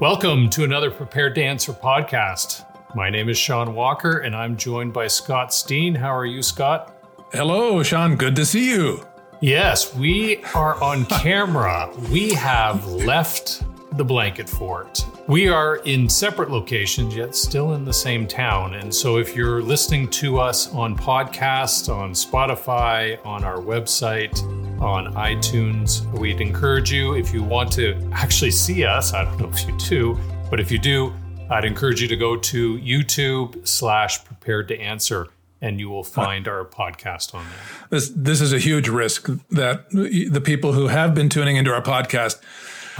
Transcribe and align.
Welcome 0.00 0.50
to 0.50 0.64
another 0.64 0.90
Prepared 0.90 1.36
to 1.36 1.42
Answer 1.44 1.72
podcast. 1.72 2.66
My 2.96 3.10
name 3.10 3.28
is 3.28 3.38
Sean 3.38 3.76
Walker, 3.76 4.18
and 4.18 4.34
I'm 4.34 4.56
joined 4.56 4.92
by 4.92 5.06
Scott 5.06 5.54
Steen. 5.54 5.94
How 5.94 6.12
are 6.12 6.26
you, 6.26 6.42
Scott? 6.42 6.96
Hello, 7.32 7.80
Sean. 7.84 8.16
Good 8.16 8.34
to 8.34 8.44
see 8.44 8.70
you. 8.70 9.06
Yes, 9.40 9.94
we 9.94 10.42
are 10.52 10.82
on 10.82 11.04
camera. 11.20 11.92
We 12.10 12.30
have 12.34 12.84
left 12.88 13.62
the 13.96 14.04
blanket 14.04 14.48
fort. 14.48 15.06
We 15.28 15.46
are 15.46 15.76
in 15.84 16.08
separate 16.08 16.50
locations, 16.50 17.14
yet 17.14 17.36
still 17.36 17.74
in 17.74 17.84
the 17.84 17.92
same 17.92 18.26
town. 18.26 18.74
And 18.74 18.92
so, 18.92 19.18
if 19.18 19.36
you're 19.36 19.62
listening 19.62 20.08
to 20.08 20.40
us 20.40 20.74
on 20.74 20.98
podcast, 20.98 21.88
on 21.88 22.14
Spotify, 22.14 23.24
on 23.24 23.44
our 23.44 23.58
website, 23.58 24.42
on 24.84 25.14
iTunes, 25.14 26.04
we'd 26.18 26.42
encourage 26.42 26.92
you, 26.92 27.14
if 27.14 27.32
you 27.32 27.42
want 27.42 27.72
to 27.72 27.96
actually 28.12 28.50
see 28.50 28.84
us, 28.84 29.14
I 29.14 29.24
don't 29.24 29.40
know 29.40 29.48
if 29.48 29.66
you 29.66 29.74
do, 29.78 30.18
but 30.50 30.60
if 30.60 30.70
you 30.70 30.78
do, 30.78 31.12
I'd 31.50 31.64
encourage 31.64 32.02
you 32.02 32.08
to 32.08 32.16
go 32.16 32.36
to 32.36 32.78
YouTube 32.78 33.66
slash 33.66 34.22
prepared 34.24 34.68
to 34.68 34.78
answer 34.78 35.28
and 35.62 35.80
you 35.80 35.88
will 35.88 36.04
find 36.04 36.46
our 36.46 36.66
podcast 36.66 37.34
on 37.34 37.46
there. 37.46 37.88
This 37.88 38.10
this 38.14 38.42
is 38.42 38.52
a 38.52 38.58
huge 38.58 38.88
risk 38.88 39.28
that 39.50 39.88
the 39.90 40.42
people 40.44 40.74
who 40.74 40.88
have 40.88 41.14
been 41.14 41.30
tuning 41.30 41.56
into 41.56 41.72
our 41.72 41.80
podcast, 41.80 42.42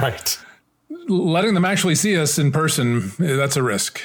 right, 0.00 0.38
letting 1.06 1.52
them 1.52 1.66
actually 1.66 1.96
see 1.96 2.16
us 2.16 2.38
in 2.38 2.50
person, 2.50 3.12
that's 3.18 3.56
a 3.56 3.62
risk. 3.62 4.00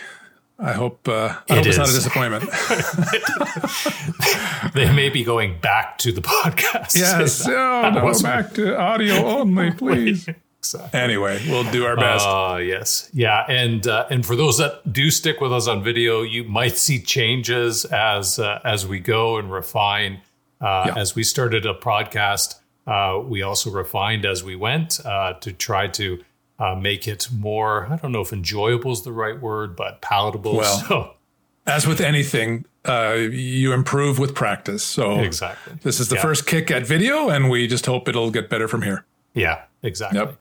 I 0.62 0.74
hope, 0.74 1.08
uh, 1.08 1.38
I 1.50 1.56
hope 1.56 1.66
it's 1.66 1.78
not 1.78 1.90
a 1.90 1.94
disappointment. 1.94 2.44
they 4.74 4.94
may 4.94 5.08
be 5.08 5.24
going 5.24 5.58
back 5.62 5.98
to 6.00 6.12
the 6.12 6.22
podcast. 6.22 6.98
Yes, 6.98 7.46
oh, 7.48 7.92
no, 7.94 8.14
back 8.22 8.54
to 8.56 8.78
audio 8.78 9.26
only, 9.26 9.72
please. 9.78 10.28
Exactly. 10.58 11.00
Anyway, 11.00 11.42
we'll 11.48 11.72
do 11.72 11.86
our 11.86 11.96
best. 11.96 12.28
Uh, 12.28 12.60
yes, 12.62 13.10
yeah, 13.14 13.46
and 13.48 13.88
uh, 13.88 14.08
and 14.10 14.26
for 14.26 14.36
those 14.36 14.58
that 14.58 14.92
do 14.92 15.10
stick 15.10 15.40
with 15.40 15.54
us 15.54 15.70
on 15.70 15.82
video, 15.82 16.24
you 16.24 16.44
might 16.44 16.76
see 16.76 17.02
changes 17.02 17.86
as 17.86 18.38
uh, 18.38 18.60
as 18.66 18.86
we 18.86 19.00
go 19.00 19.38
and 19.38 19.50
refine. 19.50 20.20
Uh, 20.60 20.88
yeah. 20.88 21.00
As 21.00 21.16
we 21.16 21.24
started 21.24 21.66
a 21.66 21.74
podcast, 21.74 22.56
uh, 22.86 23.18
we 23.24 23.42
also 23.42 23.72
refined 23.72 24.26
as 24.26 24.44
we 24.44 24.58
went 24.58 25.00
uh, 25.06 25.36
to 25.36 25.54
try 25.54 25.88
to 25.88 26.22
make 26.80 27.08
it 27.08 27.28
more. 27.32 27.88
I 27.92 27.96
don't 27.96 28.12
know 28.12 28.22
if 28.22 28.34
enjoyable 28.34 28.92
is 28.92 29.04
the 29.04 29.12
right 29.12 29.40
word, 29.40 29.76
but 29.76 30.02
palatable. 30.02 30.58
Well, 30.58 30.78
so. 30.88 31.14
as 31.66 31.88
with 31.88 32.02
anything, 32.02 32.66
you 32.86 33.74
improve 33.74 34.20
with 34.20 34.36
practice. 34.36 34.84
So 34.84 35.20
exactly, 35.20 35.74
this 35.84 36.00
is 36.00 36.10
the 36.10 36.16
yeah. 36.16 36.22
first 36.22 36.46
kick 36.46 36.72
at 36.72 36.86
video, 36.86 37.30
and 37.30 37.50
we 37.50 37.68
just 37.68 37.86
hope 37.86 38.08
it'll 38.08 38.32
get 38.32 38.50
better 38.50 38.68
from 38.68 38.82
here. 38.82 39.06
Yeah, 39.34 39.64
exactly. 39.84 40.20
Yep. 40.20 40.38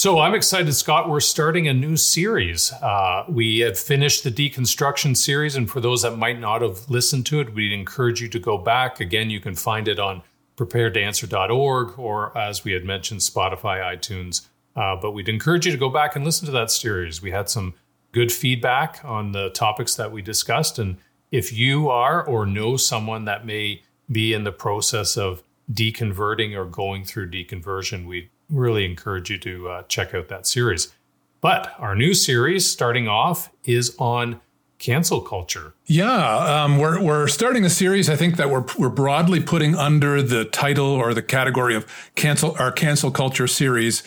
So 0.00 0.18
I'm 0.18 0.34
excited, 0.34 0.72
Scott. 0.72 1.10
We're 1.10 1.20
starting 1.20 1.68
a 1.68 1.74
new 1.74 1.94
series. 1.96 2.72
Uh, 2.72 3.24
we 3.28 3.58
have 3.58 3.78
finished 3.78 4.24
the 4.24 4.30
deconstruction 4.30 5.14
series, 5.14 5.56
and 5.56 5.70
for 5.70 5.80
those 5.80 6.02
that 6.02 6.16
might 6.16 6.40
not 6.40 6.62
have 6.62 6.88
listened 6.88 7.26
to 7.26 7.40
it, 7.40 7.52
we'd 7.52 7.72
encourage 7.72 8.22
you 8.22 8.28
to 8.28 8.38
go 8.38 8.56
back. 8.56 8.98
Again, 8.98 9.28
you 9.28 9.40
can 9.40 9.54
find 9.54 9.88
it 9.88 9.98
on 9.98 10.22
preparedtoanswer.org 10.56 11.98
or, 11.98 12.36
as 12.36 12.64
we 12.64 12.72
had 12.72 12.84
mentioned, 12.84 13.20
Spotify, 13.20 13.82
iTunes. 13.82 14.46
Uh, 14.76 14.96
but 14.96 15.12
we'd 15.12 15.28
encourage 15.28 15.66
you 15.66 15.72
to 15.72 15.78
go 15.78 15.88
back 15.88 16.16
and 16.16 16.24
listen 16.24 16.46
to 16.46 16.52
that 16.52 16.70
series. 16.70 17.20
We 17.20 17.30
had 17.30 17.48
some 17.48 17.74
good 18.12 18.32
feedback 18.32 19.00
on 19.04 19.32
the 19.32 19.50
topics 19.50 19.94
that 19.96 20.12
we 20.12 20.22
discussed, 20.22 20.78
and 20.78 20.96
if 21.30 21.52
you 21.52 21.88
are 21.88 22.24
or 22.24 22.46
know 22.46 22.76
someone 22.76 23.24
that 23.24 23.46
may 23.46 23.82
be 24.10 24.32
in 24.32 24.44
the 24.44 24.52
process 24.52 25.16
of 25.16 25.42
deconverting 25.72 26.56
or 26.56 26.64
going 26.64 27.04
through 27.04 27.30
deconversion, 27.30 28.06
we 28.06 28.30
really 28.48 28.84
encourage 28.84 29.30
you 29.30 29.38
to 29.38 29.68
uh, 29.68 29.82
check 29.84 30.14
out 30.14 30.28
that 30.28 30.46
series. 30.46 30.92
But 31.40 31.72
our 31.78 31.94
new 31.94 32.12
series, 32.12 32.68
starting 32.68 33.08
off, 33.08 33.50
is 33.64 33.94
on 33.98 34.40
cancel 34.78 35.20
culture. 35.20 35.74
Yeah, 35.86 36.64
um, 36.64 36.78
we're 36.78 37.00
we're 37.02 37.28
starting 37.28 37.64
a 37.64 37.70
series. 37.70 38.10
I 38.10 38.16
think 38.16 38.36
that 38.36 38.50
we're 38.50 38.64
we're 38.78 38.88
broadly 38.88 39.40
putting 39.40 39.74
under 39.74 40.22
the 40.22 40.44
title 40.46 40.86
or 40.86 41.14
the 41.14 41.22
category 41.22 41.76
of 41.76 41.86
cancel 42.16 42.56
our 42.58 42.72
cancel 42.72 43.10
culture 43.10 43.46
series. 43.46 44.02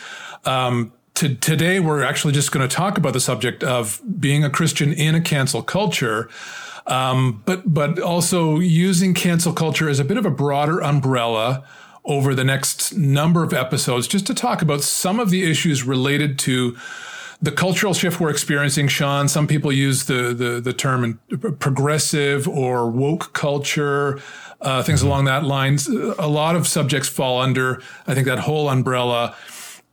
Um, 0.46 0.94
to, 1.16 1.36
today, 1.36 1.80
we're 1.80 2.04
actually 2.04 2.34
just 2.34 2.52
going 2.52 2.68
to 2.68 2.76
talk 2.76 2.98
about 2.98 3.14
the 3.14 3.20
subject 3.20 3.64
of 3.64 4.02
being 4.20 4.44
a 4.44 4.50
Christian 4.50 4.92
in 4.94 5.16
a 5.16 5.22
cancel 5.22 5.62
culture. 5.62 6.30
Um, 6.86 7.42
but 7.46 7.74
but 7.74 8.00
also 8.00 8.59
using 8.59 9.14
cancel 9.14 9.54
culture 9.54 9.88
as 9.88 10.00
a 10.00 10.04
bit 10.04 10.18
of 10.18 10.26
a 10.26 10.30
broader 10.30 10.81
umbrella 10.81 11.64
over 12.04 12.36
the 12.36 12.44
next 12.44 12.94
number 12.94 13.44
of 13.44 13.54
episodes 13.54 14.08
just 14.08 14.28
to 14.28 14.34
talk 14.34 14.62
about 14.62 14.81
some 14.81 15.20
of 15.20 15.30
the 15.30 15.50
issues 15.50 15.84
related 15.84 16.38
to 16.40 16.75
the 17.42 17.52
cultural 17.52 17.94
shift 17.94 18.20
we're 18.20 18.30
experiencing, 18.30 18.88
Sean. 18.88 19.28
Some 19.28 19.48
people 19.48 19.72
use 19.72 20.06
the 20.06 20.34
the, 20.34 20.60
the 20.62 20.74
term 20.74 21.20
progressive 21.60 22.48
or 22.48 22.90
woke 22.90 23.34
culture, 23.34 24.22
uh, 24.62 24.81
things 24.84 25.00
mm-hmm. 25.00 25.08
along 25.08 25.25
that 25.25 25.44
lines. 25.44 25.88
A 25.88 26.28
lot 26.28 26.56
of 26.56 26.68
subjects 26.68 27.10
fall 27.10 27.42
under, 27.42 27.81
I 28.08 28.14
think, 28.14 28.28
that 28.28 28.40
whole 28.40 28.70
umbrella. 28.70 29.36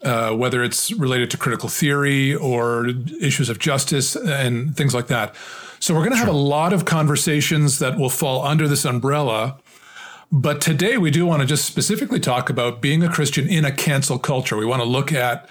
Uh, 0.03 0.33
whether 0.35 0.65
it's 0.65 0.91
related 0.93 1.31
to 1.31 1.37
critical 1.37 1.69
theory 1.69 2.35
or 2.35 2.87
issues 3.21 3.51
of 3.51 3.59
justice 3.59 4.17
and 4.17 4.75
things 4.75 4.95
like 4.95 5.09
that. 5.09 5.35
So 5.79 5.93
we're 5.93 6.01
going 6.01 6.13
to 6.13 6.17
sure. 6.17 6.25
have 6.27 6.35
a 6.35 6.39
lot 6.39 6.73
of 6.73 6.87
conversations 6.87 7.81
that 7.81 7.99
will 7.99 8.09
fall 8.09 8.43
under 8.43 8.67
this 8.67 8.87
umbrella. 8.87 9.59
But 10.33 10.61
today 10.61 10.97
we 10.97 11.11
do 11.11 11.27
want 11.27 11.41
to 11.43 11.47
just 11.47 11.67
specifically 11.67 12.21
talk 12.21 12.49
about 12.49 12.81
being 12.81 13.03
a 13.03 13.11
Christian 13.11 13.49
in 13.49 13.65
a 13.65 13.73
cancel 13.73 14.19
culture. 14.19 14.57
We 14.57 14.65
want 14.65 14.81
to 14.81 14.89
look 14.89 15.13
at 15.13 15.49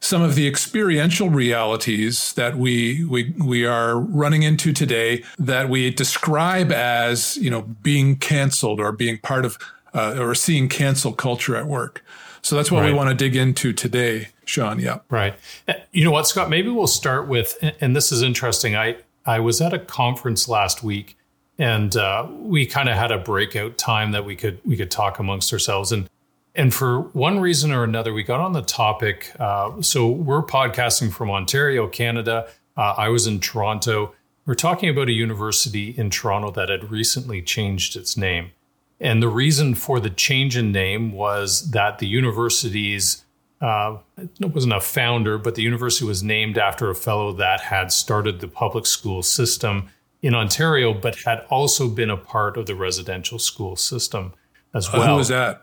some 0.00 0.22
of 0.22 0.34
the 0.34 0.46
experiential 0.46 1.30
realities 1.30 2.34
that 2.34 2.56
we 2.56 3.04
we 3.04 3.34
we 3.38 3.64
are 3.64 3.98
running 3.98 4.42
into 4.42 4.72
today 4.72 5.24
that 5.38 5.68
we 5.68 5.90
describe 5.90 6.70
as 6.70 7.36
you 7.38 7.50
know 7.50 7.62
being 7.82 8.16
canceled 8.16 8.80
or 8.80 8.92
being 8.92 9.18
part 9.18 9.44
of 9.44 9.58
uh, 9.94 10.16
or 10.18 10.34
seeing 10.34 10.68
cancel 10.68 11.12
culture 11.12 11.56
at 11.56 11.66
work. 11.66 12.04
So 12.44 12.56
that's 12.56 12.70
what 12.70 12.82
right. 12.82 12.92
we 12.92 12.96
want 12.96 13.08
to 13.08 13.14
dig 13.14 13.36
into 13.36 13.72
today, 13.72 14.28
Sean. 14.44 14.78
Yeah. 14.78 14.98
Right. 15.08 15.34
Uh, 15.66 15.74
you 15.92 16.04
know 16.04 16.10
what, 16.10 16.26
Scott? 16.26 16.50
Maybe 16.50 16.68
we'll 16.68 16.86
start 16.86 17.26
with, 17.26 17.56
and 17.80 17.96
this 17.96 18.12
is 18.12 18.22
interesting. 18.22 18.76
I 18.76 18.98
I 19.26 19.40
was 19.40 19.60
at 19.60 19.72
a 19.72 19.78
conference 19.78 20.48
last 20.48 20.82
week 20.82 21.16
and 21.58 21.96
uh, 21.96 22.26
we 22.30 22.66
kind 22.66 22.88
of 22.88 22.96
had 22.96 23.10
a 23.10 23.18
breakout 23.18 23.78
time 23.78 24.12
that 24.12 24.24
we 24.24 24.36
could 24.36 24.60
we 24.64 24.76
could 24.76 24.90
talk 24.90 25.18
amongst 25.18 25.52
ourselves 25.52 25.92
and 25.92 26.08
and 26.54 26.72
for 26.72 27.00
one 27.00 27.40
reason 27.40 27.72
or 27.72 27.84
another 27.84 28.12
we 28.12 28.22
got 28.22 28.40
on 28.40 28.52
the 28.52 28.62
topic 28.62 29.32
uh, 29.38 29.80
so 29.80 30.08
we're 30.08 30.42
podcasting 30.42 31.12
from 31.12 31.30
ontario 31.30 31.86
canada 31.86 32.48
uh, 32.76 32.94
i 32.96 33.08
was 33.08 33.26
in 33.26 33.38
toronto 33.38 34.12
we're 34.46 34.54
talking 34.54 34.88
about 34.88 35.08
a 35.08 35.12
university 35.12 35.90
in 35.90 36.10
toronto 36.10 36.50
that 36.50 36.68
had 36.68 36.90
recently 36.90 37.40
changed 37.40 37.96
its 37.96 38.16
name 38.16 38.50
and 39.00 39.22
the 39.22 39.28
reason 39.28 39.74
for 39.74 40.00
the 40.00 40.10
change 40.10 40.56
in 40.56 40.72
name 40.72 41.12
was 41.12 41.70
that 41.72 41.98
the 41.98 42.06
university's 42.06 43.24
uh, 43.60 43.98
it 44.18 44.52
wasn't 44.52 44.74
a 44.74 44.80
founder, 44.80 45.38
but 45.38 45.54
the 45.54 45.62
university 45.62 46.04
was 46.04 46.22
named 46.22 46.58
after 46.58 46.90
a 46.90 46.94
fellow 46.94 47.32
that 47.32 47.60
had 47.60 47.90
started 47.90 48.40
the 48.40 48.48
public 48.48 48.84
school 48.84 49.22
system 49.22 49.88
in 50.20 50.34
Ontario, 50.34 50.92
but 50.92 51.16
had 51.24 51.46
also 51.48 51.88
been 51.88 52.10
a 52.10 52.16
part 52.16 52.58
of 52.58 52.66
the 52.66 52.74
residential 52.74 53.38
school 53.38 53.74
system 53.74 54.34
as 54.74 54.92
well. 54.92 55.02
Uh, 55.02 55.06
who 55.06 55.14
was 55.16 55.28
that? 55.28 55.62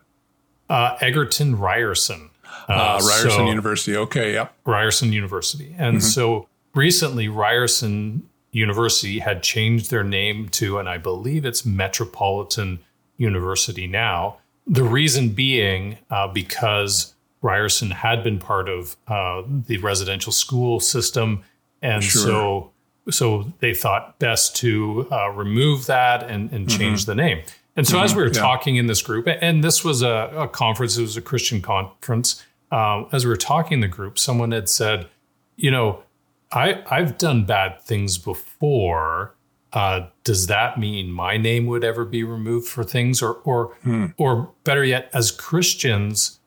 Uh, 0.69 0.97
Egerton 0.99 1.57
Ryerson. 1.59 2.31
Uh, 2.67 2.99
Ryerson 3.01 3.29
so, 3.31 3.45
University. 3.47 3.95
Okay, 3.95 4.33
yep. 4.33 4.55
Ryerson 4.65 5.13
University. 5.13 5.75
And 5.77 5.97
mm-hmm. 5.97 6.07
so 6.07 6.47
recently, 6.73 7.27
Ryerson 7.27 8.27
University 8.51 9.19
had 9.19 9.43
changed 9.43 9.91
their 9.91 10.03
name 10.03 10.49
to, 10.49 10.79
and 10.79 10.89
I 10.89 10.97
believe 10.97 11.45
it's 11.45 11.65
Metropolitan 11.65 12.79
University 13.21 13.87
now. 13.87 14.37
The 14.67 14.83
reason 14.83 15.29
being 15.29 15.97
uh, 16.09 16.27
because 16.27 17.13
Ryerson 17.41 17.91
had 17.91 18.23
been 18.23 18.39
part 18.39 18.69
of 18.69 18.95
uh, 19.07 19.43
the 19.47 19.77
residential 19.77 20.31
school 20.31 20.79
system. 20.79 21.43
And 21.81 22.03
sure. 22.03 22.21
so 22.21 22.71
so 23.09 23.51
they 23.59 23.73
thought 23.73 24.19
best 24.19 24.55
to 24.57 25.07
uh, 25.11 25.29
remove 25.29 25.87
that 25.87 26.23
and, 26.29 26.51
and 26.51 26.69
change 26.69 27.01
mm-hmm. 27.01 27.11
the 27.11 27.15
name. 27.15 27.43
And 27.75 27.87
so, 27.87 27.95
mm-hmm. 27.95 28.05
as 28.05 28.15
we 28.15 28.21
were 28.21 28.27
yeah. 28.27 28.41
talking 28.41 28.75
in 28.75 28.87
this 28.87 29.01
group, 29.01 29.27
and 29.27 29.63
this 29.63 29.83
was 29.83 30.01
a, 30.01 30.31
a 30.35 30.47
conference, 30.47 30.97
it 30.97 31.01
was 31.01 31.17
a 31.17 31.21
Christian 31.21 31.61
conference. 31.61 32.43
Uh, 32.71 33.05
as 33.11 33.25
we 33.25 33.29
were 33.29 33.37
talking 33.37 33.75
in 33.75 33.79
the 33.79 33.87
group, 33.87 34.19
someone 34.19 34.51
had 34.51 34.69
said, 34.69 35.07
"You 35.55 35.71
know, 35.71 36.03
I 36.51 36.83
I've 36.89 37.17
done 37.17 37.45
bad 37.45 37.81
things 37.81 38.17
before. 38.17 39.33
Uh, 39.73 40.07
does 40.23 40.47
that 40.47 40.79
mean 40.79 41.11
my 41.11 41.37
name 41.37 41.65
would 41.65 41.83
ever 41.83 42.03
be 42.05 42.23
removed 42.23 42.67
for 42.67 42.83
things, 42.83 43.21
or 43.21 43.35
or 43.43 43.75
hmm. 43.83 44.07
or 44.17 44.51
better 44.63 44.83
yet, 44.83 45.09
as 45.13 45.31
Christians?" 45.31 46.39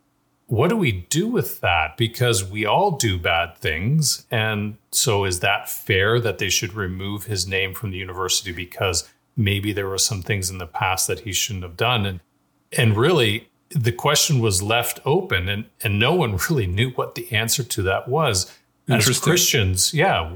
what 0.46 0.68
do 0.68 0.76
we 0.76 0.92
do 1.08 1.26
with 1.26 1.60
that? 1.60 1.96
Because 1.96 2.44
we 2.44 2.66
all 2.66 2.92
do 2.92 3.18
bad 3.18 3.56
things. 3.56 4.26
And 4.30 4.76
so 4.90 5.24
is 5.24 5.40
that 5.40 5.70
fair 5.70 6.20
that 6.20 6.38
they 6.38 6.50
should 6.50 6.74
remove 6.74 7.24
his 7.24 7.46
name 7.46 7.74
from 7.74 7.90
the 7.90 7.98
university 7.98 8.52
because 8.52 9.08
maybe 9.36 9.72
there 9.72 9.88
were 9.88 9.98
some 9.98 10.22
things 10.22 10.50
in 10.50 10.58
the 10.58 10.66
past 10.66 11.06
that 11.06 11.20
he 11.20 11.32
shouldn't 11.32 11.64
have 11.64 11.76
done? 11.76 12.06
And 12.06 12.20
and 12.76 12.96
really 12.96 13.48
the 13.70 13.92
question 13.92 14.40
was 14.40 14.62
left 14.62 15.00
open 15.04 15.48
and, 15.48 15.64
and 15.82 15.98
no 15.98 16.14
one 16.14 16.36
really 16.50 16.66
knew 16.66 16.90
what 16.90 17.14
the 17.14 17.30
answer 17.32 17.62
to 17.64 17.82
that 17.82 18.08
was. 18.08 18.52
as 18.88 19.18
Christians, 19.18 19.94
yeah, 19.94 20.30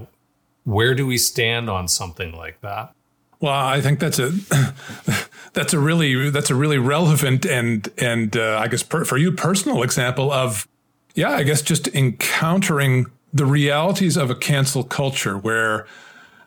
where 0.69 0.95
do 0.95 1.07
we 1.07 1.17
stand 1.17 1.71
on 1.71 1.89
something 1.89 2.33
like 2.33 2.61
that? 2.61 2.93
Well, 3.41 3.55
I 3.55 3.81
think 3.81 4.01
that's 4.01 4.19
a 4.19 4.33
that's 5.55 5.73
a 5.73 5.79
really 5.79 6.29
that's 6.29 6.51
a 6.51 6.55
really 6.55 6.79
relevant 6.79 7.47
and 7.47 7.89
and 7.97 8.37
uh, 8.37 8.59
I 8.59 8.69
guess 8.69 8.83
per, 8.83 9.05
for 9.05 9.17
you 9.17 9.33
personal 9.33 9.83
example 9.83 10.31
of 10.31 10.69
yeah, 11.15 11.31
I 11.31 11.43
guess 11.43 11.63
just 11.63 11.89
encountering 11.89 13.07
the 13.33 13.47
realities 13.47 14.17
of 14.17 14.31
a 14.31 14.35
cancel 14.35 14.85
culture 14.85 15.39
where 15.39 15.87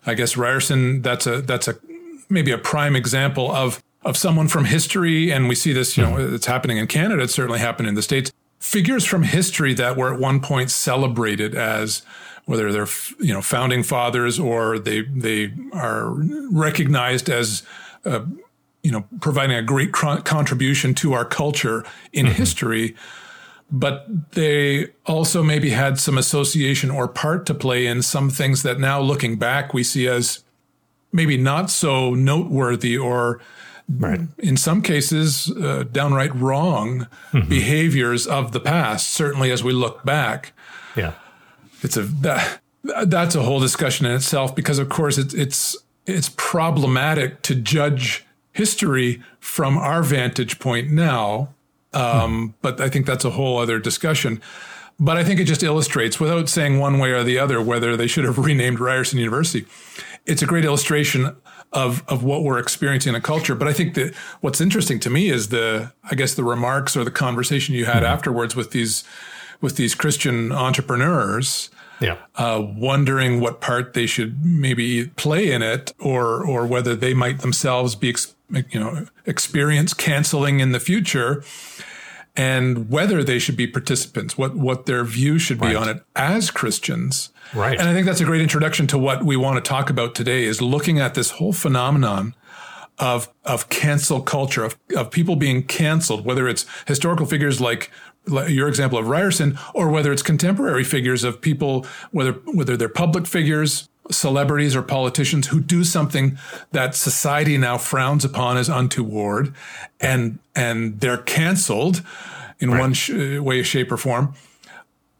I 0.05 0.13
guess 0.13 0.37
Ryerson 0.37 1.01
that's 1.01 1.25
a 1.25 1.41
that's 1.41 1.67
a 1.67 1.75
maybe 2.29 2.51
a 2.51 2.59
prime 2.59 2.95
example 2.95 3.51
of 3.51 3.81
of 4.03 4.17
someone 4.17 4.47
from 4.47 4.65
history 4.65 5.31
and 5.31 5.47
we 5.47 5.55
see 5.55 5.73
this 5.73 5.97
you 5.97 6.03
know 6.03 6.11
mm-hmm. 6.11 6.35
it's 6.35 6.45
happening 6.45 6.77
in 6.77 6.85
Canada 6.85 7.23
it's 7.23 7.33
certainly 7.33 7.59
happened 7.59 7.87
in 7.87 7.95
the 7.95 8.01
states 8.01 8.31
figures 8.59 9.05
from 9.05 9.23
history 9.23 9.73
that 9.73 9.97
were 9.97 10.13
at 10.13 10.19
one 10.19 10.39
point 10.39 10.69
celebrated 10.69 11.55
as 11.55 12.03
whether 12.51 12.69
they're 12.69 12.87
you 13.19 13.33
know 13.33 13.41
founding 13.41 13.81
fathers 13.81 14.37
or 14.37 14.77
they 14.77 15.03
they 15.03 15.53
are 15.71 16.09
recognized 16.51 17.29
as 17.29 17.63
uh, 18.03 18.25
you 18.83 18.91
know 18.91 19.05
providing 19.21 19.55
a 19.55 19.61
great 19.61 19.93
contribution 19.93 20.93
to 20.93 21.13
our 21.13 21.23
culture 21.23 21.85
in 22.11 22.25
mm-hmm. 22.25 22.35
history 22.35 22.93
but 23.71 24.05
they 24.33 24.89
also 25.05 25.41
maybe 25.41 25.69
had 25.69 25.97
some 25.97 26.17
association 26.17 26.91
or 26.91 27.07
part 27.07 27.45
to 27.45 27.53
play 27.53 27.87
in 27.87 28.01
some 28.01 28.29
things 28.29 28.63
that 28.63 28.81
now 28.81 28.99
looking 28.99 29.37
back 29.37 29.73
we 29.73 29.81
see 29.81 30.09
as 30.09 30.43
maybe 31.13 31.37
not 31.37 31.69
so 31.69 32.13
noteworthy 32.13 32.97
or 32.97 33.39
right. 33.87 34.19
in 34.39 34.57
some 34.57 34.81
cases 34.81 35.49
uh, 35.51 35.85
downright 35.89 36.35
wrong 36.35 37.07
mm-hmm. 37.31 37.47
behaviors 37.47 38.27
of 38.27 38.51
the 38.51 38.59
past 38.59 39.09
certainly 39.09 39.51
as 39.51 39.63
we 39.63 39.71
look 39.71 40.03
back 40.03 40.51
yeah 40.97 41.13
it's 41.81 41.97
a 41.97 42.03
that, 42.03 42.59
that's 43.05 43.35
a 43.35 43.43
whole 43.43 43.59
discussion 43.59 44.05
in 44.05 44.13
itself 44.13 44.55
because 44.55 44.79
of 44.79 44.89
course 44.89 45.17
it's 45.17 45.33
it's 45.33 45.77
it's 46.05 46.29
problematic 46.35 47.41
to 47.43 47.55
judge 47.55 48.25
history 48.53 49.21
from 49.39 49.77
our 49.77 50.03
vantage 50.03 50.59
point 50.59 50.91
now 50.91 51.49
um, 51.93 52.47
hmm. 52.47 52.53
but 52.61 52.79
I 52.79 52.89
think 52.89 53.05
that's 53.05 53.25
a 53.25 53.31
whole 53.31 53.57
other 53.57 53.79
discussion. 53.79 54.41
But 54.99 55.17
I 55.17 55.23
think 55.23 55.39
it 55.39 55.45
just 55.45 55.63
illustrates, 55.63 56.19
without 56.19 56.47
saying 56.47 56.79
one 56.79 56.99
way 56.99 57.11
or 57.11 57.23
the 57.23 57.39
other, 57.39 57.61
whether 57.61 57.97
they 57.97 58.07
should 58.07 58.23
have 58.23 58.37
renamed 58.45 58.79
Ryerson 58.79 59.19
University. 59.19 59.65
It's 60.25 60.41
a 60.41 60.45
great 60.45 60.65
illustration 60.65 61.35
of 61.73 62.03
of 62.07 62.23
what 62.23 62.43
we're 62.43 62.59
experiencing 62.59 63.11
in 63.11 63.15
a 63.15 63.21
culture. 63.21 63.55
But 63.55 63.67
I 63.67 63.73
think 63.73 63.95
that 63.95 64.13
what's 64.41 64.61
interesting 64.61 64.99
to 65.01 65.09
me 65.09 65.29
is 65.29 65.49
the, 65.49 65.91
I 66.03 66.15
guess, 66.15 66.35
the 66.35 66.43
remarks 66.43 66.95
or 66.95 67.03
the 67.03 67.11
conversation 67.11 67.75
you 67.75 67.85
had 67.85 68.03
mm-hmm. 68.03 68.05
afterwards 68.05 68.55
with 68.55 68.71
these 68.71 69.03
with 69.61 69.77
these 69.77 69.95
Christian 69.95 70.51
entrepreneurs. 70.51 71.69
Yeah. 71.99 72.17
Uh, 72.35 72.63
wondering 72.75 73.39
what 73.41 73.61
part 73.61 73.93
they 73.93 74.07
should 74.07 74.43
maybe 74.43 75.07
play 75.09 75.51
in 75.51 75.61
it, 75.61 75.93
or 75.99 76.43
or 76.43 76.65
whether 76.65 76.95
they 76.95 77.13
might 77.13 77.41
themselves 77.41 77.95
be, 77.95 78.15
you 78.49 78.79
know, 78.79 79.05
experience 79.27 79.93
canceling 79.93 80.61
in 80.61 80.71
the 80.71 80.79
future 80.79 81.43
and 82.35 82.89
whether 82.89 83.23
they 83.23 83.39
should 83.39 83.57
be 83.57 83.67
participants, 83.67 84.37
what 84.37 84.55
what 84.55 84.85
their 84.85 85.03
view 85.03 85.37
should 85.37 85.59
be 85.59 85.75
on 85.75 85.89
it 85.89 86.03
as 86.15 86.49
Christians. 86.49 87.29
Right. 87.53 87.77
And 87.77 87.89
I 87.89 87.93
think 87.93 88.05
that's 88.05 88.21
a 88.21 88.25
great 88.25 88.41
introduction 88.41 88.87
to 88.87 88.97
what 88.97 89.23
we 89.23 89.35
want 89.35 89.63
to 89.63 89.69
talk 89.69 89.89
about 89.89 90.15
today 90.15 90.45
is 90.45 90.61
looking 90.61 90.99
at 90.99 91.13
this 91.13 91.31
whole 91.31 91.53
phenomenon 91.53 92.33
of 92.99 93.29
of 93.43 93.67
cancel 93.69 94.21
culture, 94.21 94.63
of, 94.63 94.77
of 94.95 95.11
people 95.11 95.35
being 95.35 95.63
canceled, 95.63 96.23
whether 96.23 96.47
it's 96.47 96.65
historical 96.87 97.25
figures 97.25 97.59
like 97.59 97.91
your 98.27 98.67
example 98.67 98.99
of 98.99 99.07
Ryerson, 99.07 99.57
or 99.73 99.89
whether 99.89 100.11
it's 100.11 100.21
contemporary 100.21 100.83
figures 100.83 101.23
of 101.23 101.41
people, 101.41 101.85
whether 102.11 102.33
whether 102.45 102.77
they're 102.77 102.89
public 102.89 103.25
figures 103.25 103.89
celebrities 104.09 104.75
or 104.75 104.81
politicians 104.81 105.47
who 105.47 105.59
do 105.59 105.83
something 105.83 106.37
that 106.71 106.95
society 106.95 107.57
now 107.57 107.77
frowns 107.77 108.25
upon 108.25 108.57
as 108.57 108.69
untoward 108.69 109.53
and 109.99 110.39
and 110.55 110.99
they're 110.99 111.17
canceled 111.17 112.01
in 112.59 112.71
right. 112.71 112.79
one 112.79 112.93
sh- 112.93 113.11
uh, 113.11 113.41
way 113.41 113.61
shape 113.63 113.91
or 113.91 113.97
form 113.97 114.33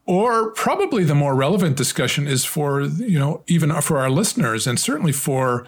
or 0.06 0.52
probably 0.52 1.04
the 1.04 1.16
more 1.16 1.36
relevant 1.36 1.78
discussion 1.78 2.28
is 2.28 2.44
for 2.44 2.82
you 2.82 3.20
know 3.20 3.44
even 3.48 3.72
for 3.82 4.00
our 4.00 4.10
listeners 4.10 4.68
and 4.68 4.80
certainly 4.80 5.12
for 5.14 5.66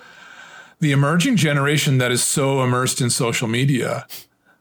the 0.79 0.91
emerging 0.91 1.35
generation 1.35 1.99
that 1.99 2.11
is 2.11 2.23
so 2.23 2.63
immersed 2.63 2.99
in 2.99 3.09
social 3.09 3.47
media 3.47 4.05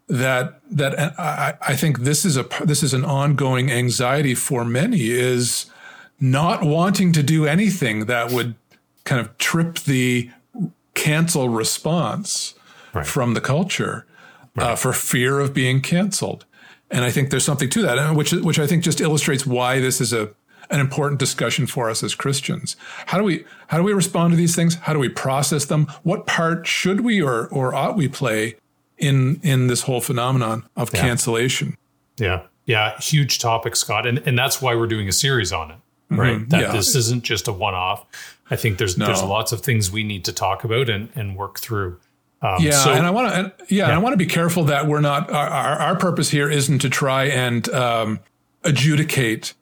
that 0.08 0.60
that 0.70 0.98
I, 1.18 1.54
I 1.60 1.76
think 1.76 2.00
this 2.00 2.24
is 2.24 2.36
a 2.36 2.46
this 2.64 2.82
is 2.82 2.92
an 2.94 3.04
ongoing 3.04 3.70
anxiety 3.70 4.34
for 4.34 4.64
many 4.64 5.10
is 5.10 5.66
not 6.20 6.62
wanting 6.62 7.12
to 7.12 7.22
do 7.22 7.46
anything 7.46 8.06
that 8.06 8.30
would 8.30 8.54
kind 9.04 9.20
of 9.20 9.36
trip 9.38 9.78
the 9.80 10.30
cancel 10.94 11.48
response 11.48 12.54
right. 12.94 13.06
from 13.06 13.34
the 13.34 13.40
culture 13.40 14.06
uh, 14.58 14.60
right. 14.60 14.70
uh, 14.72 14.76
for 14.76 14.92
fear 14.92 15.40
of 15.40 15.54
being 15.54 15.80
canceled. 15.80 16.44
And 16.90 17.04
I 17.04 17.10
think 17.10 17.30
there's 17.30 17.44
something 17.44 17.70
to 17.70 17.82
that, 17.82 18.14
which 18.14 18.32
which 18.32 18.58
I 18.58 18.66
think 18.66 18.84
just 18.84 19.00
illustrates 19.00 19.46
why 19.46 19.80
this 19.80 20.00
is 20.00 20.12
a 20.12 20.30
an 20.70 20.80
important 20.80 21.18
discussion 21.18 21.66
for 21.66 21.90
us 21.90 22.02
as 22.02 22.14
Christians. 22.14 22.76
How 23.06 23.18
do 23.18 23.24
we 23.24 23.44
how 23.68 23.78
do 23.78 23.84
we 23.84 23.92
respond 23.92 24.32
to 24.32 24.36
these 24.36 24.54
things? 24.54 24.74
How 24.74 24.92
do 24.92 24.98
we 24.98 25.08
process 25.08 25.64
them? 25.64 25.86
What 26.02 26.26
part 26.26 26.66
should 26.66 27.00
we 27.00 27.22
or 27.22 27.46
or 27.48 27.74
ought 27.74 27.96
we 27.96 28.08
play 28.08 28.56
in 29.02 29.40
in 29.42 29.66
this 29.66 29.82
whole 29.82 30.00
phenomenon 30.00 30.64
of 30.76 30.92
yeah. 30.94 31.00
cancellation? 31.00 31.76
Yeah. 32.18 32.44
Yeah, 32.64 32.96
huge 33.00 33.40
topic, 33.40 33.74
Scott. 33.74 34.06
And 34.06 34.18
and 34.24 34.38
that's 34.38 34.62
why 34.62 34.74
we're 34.74 34.86
doing 34.86 35.08
a 35.08 35.12
series 35.12 35.52
on 35.52 35.72
it 35.72 35.76
right? 36.16 36.36
Mm-hmm. 36.36 36.48
That 36.48 36.60
yeah. 36.62 36.72
this 36.72 36.94
isn't 36.94 37.24
just 37.24 37.48
a 37.48 37.52
one 37.52 37.74
off. 37.74 38.04
I 38.50 38.56
think 38.56 38.78
there's 38.78 38.98
no. 38.98 39.06
there's 39.06 39.22
lots 39.22 39.52
of 39.52 39.62
things 39.62 39.90
we 39.90 40.04
need 40.04 40.24
to 40.26 40.32
talk 40.32 40.64
about 40.64 40.88
and, 40.88 41.08
and 41.14 41.36
work 41.36 41.58
through. 41.58 41.98
Um, 42.42 42.56
yeah, 42.60 42.72
so, 42.72 42.92
and 42.92 43.06
I 43.06 43.10
want 43.10 43.32
to 43.32 43.74
yeah, 43.74 43.88
yeah. 43.88 43.94
I 43.94 43.98
want 43.98 44.14
to 44.14 44.16
be 44.16 44.26
careful 44.26 44.64
that 44.64 44.86
we're 44.86 45.00
not 45.00 45.30
our, 45.30 45.48
our, 45.48 45.78
our 45.78 45.96
purpose 45.96 46.30
here 46.30 46.50
isn't 46.50 46.80
to 46.80 46.90
try 46.90 47.24
and 47.24 47.68
um, 47.70 48.20
adjudicate 48.64 49.54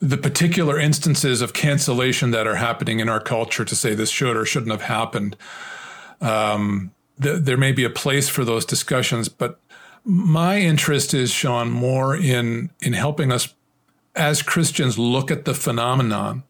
the 0.00 0.16
particular 0.16 0.78
instances 0.78 1.40
of 1.40 1.52
cancellation 1.52 2.30
that 2.30 2.46
are 2.46 2.56
happening 2.56 3.00
in 3.00 3.08
our 3.08 3.20
culture 3.20 3.64
to 3.64 3.76
say 3.76 3.94
this 3.94 4.10
should 4.10 4.36
or 4.36 4.44
shouldn't 4.44 4.72
have 4.72 4.82
happened. 4.82 5.36
Um, 6.20 6.92
th- 7.20 7.42
there 7.42 7.56
may 7.56 7.72
be 7.72 7.84
a 7.84 7.90
place 7.90 8.28
for 8.28 8.44
those 8.44 8.64
discussions, 8.64 9.28
but 9.28 9.60
my 10.04 10.58
interest 10.58 11.14
is, 11.14 11.30
Sean, 11.30 11.70
more 11.70 12.14
in 12.14 12.70
in 12.80 12.92
helping 12.92 13.32
us 13.32 13.54
as 14.14 14.42
Christians 14.42 14.98
look 14.98 15.30
at 15.30 15.44
the 15.44 15.54
phenomenon 15.54 16.44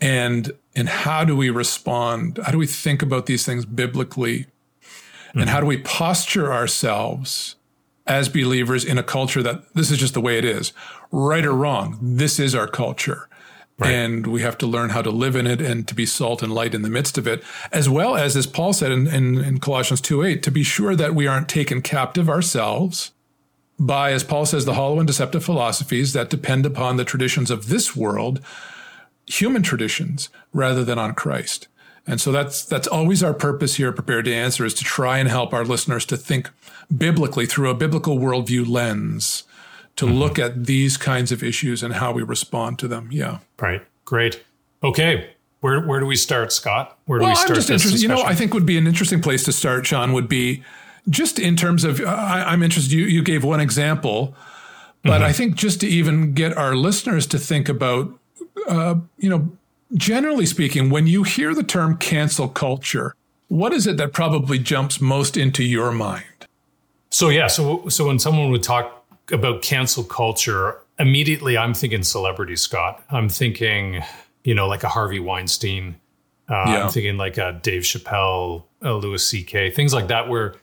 and 0.00 0.52
and 0.74 0.88
how 0.88 1.24
do 1.24 1.36
we 1.36 1.50
respond? 1.50 2.38
How 2.44 2.52
do 2.52 2.58
we 2.58 2.66
think 2.66 3.02
about 3.02 3.26
these 3.26 3.44
things 3.44 3.64
biblically? 3.64 4.40
Mm-hmm. 4.40 5.40
And 5.40 5.50
how 5.50 5.60
do 5.60 5.66
we 5.66 5.78
posture 5.78 6.52
ourselves 6.52 7.56
as 8.06 8.28
believers 8.28 8.84
in 8.84 8.98
a 8.98 9.02
culture 9.02 9.42
that 9.42 9.74
this 9.74 9.90
is 9.90 9.98
just 9.98 10.14
the 10.14 10.20
way 10.20 10.38
it 10.38 10.44
is, 10.44 10.72
right 11.10 11.44
or 11.44 11.52
wrong? 11.52 11.98
This 12.00 12.38
is 12.38 12.54
our 12.54 12.68
culture. 12.68 13.28
Right. 13.78 13.92
And 13.92 14.26
we 14.26 14.40
have 14.40 14.56
to 14.58 14.66
learn 14.66 14.90
how 14.90 15.02
to 15.02 15.10
live 15.10 15.36
in 15.36 15.46
it 15.46 15.60
and 15.60 15.86
to 15.86 15.94
be 15.94 16.06
salt 16.06 16.42
and 16.42 16.50
light 16.52 16.74
in 16.74 16.80
the 16.80 16.88
midst 16.88 17.18
of 17.18 17.26
it, 17.26 17.44
as 17.70 17.90
well 17.90 18.16
as, 18.16 18.34
as 18.34 18.46
Paul 18.46 18.72
said 18.72 18.90
in, 18.90 19.06
in, 19.06 19.36
in 19.36 19.60
Colossians 19.60 20.00
2 20.00 20.22
8, 20.22 20.42
to 20.44 20.50
be 20.50 20.62
sure 20.62 20.96
that 20.96 21.14
we 21.14 21.26
aren't 21.26 21.48
taken 21.48 21.82
captive 21.82 22.30
ourselves 22.30 23.12
by, 23.78 24.12
as 24.12 24.24
Paul 24.24 24.46
says, 24.46 24.64
the 24.64 24.74
hollow 24.74 24.98
and 24.98 25.06
deceptive 25.06 25.44
philosophies 25.44 26.14
that 26.14 26.30
depend 26.30 26.64
upon 26.64 26.96
the 26.96 27.04
traditions 27.04 27.50
of 27.50 27.68
this 27.68 27.94
world, 27.94 28.40
human 29.26 29.62
traditions, 29.62 30.30
rather 30.54 30.82
than 30.82 30.98
on 30.98 31.14
Christ. 31.14 31.68
And 32.06 32.20
so 32.20 32.30
that's 32.30 32.64
that's 32.64 32.86
always 32.86 33.22
our 33.22 33.34
purpose 33.34 33.74
here, 33.74 33.92
prepared 33.92 34.26
to 34.26 34.34
answer, 34.34 34.64
is 34.64 34.74
to 34.74 34.84
try 34.84 35.18
and 35.18 35.28
help 35.28 35.52
our 35.52 35.64
listeners 35.64 36.06
to 36.06 36.16
think 36.16 36.50
biblically 36.96 37.46
through 37.46 37.68
a 37.68 37.74
biblical 37.74 38.18
worldview 38.18 38.66
lens, 38.66 39.42
to 39.96 40.06
mm-hmm. 40.06 40.14
look 40.14 40.38
at 40.38 40.66
these 40.66 40.96
kinds 40.96 41.32
of 41.32 41.42
issues 41.42 41.82
and 41.82 41.94
how 41.94 42.12
we 42.12 42.22
respond 42.22 42.78
to 42.80 42.88
them. 42.88 43.08
Yeah. 43.10 43.38
Right. 43.58 43.82
Great. 44.04 44.42
Okay. 44.82 45.30
Where 45.60 45.80
where 45.80 46.00
do 46.00 46.06
we 46.06 46.16
start, 46.16 46.52
Scott? 46.52 46.98
Where 47.06 47.18
do 47.18 47.24
well, 47.24 47.32
we 47.32 47.36
start? 47.36 47.50
I'm 47.50 47.56
just 47.56 47.70
interested. 47.70 48.02
You 48.02 48.08
know, 48.08 48.22
I 48.22 48.34
think 48.34 48.54
would 48.54 48.66
be 48.66 48.78
an 48.78 48.86
interesting 48.86 49.20
place 49.20 49.44
to 49.44 49.52
start, 49.52 49.86
Sean, 49.86 50.12
would 50.12 50.28
be 50.28 50.62
just 51.08 51.38
in 51.38 51.56
terms 51.56 51.84
of, 51.84 52.00
I, 52.00 52.52
am 52.52 52.62
interested, 52.62 52.92
you, 52.92 53.04
you 53.04 53.22
gave 53.22 53.44
one 53.44 53.60
example, 53.60 54.34
but 55.02 55.12
mm-hmm. 55.12 55.24
I 55.24 55.32
think 55.32 55.54
just 55.54 55.80
to 55.80 55.86
even 55.86 56.34
get 56.34 56.56
our 56.56 56.74
listeners 56.74 57.26
to 57.28 57.38
think 57.38 57.68
about, 57.68 58.12
uh, 58.68 58.96
you 59.18 59.30
know, 59.30 59.50
generally 59.94 60.46
speaking, 60.46 60.90
when 60.90 61.06
you 61.06 61.22
hear 61.22 61.54
the 61.54 61.62
term 61.62 61.96
cancel 61.96 62.48
culture, 62.48 63.14
what 63.48 63.72
is 63.72 63.86
it 63.86 63.96
that 63.98 64.12
probably 64.12 64.58
jumps 64.58 65.00
most 65.00 65.36
into 65.36 65.62
your 65.62 65.92
mind? 65.92 66.24
So 67.10 67.28
yeah, 67.28 67.46
so 67.46 67.88
so 67.88 68.08
when 68.08 68.18
someone 68.18 68.50
would 68.50 68.64
talk 68.64 68.95
about 69.32 69.62
cancel 69.62 70.04
culture, 70.04 70.78
immediately 70.98 71.56
I'm 71.58 71.74
thinking 71.74 72.02
celebrity 72.02 72.56
Scott. 72.56 73.02
I'm 73.10 73.28
thinking, 73.28 74.02
you 74.44 74.54
know, 74.54 74.66
like 74.66 74.84
a 74.84 74.88
Harvey 74.88 75.20
Weinstein. 75.20 75.96
Uh, 76.48 76.64
yeah. 76.66 76.84
I'm 76.84 76.90
thinking 76.90 77.16
like 77.16 77.38
a 77.38 77.58
Dave 77.62 77.82
Chappelle, 77.82 78.64
a 78.82 78.92
Louis 78.92 79.24
C.K. 79.24 79.70
Things 79.70 79.92
like 79.92 80.08
that, 80.08 80.28
where 80.28 80.54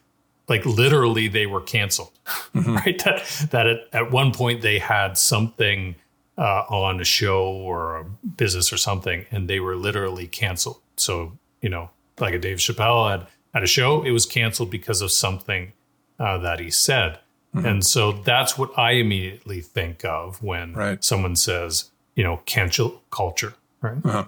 like 0.48 0.66
literally 0.66 1.28
they 1.28 1.46
were 1.46 1.62
canceled, 1.62 2.12
mm-hmm. 2.26 2.76
right? 2.76 3.04
That, 3.04 3.48
that 3.52 3.68
at, 3.68 3.80
at 3.92 4.12
one 4.12 4.32
point 4.32 4.62
they 4.62 4.80
had 4.80 5.18
something 5.18 5.96
uh, 6.38 6.64
on 6.70 7.00
a 7.00 7.06
show 7.06 7.46
or 7.46 7.98
a 7.98 8.04
business 8.04 8.72
or 8.72 8.78
something, 8.78 9.26
and 9.32 9.50
they 9.50 9.60
were 9.60 9.76
literally 9.76 10.28
canceled. 10.28 10.80
So 10.98 11.34
you 11.62 11.70
know, 11.70 11.90
like 12.20 12.34
a 12.34 12.40
Dave 12.40 12.58
Chappelle 12.58 13.12
had 13.12 13.28
at 13.54 13.64
a 13.64 13.68
show, 13.68 14.04
it 14.04 14.12
was 14.12 14.26
canceled 14.26 14.72
because 14.72 15.02
of 15.02 15.12
something 15.12 15.74
uh, 16.20 16.38
that 16.40 16.60
he 16.60 16.70
said. 16.70 17.20
Mm-hmm. 17.56 17.66
And 17.66 17.86
so 17.86 18.12
that's 18.12 18.58
what 18.58 18.78
I 18.78 18.94
immediately 18.94 19.62
think 19.62 20.04
of 20.04 20.42
when 20.42 20.74
right. 20.74 21.04
someone 21.04 21.36
says, 21.36 21.92
you 22.16 22.24
know, 22.24 22.38
cancel 22.46 23.02
culture, 23.12 23.54
right? 23.82 23.98
Uh-huh. 24.04 24.26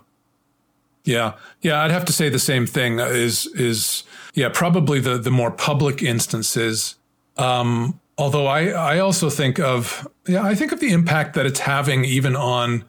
Yeah, 1.04 1.34
yeah, 1.62 1.84
I'd 1.84 1.92
have 1.92 2.06
to 2.06 2.14
say 2.14 2.30
the 2.30 2.40
same 2.40 2.66
thing. 2.66 3.00
Uh, 3.00 3.06
is 3.06 3.46
is 3.48 4.04
yeah, 4.34 4.50
probably 4.52 5.00
the 5.00 5.20
the 5.20 5.30
more 5.30 5.52
public 5.52 6.02
instances. 6.02 6.96
Um, 7.38 8.00
although 8.18 8.48
I 8.48 8.70
I 8.70 9.00
also 9.00 9.30
think 9.30 9.60
of 9.60 10.08
yeah, 10.28 10.44
I 10.44 10.56
think 10.56 10.72
of 10.72 10.80
the 10.80 10.92
impact 10.92 11.36
that 11.36 11.46
it's 11.46 11.60
having 11.60 12.06
even 12.06 12.36
on 12.36 12.86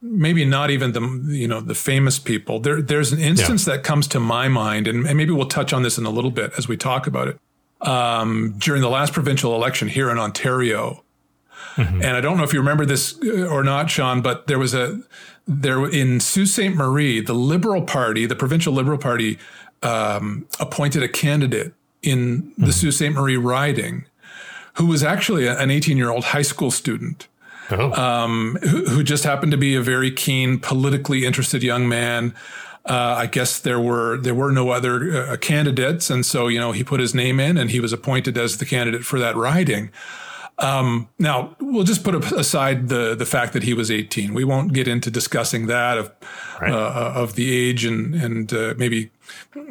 maybe 0.00 0.44
not 0.44 0.70
even 0.70 0.92
the 0.92 1.00
you 1.26 1.48
know 1.48 1.60
the 1.60 1.74
famous 1.74 2.20
people. 2.20 2.60
There 2.60 2.80
there's 2.80 3.12
an 3.12 3.18
instance 3.18 3.66
yeah. 3.66 3.74
that 3.74 3.82
comes 3.82 4.06
to 4.08 4.20
my 4.20 4.46
mind, 4.46 4.86
and, 4.86 5.04
and 5.04 5.16
maybe 5.16 5.32
we'll 5.32 5.46
touch 5.46 5.72
on 5.72 5.82
this 5.82 5.98
in 5.98 6.06
a 6.06 6.10
little 6.10 6.30
bit 6.30 6.52
as 6.56 6.68
we 6.68 6.76
talk 6.76 7.08
about 7.08 7.26
it 7.26 7.40
um, 7.86 8.54
during 8.58 8.82
the 8.82 8.90
last 8.90 9.12
provincial 9.12 9.54
election 9.54 9.88
here 9.88 10.10
in 10.10 10.18
Ontario. 10.18 11.02
Mm-hmm. 11.76 12.02
And 12.02 12.16
I 12.16 12.20
don't 12.20 12.36
know 12.36 12.44
if 12.44 12.52
you 12.52 12.58
remember 12.58 12.84
this 12.84 13.18
uh, 13.22 13.46
or 13.46 13.62
not, 13.62 13.90
Sean, 13.90 14.22
but 14.22 14.46
there 14.46 14.58
was 14.58 14.74
a 14.74 15.00
there 15.46 15.88
in 15.88 16.20
Sault 16.20 16.48
Ste. 16.48 16.74
Marie, 16.74 17.20
the 17.20 17.34
Liberal 17.34 17.82
Party, 17.82 18.26
the 18.26 18.34
provincial 18.34 18.72
Liberal 18.72 18.98
Party, 18.98 19.38
um, 19.82 20.46
appointed 20.58 21.02
a 21.02 21.08
candidate 21.08 21.74
in 22.02 22.42
mm-hmm. 22.42 22.64
the 22.64 22.72
Sault 22.72 22.94
Ste. 22.94 23.12
Marie 23.12 23.36
riding, 23.36 24.06
who 24.74 24.86
was 24.86 25.04
actually 25.04 25.46
an 25.46 25.70
18 25.70 25.96
year 25.96 26.10
old 26.10 26.24
high 26.24 26.42
school 26.42 26.70
student. 26.70 27.28
Oh. 27.68 27.92
Um, 27.92 28.58
who, 28.62 28.84
who, 28.84 29.02
just 29.02 29.24
happened 29.24 29.50
to 29.50 29.58
be 29.58 29.74
a 29.74 29.82
very 29.82 30.12
keen, 30.12 30.60
politically 30.60 31.26
interested 31.26 31.64
young 31.64 31.88
man 31.88 32.32
uh, 32.88 33.16
I 33.18 33.26
guess 33.26 33.58
there 33.58 33.80
were 33.80 34.16
there 34.18 34.34
were 34.34 34.52
no 34.52 34.70
other 34.70 35.30
uh, 35.30 35.36
candidates, 35.36 36.08
and 36.08 36.24
so 36.24 36.46
you 36.46 36.60
know 36.60 36.72
he 36.72 36.84
put 36.84 37.00
his 37.00 37.14
name 37.14 37.40
in, 37.40 37.56
and 37.56 37.70
he 37.70 37.80
was 37.80 37.92
appointed 37.92 38.38
as 38.38 38.58
the 38.58 38.64
candidate 38.64 39.04
for 39.04 39.18
that 39.18 39.36
riding. 39.36 39.90
Um, 40.58 41.08
now 41.18 41.54
we'll 41.60 41.84
just 41.84 42.02
put 42.02 42.14
aside 42.32 42.88
the 42.88 43.14
the 43.14 43.26
fact 43.26 43.52
that 43.52 43.64
he 43.64 43.74
was 43.74 43.90
18. 43.90 44.32
We 44.32 44.44
won't 44.44 44.72
get 44.72 44.88
into 44.88 45.10
discussing 45.10 45.66
that 45.66 45.98
of 45.98 46.12
right. 46.60 46.72
uh, 46.72 47.12
of 47.14 47.34
the 47.34 47.54
age 47.54 47.84
and 47.84 48.14
and 48.14 48.52
uh, 48.52 48.74
maybe 48.78 49.10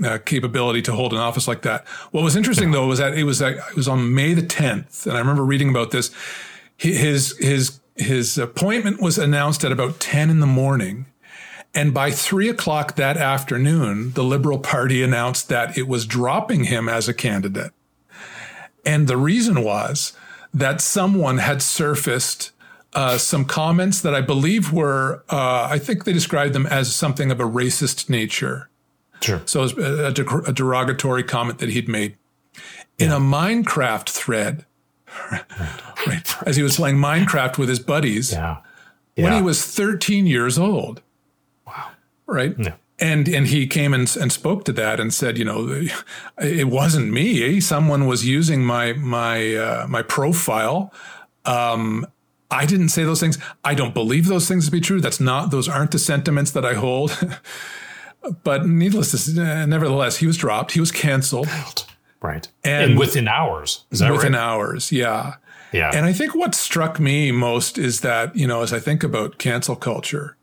uh, 0.03 0.19
capability 0.25 0.81
to 0.84 0.93
hold 0.93 1.13
an 1.13 1.19
office 1.19 1.48
like 1.48 1.62
that. 1.63 1.88
What 2.12 2.24
was 2.24 2.36
interesting 2.36 2.69
yeah. 2.69 2.79
though 2.79 2.88
was 2.88 3.00
that 3.00 3.13
it 3.17 3.24
was 3.24 3.41
it 3.41 3.75
was 3.75 3.88
on 3.88 4.13
May 4.13 4.34
the 4.34 4.43
10th, 4.43 5.07
and 5.07 5.15
I 5.15 5.19
remember 5.19 5.43
reading 5.43 5.69
about 5.69 5.91
this. 5.91 6.12
His 6.77 7.36
his 7.39 7.79
his 7.95 8.38
appointment 8.38 9.01
was 9.01 9.17
announced 9.17 9.63
at 9.63 9.72
about 9.72 10.01
10 10.01 10.29
in 10.29 10.41
the 10.41 10.45
morning 10.45 11.05
and 11.75 11.94
by 11.94 12.10
three 12.10 12.48
o'clock 12.48 12.96
that 12.96 13.17
afternoon, 13.17 14.12
the 14.13 14.24
Liberal 14.24 14.60
Party 14.60 15.03
announced 15.03 15.50
that 15.50 15.77
it 15.77 15.89
was 15.89 16.05
dropping 16.05 16.63
him 16.63 16.88
as 16.88 17.10
a 17.10 17.13
candidate. 17.13 17.74
And 18.86 19.08
the 19.08 19.17
reason 19.17 19.62
was 19.62 20.13
that 20.53 20.79
someone 20.79 21.39
had 21.39 21.62
surfaced 21.62 22.51
uh, 22.94 23.17
some 23.17 23.44
comments 23.44 24.00
that 24.01 24.15
I 24.15 24.22
believe 24.22 24.72
were, 24.72 25.25
uh, 25.29 25.67
I 25.70 25.77
think 25.79 26.05
they 26.05 26.13
described 26.13 26.53
them 26.53 26.65
as 26.65 26.96
something 26.96 27.29
of 27.29 27.41
a 27.41 27.44
racist 27.44 28.10
nature. 28.10 28.70
Sure. 29.20 29.41
So 29.46 29.63
it 29.63 29.75
was 29.75 29.77
a, 29.77 30.50
a 30.50 30.53
derogatory 30.53 31.24
comment 31.24 31.60
that 31.60 31.70
he'd 31.70 31.89
made. 31.89 32.15
In 32.98 33.10
yeah. 33.10 33.17
a 33.17 33.20
Minecraft 33.20 34.08
thread, 34.08 34.65
right, 36.08 36.48
as 36.48 36.55
he 36.55 36.63
was 36.63 36.77
playing 36.77 36.96
Minecraft 36.96 37.58
with 37.58 37.67
his 37.67 37.79
buddies, 37.79 38.32
yeah. 38.32 38.58
Yeah. 39.17 39.25
when 39.25 39.34
he 39.34 39.41
was 39.41 39.65
13 39.65 40.25
years 40.25 40.58
old 40.58 41.01
right? 42.27 42.55
Yeah. 42.58 42.75
And 42.98 43.27
and 43.27 43.48
he 43.48 43.67
came 43.67 43.94
and, 43.94 44.13
and 44.15 44.32
spoke 44.32 44.63
to 44.65 44.74
that 44.74 45.00
and 45.00 45.13
said, 45.13 45.38
you 45.38 45.46
know, 45.46 45.86
it 46.39 46.67
wasn't 46.67 47.12
me. 47.12 47.60
Someone 47.60 48.08
was 48.08 48.25
using 48.25 48.63
my 48.63 48.94
my 48.94 49.55
uh, 49.55 49.88
my 49.88 50.01
profile. 50.01 50.94
Um, 51.44 52.08
I 52.51 52.65
didn't 52.65 52.89
say 52.89 53.03
those 53.03 53.20
things. 53.20 53.38
I 53.63 53.74
don't 53.74 53.94
believe 53.94 54.27
those 54.27 54.48
things 54.48 54.65
to 54.65 54.72
be 54.72 54.79
true. 54.79 55.01
That's 55.01 55.20
not; 55.20 55.51
those 55.51 55.67
aren't 55.67 55.91
the 55.91 56.00
sentiments 56.00 56.51
that 56.51 56.63
I 56.63 56.75
hold. 56.75 57.17
but 58.44 58.65
needless 58.65 59.12
to 59.12 59.17
say, 59.17 59.65
nevertheless, 59.65 60.17
he 60.17 60.27
was 60.27 60.38
dropped. 60.38 60.72
He 60.72 60.79
was 60.79 60.91
canceled. 60.91 61.48
Right, 62.22 62.48
and, 62.63 62.91
and 62.91 63.00
within 63.00 63.27
hours. 63.27 63.86
Is 63.91 64.00
that 64.00 64.12
within 64.12 64.34
right? 64.34 64.41
hours? 64.41 64.91
Yeah. 64.91 65.36
Yeah. 65.72 65.91
And 65.94 66.05
I 66.05 66.13
think 66.13 66.34
what 66.34 66.55
struck 66.55 67.00
me 67.01 67.32
most 67.32 67.77
is 67.77 68.00
that 68.01 68.36
you 68.36 68.48
know, 68.48 68.62
as 68.62 68.72
I 68.72 68.79
think 68.79 69.03
about 69.03 69.38
cancel 69.38 69.75
culture, 69.75 70.38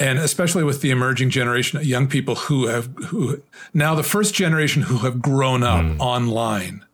and 0.00 0.18
especially 0.18 0.64
with 0.64 0.80
the 0.80 0.90
emerging 0.90 1.30
generation 1.30 1.78
of 1.78 1.84
young 1.84 2.08
people 2.08 2.34
who 2.34 2.66
have 2.66 2.86
who 3.06 3.40
now 3.72 3.94
the 3.94 4.02
first 4.02 4.34
generation 4.34 4.82
who 4.82 4.98
have 4.98 5.20
grown 5.20 5.62
up 5.62 5.84
mm. 5.84 6.00
online 6.00 6.84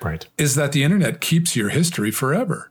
right 0.00 0.26
is 0.38 0.54
that 0.54 0.72
the 0.72 0.82
internet 0.82 1.20
keeps 1.20 1.54
your 1.56 1.68
history 1.68 2.10
forever 2.10 2.70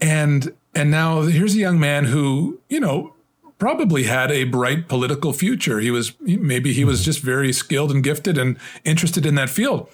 and 0.00 0.54
and 0.74 0.90
now 0.90 1.22
here's 1.22 1.54
a 1.54 1.58
young 1.58 1.80
man 1.80 2.04
who 2.04 2.60
you 2.68 2.78
know 2.78 3.14
probably 3.58 4.04
had 4.04 4.30
a 4.30 4.44
bright 4.44 4.86
political 4.86 5.32
future 5.32 5.80
he 5.80 5.90
was 5.90 6.12
maybe 6.20 6.72
he 6.72 6.84
was 6.84 7.00
hmm. 7.00 7.04
just 7.04 7.20
very 7.20 7.52
skilled 7.52 7.90
and 7.90 8.04
gifted 8.04 8.38
and 8.38 8.56
interested 8.84 9.26
in 9.26 9.34
that 9.34 9.50
field 9.50 9.88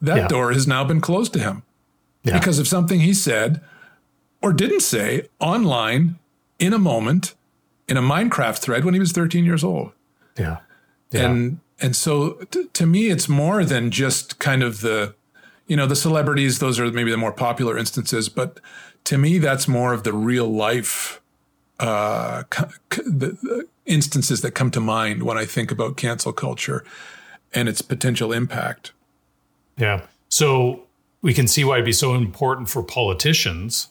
that 0.00 0.16
yeah. 0.16 0.28
door 0.28 0.52
has 0.52 0.66
now 0.66 0.82
been 0.82 1.02
closed 1.02 1.30
to 1.34 1.38
him 1.38 1.62
yeah. 2.22 2.38
because 2.38 2.58
of 2.58 2.66
something 2.66 3.00
he 3.00 3.12
said 3.12 3.60
or 4.40 4.54
didn't 4.54 4.80
say 4.80 5.28
online 5.38 6.18
in 6.58 6.72
a 6.72 6.78
moment 6.78 7.34
in 7.90 7.96
a 7.96 8.02
Minecraft 8.02 8.58
thread 8.58 8.84
when 8.84 8.94
he 8.94 9.00
was 9.00 9.12
13 9.12 9.44
years 9.44 9.62
old. 9.62 9.92
Yeah. 10.38 10.58
yeah. 11.10 11.26
And 11.26 11.60
and 11.80 11.94
so 11.96 12.34
t- 12.50 12.66
to 12.72 12.86
me 12.86 13.08
it's 13.08 13.28
more 13.28 13.64
than 13.64 13.90
just 13.90 14.38
kind 14.38 14.62
of 14.62 14.80
the 14.80 15.14
you 15.66 15.76
know 15.76 15.86
the 15.86 15.96
celebrities 15.96 16.58
those 16.58 16.80
are 16.80 16.90
maybe 16.90 17.10
the 17.10 17.16
more 17.16 17.32
popular 17.32 17.76
instances 17.76 18.28
but 18.28 18.60
to 19.04 19.16
me 19.18 19.38
that's 19.38 19.66
more 19.66 19.92
of 19.92 20.02
the 20.02 20.12
real 20.12 20.46
life 20.48 21.20
uh, 21.80 22.42
c- 22.52 23.02
the, 23.06 23.38
the 23.42 23.66
instances 23.86 24.42
that 24.42 24.52
come 24.52 24.70
to 24.70 24.80
mind 24.80 25.22
when 25.22 25.36
I 25.36 25.44
think 25.44 25.70
about 25.72 25.96
cancel 25.96 26.32
culture 26.32 26.84
and 27.52 27.68
its 27.68 27.82
potential 27.82 28.32
impact. 28.32 28.92
Yeah. 29.76 30.02
So 30.28 30.82
we 31.22 31.34
can 31.34 31.48
see 31.48 31.64
why 31.64 31.76
it'd 31.76 31.86
be 31.86 31.92
so 31.92 32.14
important 32.14 32.68
for 32.68 32.82
politicians 32.82 33.88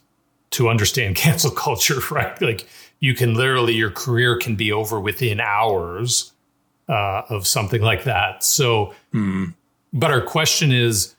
to 0.52 0.70
understand 0.70 1.16
cancel 1.26 1.52
culture, 1.52 2.00
right? 2.12 2.40
Like 2.42 2.68
you 3.00 3.14
can 3.14 3.34
literally 3.34 3.74
your 3.74 3.92
career 3.92 4.38
can 4.38 4.56
be 4.56 4.72
over 4.72 5.00
within 5.00 5.40
hours 5.40 6.34
uh, 6.88 7.24
of 7.30 7.48
something 7.48 7.82
like 7.82 8.04
that. 8.04 8.44
So, 8.44 8.94
mm. 9.14 9.54
but 9.94 10.12
our 10.12 10.22
question 10.22 10.72
is, 10.72 11.16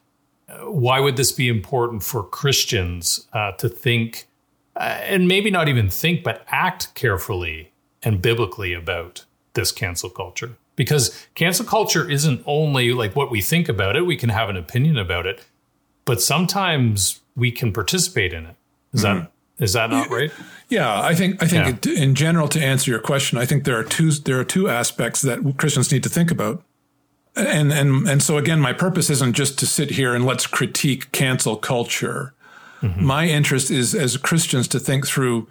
why 0.63 1.01
would 1.01 1.17
this 1.17 1.33
be 1.33 1.49
important 1.49 2.03
for 2.03 2.25
Christians 2.25 3.27
uh, 3.33 3.53
to 3.53 3.69
think, 3.69 4.27
uh, 4.77 4.99
and 5.03 5.29
maybe 5.29 5.51
not 5.51 5.69
even 5.69 5.89
think, 5.89 6.25
but 6.25 6.45
act 6.49 6.95
carefully 6.95 7.73
and 8.03 8.21
biblically 8.21 8.73
about 8.73 9.25
this 9.55 9.71
cancel 9.71 10.11
culture? 10.11 10.57
Because 10.77 11.27
cancel 11.35 11.65
culture 11.65 12.09
isn't 12.09 12.43
only 12.47 12.93
like 12.93 13.15
what 13.15 13.31
we 13.31 13.41
think 13.41 13.69
about 13.69 13.97
it; 13.97 14.07
we 14.07 14.17
can 14.17 14.31
have 14.31 14.49
an 14.49 14.57
opinion 14.57 14.99
about 14.99 15.27
it, 15.27 15.45
but 16.05 16.21
sometimes 16.21 17.21
we 17.37 17.53
can 17.53 17.73
participate 17.73 18.33
in 18.33 18.47
it. 18.47 18.57
Is 18.93 19.01
mm. 19.01 19.05
that 19.05 19.33
is 19.61 19.75
that 19.75 19.91
not 19.91 20.11
right? 20.11 20.33
Yeah, 20.69 21.01
I 21.01 21.15
think 21.15 21.43
I 21.43 21.47
think 21.47 21.85
yeah. 21.85 22.03
in 22.03 22.15
general 22.15 22.49
to 22.49 22.61
answer 22.61 22.91
your 22.91 23.01
question, 23.01 23.39
I 23.39 23.45
think 23.45 23.65
there 23.65 23.79
are 23.79 23.85
two 23.85 24.13
there 24.13 24.39
are 24.39 24.45
two 24.45 24.69
aspects 24.69 25.21
that 25.23 25.57
Christians 25.59 25.93
need 25.93 26.03
to 26.05 26.09
think 26.09 26.31
about. 26.31 26.63
And 27.37 27.73
and 27.73 28.09
and 28.09 28.23
so 28.23 28.39
again, 28.39 28.61
my 28.61 28.73
purpose 28.73 29.11
isn't 29.11 29.35
just 29.35 29.59
to 29.59 29.67
sit 29.67 29.91
here 29.91 30.15
and 30.15 30.25
let's 30.25 30.47
critique 30.47 31.13
cancel 31.13 31.57
culture. 31.57 32.35
Mm-hmm. 32.83 33.05
My 33.05 33.27
interest 33.27 33.71
is 33.71 33.95
as 33.95 34.17
Christians 34.17 34.69
to 34.69 34.79
think 34.79 35.07
through 35.07 35.49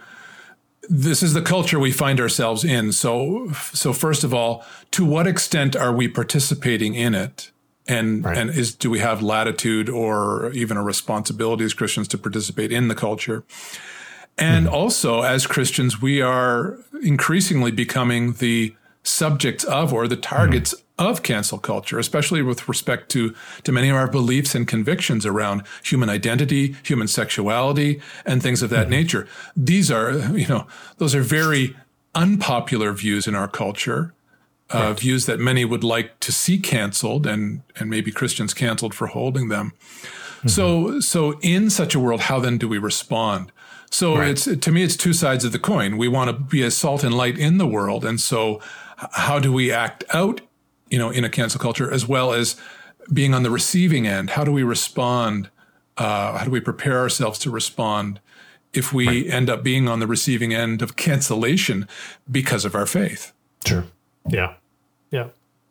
this 0.90 1.22
is 1.22 1.34
the 1.34 1.42
culture 1.42 1.80
we 1.80 1.92
find 1.92 2.20
ourselves 2.20 2.64
in. 2.64 2.92
So 2.94 3.52
so 3.74 3.94
first 3.94 4.24
of 4.24 4.34
all, 4.34 4.66
to 4.92 5.06
what 5.06 5.28
extent 5.28 5.76
are 5.76 5.94
we 5.94 6.08
participating 6.08 6.96
in 6.96 7.14
it? 7.14 7.52
And 7.88 8.24
right. 8.24 8.38
and 8.38 8.50
is 8.50 8.74
do 8.74 8.90
we 8.90 9.00
have 9.00 9.22
latitude 9.22 9.90
or 9.90 10.52
even 10.54 10.78
a 10.78 10.84
responsibility 10.84 11.66
as 11.66 11.74
Christians 11.74 12.08
to 12.10 12.18
participate 12.18 12.72
in 12.72 12.88
the 12.88 12.96
culture? 12.96 13.44
And 14.40 14.68
mm 14.68 14.72
also, 14.72 15.22
as 15.22 15.46
Christians, 15.46 16.02
we 16.02 16.22
are 16.22 16.78
increasingly 17.04 17.72
becoming 17.72 18.34
the 18.34 18.76
subjects 19.04 19.64
of 19.64 19.94
or 19.94 20.08
the 20.08 20.16
targets 20.16 20.74
mm 20.74 20.84
of 21.00 21.24
cancel 21.24 21.58
culture, 21.58 21.98
especially 21.98 22.42
with 22.42 22.68
respect 22.68 23.10
to, 23.10 23.34
to 23.64 23.72
many 23.72 23.88
of 23.88 23.96
our 23.96 24.10
beliefs 24.10 24.54
and 24.54 24.68
convictions 24.68 25.26
around 25.26 25.64
human 25.82 26.10
identity, 26.10 26.76
human 26.84 27.08
sexuality, 27.08 28.02
and 28.26 28.44
things 28.44 28.62
of 28.62 28.70
that 28.70 28.88
mm 28.88 28.90
nature. 28.90 29.26
These 29.56 29.90
are, 29.90 30.12
you 30.38 30.46
know, 30.48 30.68
those 30.98 31.16
are 31.16 31.22
very 31.22 31.74
unpopular 32.16 32.92
views 32.92 33.28
in 33.28 33.36
our 33.36 33.48
culture. 33.48 34.14
Uh, 34.72 34.90
right. 34.90 35.00
views 35.00 35.26
that 35.26 35.40
many 35.40 35.66
would 35.66 35.84
like 35.84 36.20
to 36.20 36.32
see 36.32 36.60
canceled 36.60 37.26
and 37.26 37.64
and 37.80 37.90
maybe 37.90 38.12
Christians 38.12 38.54
canceled 38.54 38.94
for 38.94 39.08
holding 39.08 39.50
them. 39.50 39.72
So 40.46 41.00
so 41.00 41.40
in 41.42 41.70
such 41.70 41.96
a 41.96 42.00
world, 42.00 42.22
how 42.22 42.40
then 42.40 42.58
do 42.58 42.68
we 42.68 42.78
respond? 42.78 43.52
So 43.92 44.18
Right. 44.18 44.30
it's 44.30 44.46
to 44.46 44.72
me, 44.72 44.84
it's 44.84 44.96
two 44.96 45.14
sides 45.14 45.44
of 45.46 45.52
the 45.52 45.60
coin. 45.60 45.98
We 45.98 46.08
want 46.08 46.30
to 46.30 46.34
be 46.34 46.62
a 46.62 46.72
salt 46.72 47.04
and 47.04 47.14
light 47.16 47.38
in 47.38 47.58
the 47.58 47.68
world, 47.68 48.06
and 48.06 48.20
so 48.20 48.62
how 48.98 49.40
do 49.40 49.52
we 49.52 49.72
act 49.72 50.04
out, 50.14 50.42
you 50.90 51.00
know, 51.00 51.10
in 51.10 51.24
a 51.24 51.30
cancel 51.30 51.60
culture, 51.60 51.92
as 51.92 52.08
well 52.08 52.34
as 52.34 52.56
being 53.12 53.34
on 53.34 53.44
the 53.44 53.50
receiving 53.50 54.06
end? 54.08 54.32
How 54.32 54.44
do 54.44 54.52
we 54.52 54.64
respond? 54.64 55.50
Uh, 55.98 56.38
how 56.38 56.46
do 56.46 56.52
we 56.52 56.60
prepare 56.62 57.00
ourselves 57.00 57.40
to 57.40 57.50
respond 57.50 58.20
if 58.74 58.94
we 58.94 59.30
end 59.30 59.50
up 59.50 59.64
being 59.64 59.88
on 59.90 60.00
the 60.00 60.08
receiving 60.08 60.54
end 60.54 60.82
of 60.82 60.96
cancellation 60.96 61.88
because 62.32 62.64
of 62.66 62.76
our 62.76 62.86
faith? 62.86 63.34
Sure. 63.66 63.86
Yeah. 64.30 64.54
Yeah. 65.12 65.28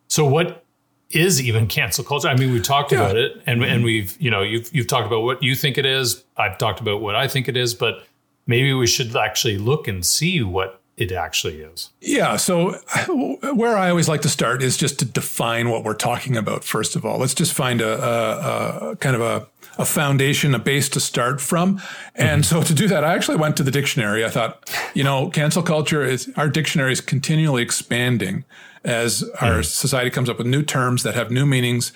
So 0.09 0.27
what 0.27 0.65
is 1.11 1.41
even 1.41 1.67
cancel 1.67 2.05
culture? 2.05 2.29
I 2.29 2.35
mean, 2.37 2.53
we've 2.53 2.63
talked 2.63 2.93
Yeah. 2.93 2.99
about 2.99 3.17
it 3.17 3.41
and 3.47 3.63
and 3.65 3.85
we've, 3.85 4.21
you 4.21 4.31
know, 4.31 4.43
you've 4.43 4.69
you've 4.75 4.87
talked 4.89 5.07
about 5.07 5.23
what 5.23 5.43
you 5.43 5.55
think 5.55 5.79
it 5.79 5.87
is. 5.87 6.25
I've 6.37 6.59
talked 6.59 6.81
about 6.81 7.01
what 7.01 7.15
I 7.15 7.29
think 7.29 7.49
it 7.49 7.57
is, 7.57 7.73
but 7.75 8.05
maybe 8.49 8.73
we 8.73 8.89
should 8.89 9.15
actually 9.15 9.59
look 9.59 9.87
and 9.87 10.05
see 10.05 10.43
what 10.43 10.81
it 10.97 11.13
actually 11.13 11.61
is. 11.61 11.91
Yeah. 12.01 12.37
So, 12.37 12.73
where 13.55 13.79
I 13.79 13.91
always 13.91 14.09
like 14.09 14.23
to 14.23 14.29
start 14.29 14.63
is 14.63 14.77
just 14.77 14.99
to 14.99 15.05
define 15.05 15.71
what 15.71 15.85
we're 15.85 15.95
talking 15.95 16.37
about, 16.37 16.65
first 16.65 16.97
of 16.97 17.07
all. 17.07 17.19
Let's 17.19 17.35
just 17.35 17.55
find 17.55 17.81
a, 17.81 18.05
a, 18.05 18.91
a 18.91 18.97
kind 18.97 19.15
of 19.15 19.23
a, 19.23 19.47
a 19.81 19.85
foundation, 19.85 20.57
a 20.57 20.59
base 20.59 20.89
to 20.91 21.01
start 21.01 21.41
from. 21.41 21.81
And 22.17 22.43
mm-hmm. 22.43 22.59
so, 22.59 22.63
to 22.65 22.75
do 22.75 22.89
that, 22.89 23.05
I 23.05 23.15
actually 23.15 23.37
went 23.37 23.57
to 23.59 23.63
the 23.63 23.71
dictionary. 23.71 24.25
I 24.25 24.29
thought, 24.29 24.69
you 24.93 25.05
know, 25.05 25.31
cancel 25.31 25.63
culture 25.63 26.03
is 26.03 26.33
our 26.37 26.49
dictionary 26.49 26.91
is 26.91 27.01
continually 27.01 27.63
expanding 27.63 28.45
as 28.85 29.23
our 29.41 29.61
mm. 29.61 29.65
society 29.65 30.11
comes 30.11 30.29
up 30.29 30.39
with 30.39 30.47
new 30.47 30.63
terms 30.63 31.03
that 31.03 31.15
have 31.15 31.31
new 31.31 31.45
meanings 31.47 31.93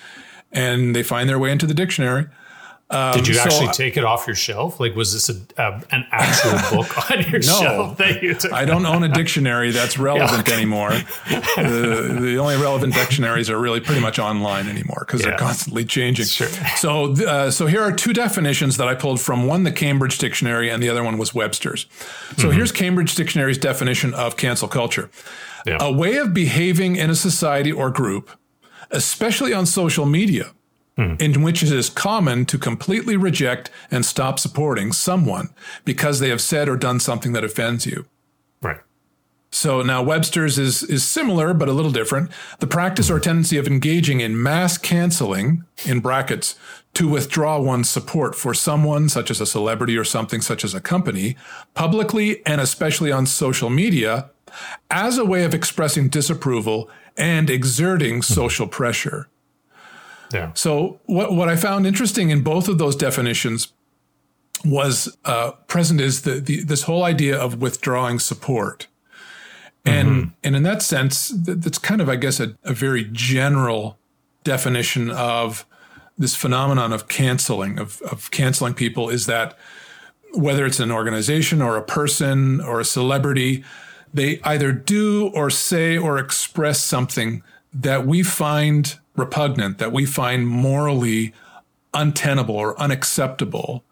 and 0.52 0.94
they 0.94 1.02
find 1.02 1.28
their 1.28 1.38
way 1.38 1.50
into 1.50 1.66
the 1.66 1.75
dictionary. 1.75 2.26
Did 3.14 3.26
you 3.28 3.34
so 3.34 3.40
actually 3.42 3.68
I- 3.68 3.72
take 3.72 3.96
it 3.96 4.04
off 4.04 4.26
your 4.26 4.37
shelf? 4.37 4.78
Like, 4.80 4.94
was 4.94 5.12
this 5.12 5.28
a, 5.28 5.40
a, 5.62 5.82
an 5.90 6.06
actual 6.11 6.52
book 6.78 7.11
on 7.11 7.22
your 7.30 7.42
shelf 7.42 7.99
that 7.99 8.22
you 8.22 8.34
took? 8.34 8.52
I 8.52 8.64
don't 8.64 8.87
own 8.87 9.02
a 9.02 9.08
dictionary 9.08 9.70
that's 9.70 9.99
relevant 9.99 10.49
anymore. 10.49 10.90
The, 11.56 12.18
the 12.20 12.37
only 12.38 12.56
relevant 12.56 12.94
dictionaries 12.94 13.49
are 13.50 13.58
really 13.58 13.80
pretty 13.80 14.00
much 14.00 14.18
online 14.18 14.68
anymore 14.68 15.04
because 15.06 15.20
Yeah. 15.22 15.30
they're 15.30 15.38
constantly 15.38 15.84
changing. 15.84 16.26
Sure. 16.26 16.49
So, 16.76 17.12
uh, 17.25 17.50
so 17.50 17.66
here 17.66 17.82
are 17.82 17.92
two 17.92 18.12
definitions 18.12 18.76
that 18.76 18.88
I 18.88 18.94
pulled 18.94 19.20
from 19.20 19.46
one, 19.46 19.64
the 19.64 19.72
Cambridge 19.72 20.18
Dictionary, 20.18 20.68
and 20.70 20.82
the 20.82 20.88
other 20.88 21.02
one 21.02 21.18
was 21.18 21.34
Webster's. 21.34 21.87
So 22.37 22.49
Mm-hmm. 22.49 22.56
here's 22.56 22.72
Cambridge 22.72 23.14
Dictionary's 23.14 23.58
definition 23.58 24.14
of 24.14 24.37
cancel 24.37 24.68
culture: 24.68 25.11
Yeah. 25.66 25.78
a 25.80 25.90
way 25.92 26.16
of 26.16 26.32
behaving 26.34 26.96
in 26.96 27.11
a 27.11 27.14
society 27.14 27.70
or 27.72 27.90
group, 27.90 28.30
especially 28.90 29.52
on 29.52 29.66
social 29.66 30.06
media. 30.06 30.52
Hmm. 30.96 31.14
In 31.18 31.42
which 31.42 31.62
it 31.62 31.72
is 31.72 31.88
common 31.88 32.44
to 32.46 32.58
completely 32.58 33.16
reject 33.16 33.70
and 33.90 34.04
stop 34.04 34.38
supporting 34.38 34.92
someone 34.92 35.49
because 35.87 36.20
they 36.20 36.28
have 36.28 36.42
said 36.42 36.68
or 36.68 36.76
done 36.76 37.00
something 37.00 37.32
that 37.32 37.44
offends 37.44 37.87
you. 37.87 38.04
right. 38.61 38.80
So 39.50 39.82
now 39.82 40.02
Webster's 40.02 40.58
is 40.58 40.82
is 40.82 41.04
similar 41.04 41.54
but 41.54 41.68
a 41.68 41.72
little 41.72 41.92
different. 41.92 42.30
The 42.58 42.66
practice 42.66 43.11
or 43.11 43.20
tendency 43.20 43.58
of 43.58 43.66
engaging 43.66 44.20
in 44.20 44.42
mass 44.42 44.78
canceling 44.78 45.64
in 45.84 46.00
brackets 46.00 46.56
to 46.94 47.08
withdraw 47.08 47.61
one's 47.61 47.88
support 47.88 48.34
for 48.34 48.54
someone 48.54 49.08
such 49.08 49.30
as 49.30 49.40
a 49.40 49.46
celebrity 49.46 49.96
or 49.96 50.04
something 50.04 50.40
such 50.40 50.64
as 50.64 50.75
a 50.75 50.80
company 50.80 51.37
publicly 51.75 52.44
and 52.46 52.61
especially 52.61 53.12
on 53.12 53.26
social 53.26 53.70
media 53.70 54.30
as 54.90 55.16
a 55.16 55.25
way 55.25 55.44
of 55.44 55.54
expressing 55.54 56.08
disapproval 56.08 56.90
and 57.16 57.49
exerting 57.49 58.16
hmm. 58.16 58.20
social 58.20 58.66
pressure. 58.66 59.28
Yeah. 60.32 60.52
So 60.54 61.00
what 61.06 61.32
what 61.32 61.48
I 61.48 61.56
found 61.56 61.86
interesting 61.86 62.30
in 62.30 62.42
both 62.42 62.68
of 62.68 62.78
those 62.78 62.96
definitions 62.96 63.72
was 64.64 65.16
uh, 65.24 65.52
present 65.66 66.00
is 66.00 66.22
the, 66.22 66.34
the 66.34 66.62
this 66.62 66.82
whole 66.82 67.04
idea 67.04 67.36
of 67.38 67.60
withdrawing 67.60 68.18
support, 68.18 68.86
and 69.84 70.32
and 70.44 70.56
in 70.56 70.62
that 70.62 70.82
sense, 70.82 71.32
that's 71.34 71.78
kind 71.78 72.00
of 72.00 72.08
I 72.08 72.16
guess 72.16 72.40
a, 72.40 72.56
a 72.64 72.72
very 72.72 73.04
general 73.12 73.98
definition 74.45 75.10
of 75.10 75.66
this 76.18 76.36
phenomenon 76.36 76.92
of 76.92 77.08
canceling 77.08 77.78
of 77.78 78.00
of 78.02 78.30
canceling 78.30 78.75
people 78.75 79.08
is 79.10 79.26
that 79.26 79.58
whether 80.34 80.64
it's 80.64 80.80
an 80.80 80.90
organization 80.90 81.60
or 81.60 81.76
a 81.76 81.82
person 81.82 82.60
or 82.60 82.80
a 82.80 82.84
celebrity, 82.84 83.64
they 84.14 84.40
either 84.45 84.73
do 84.73 85.28
or 85.34 85.50
say 85.50 85.99
or 85.99 86.18
express 86.18 86.82
something 86.82 87.42
that 87.73 88.06
we 88.06 88.23
find 88.23 88.99
repugnant, 89.16 89.78
that 89.78 89.92
we 89.92 90.06
find 90.06 90.46
morally 90.46 91.32
untenable 91.94 92.56
or 92.56 92.78
unacceptable. 92.80 93.84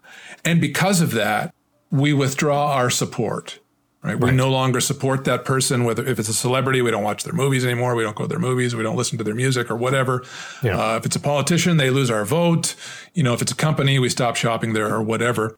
And 0.43 0.59
because 0.59 1.01
of 1.01 1.11
that, 1.11 1.53
we 1.91 2.13
withdraw 2.13 2.73
our 2.73 2.89
support. 2.89 3.59
Right? 4.03 4.19
We 4.19 4.31
no 4.31 4.49
longer 4.49 4.81
support 4.81 5.25
that 5.25 5.45
person, 5.45 5.83
whether 5.83 6.03
if 6.03 6.17
it's 6.17 6.27
a 6.27 6.33
celebrity, 6.33 6.81
we 6.81 6.89
don't 6.89 7.03
watch 7.03 7.23
their 7.23 7.35
movies 7.35 7.63
anymore. 7.63 7.93
We 7.93 8.01
don't 8.01 8.15
go 8.15 8.23
to 8.23 8.27
their 8.27 8.39
movies. 8.39 8.75
We 8.75 8.81
don't 8.81 8.95
listen 8.95 9.19
to 9.19 9.23
their 9.23 9.35
music 9.35 9.69
or 9.69 9.75
whatever. 9.75 10.25
Yeah. 10.63 10.79
Uh, 10.79 10.97
if 10.97 11.05
it's 11.05 11.15
a 11.15 11.19
politician, 11.19 11.77
they 11.77 11.91
lose 11.91 12.09
our 12.09 12.25
vote. 12.25 12.75
You 13.13 13.21
know, 13.21 13.35
if 13.35 13.43
it's 13.43 13.51
a 13.51 13.55
company, 13.55 13.99
we 13.99 14.09
stop 14.09 14.35
shopping 14.35 14.73
there 14.73 14.91
or 14.91 15.03
whatever. 15.03 15.55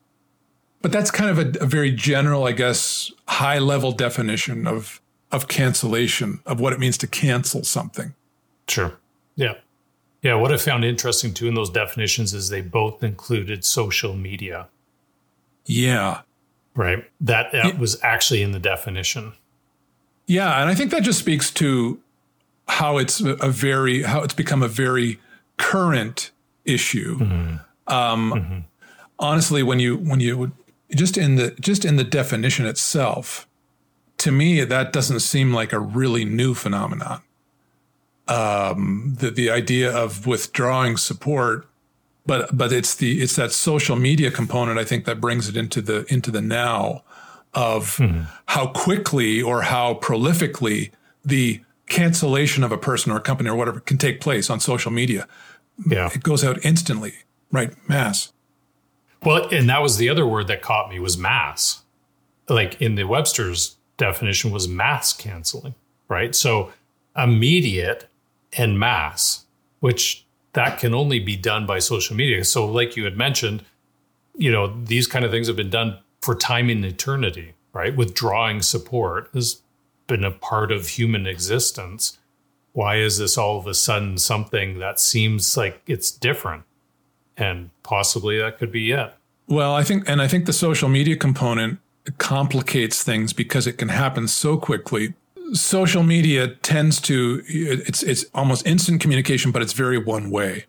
But 0.82 0.92
that's 0.92 1.10
kind 1.10 1.30
of 1.30 1.40
a, 1.40 1.64
a 1.64 1.66
very 1.66 1.92
general, 1.92 2.44
I 2.44 2.52
guess, 2.52 3.14
high 3.30 3.60
level 3.60 3.94
definition 3.94 4.68
of 4.68 5.00
of 5.32 5.48
cancellation 5.48 6.42
of 6.46 6.60
what 6.60 6.74
it 6.74 6.80
means 6.80 6.98
to 6.98 7.08
cancel 7.08 7.64
something. 7.64 8.14
Sure. 8.68 8.94
Yeah. 9.36 9.54
Yeah. 10.22 10.36
What 10.36 10.52
I 10.52 10.58
found 10.58 10.86
interesting 10.86 11.34
too 11.34 11.48
in 11.48 11.54
those 11.56 11.70
definitions 11.70 12.34
is 12.34 12.50
they 12.50 12.62
both 12.62 13.04
included 13.04 13.66
social 13.66 14.14
media, 14.16 14.68
Yeah. 15.66 16.22
right? 16.76 17.04
That, 17.22 17.52
that 17.52 17.78
was 17.80 18.00
actually 18.04 18.42
in 18.42 18.52
the 18.52 18.60
definition. 18.60 19.34
Yeah, 20.26 20.62
and 20.62 20.70
I 20.70 20.76
think 20.76 20.92
that 20.92 21.04
just 21.04 21.20
speaks 21.20 21.52
to 21.52 22.00
how 22.70 22.98
it's 22.98 23.20
a 23.20 23.50
very 23.50 24.04
how 24.04 24.24
it's 24.24 24.34
become 24.34 24.64
a 24.64 24.70
very 24.70 25.20
current 25.58 26.32
issue. 26.64 27.20
Um, 27.88 28.64
Honestly, 29.20 29.64
when 29.64 29.80
you 29.80 29.98
when 29.98 30.20
you 30.22 30.38
would 30.38 30.52
just 30.96 31.18
in 31.18 31.36
the 31.36 31.52
just 31.60 31.84
in 31.86 31.98
the 31.98 32.04
definition 32.06 32.66
itself, 32.66 33.48
to 34.18 34.32
me 34.32 34.64
that 34.64 34.92
doesn't 34.94 35.20
seem 35.20 35.54
like 35.54 35.72
a 35.74 35.80
really 35.80 36.24
new 36.26 36.54
phenomenon. 36.54 37.22
Um, 38.28 39.16
the 39.20 39.32
the 39.32 39.50
idea 39.50 39.94
of 39.94 40.26
withdrawing 40.26 40.98
support, 40.98 41.68
but 42.26 42.56
but 42.56 42.72
it's 42.72 42.96
the 42.96 43.22
it's 43.22 43.36
that 43.36 43.52
social 43.52 43.98
media 43.98 44.32
component 44.32 44.80
I 44.80 44.86
think 44.86 45.04
that 45.06 45.20
brings 45.20 45.50
it 45.50 45.58
into 45.58 45.82
the 45.82 46.06
into 46.08 46.32
the 46.32 46.42
now 46.42 47.04
of 47.54 48.00
how 48.48 48.68
quickly 48.68 49.42
or 49.42 49.64
how 49.64 49.96
prolifically 49.96 50.92
the 51.24 51.62
cancellation 51.88 52.64
of 52.64 52.72
a 52.72 52.78
person 52.78 53.12
or 53.12 53.18
a 53.18 53.22
company 53.22 53.50
or 53.50 53.56
whatever 53.56 53.80
can 53.80 53.98
take 53.98 54.22
place 54.22 54.50
on 54.50 54.60
social 54.60 54.92
media. 54.92 55.28
Yeah. 55.88 56.10
It 56.14 56.24
goes 56.24 56.44
out 56.44 56.64
instantly, 56.66 57.14
right? 57.52 57.72
Mass. 57.88 58.32
Well, 59.24 59.48
and 59.50 59.70
that 59.70 59.82
was 59.82 59.98
the 59.98 60.10
other 60.10 60.26
word 60.26 60.48
that 60.48 60.62
caught 60.62 60.90
me 60.90 61.00
was 61.00 61.18
mass. 61.18 61.84
Like 62.50 62.82
in 62.82 62.96
the 62.96 63.06
Webster's 63.06 63.78
definition 63.98 64.52
was 64.52 64.68
mass 64.68 65.14
canceling, 65.14 65.76
right? 66.08 66.36
So 66.36 66.74
immediate 67.16 68.08
and 68.58 68.80
mass, 68.80 69.46
which 69.80 70.26
that 70.54 70.80
can 70.80 70.94
only 70.94 71.20
be 71.20 71.36
done 71.36 71.66
by 71.66 71.80
social 71.80 72.16
media. 72.16 72.44
So 72.46 72.66
like 72.66 72.96
you 72.96 73.04
had 73.04 73.18
mentioned, 73.18 73.64
you 74.36 74.52
know, 74.52 74.80
these 74.84 75.08
kind 75.08 75.26
of 75.26 75.32
things 75.32 75.48
have 75.48 75.56
been 75.56 75.70
done 75.70 76.00
for 76.22 76.36
time 76.36 76.70
in 76.70 76.84
eternity, 76.84 77.54
right? 77.74 77.96
Withdrawing 77.96 78.62
support 78.62 79.30
has 79.34 79.62
been 80.08 80.24
a 80.24 80.32
part 80.32 80.72
of 80.72 80.88
human 80.90 81.26
existence. 81.28 82.18
Why 82.72 82.98
is 82.98 83.18
this 83.18 83.38
all 83.38 83.58
of 83.58 83.68
a 83.68 83.74
sudden 83.74 84.18
something 84.18 84.80
that 84.80 85.00
seems 85.00 85.56
like 85.58 85.82
it's 85.88 86.12
different? 86.12 86.64
And 87.36 87.72
possibly 87.82 88.38
that 88.40 88.60
could 88.60 88.72
be 88.72 88.92
it. 88.92 89.14
Well, 89.48 89.76
I 89.76 89.84
think, 89.84 90.08
and 90.08 90.22
I 90.22 90.28
think 90.28 90.46
the 90.46 90.54
social 90.54 90.88
media 90.88 91.16
component 91.16 91.80
complicates 92.18 93.04
things 93.04 93.34
because 93.34 93.68
it 93.68 93.74
can 93.74 93.90
happen 93.90 94.28
so 94.28 94.58
quickly. 94.58 95.14
Social 95.52 96.04
media 96.04 96.48
tends 96.48 97.02
to, 97.02 97.44
it's, 97.48 98.02
it's 98.02 98.26
almost 98.34 98.66
instant 98.66 99.02
communication, 99.02 99.52
but 99.52 99.62
it's 99.62 99.74
very 99.74 99.98
one 99.98 100.32
way. 100.32 100.66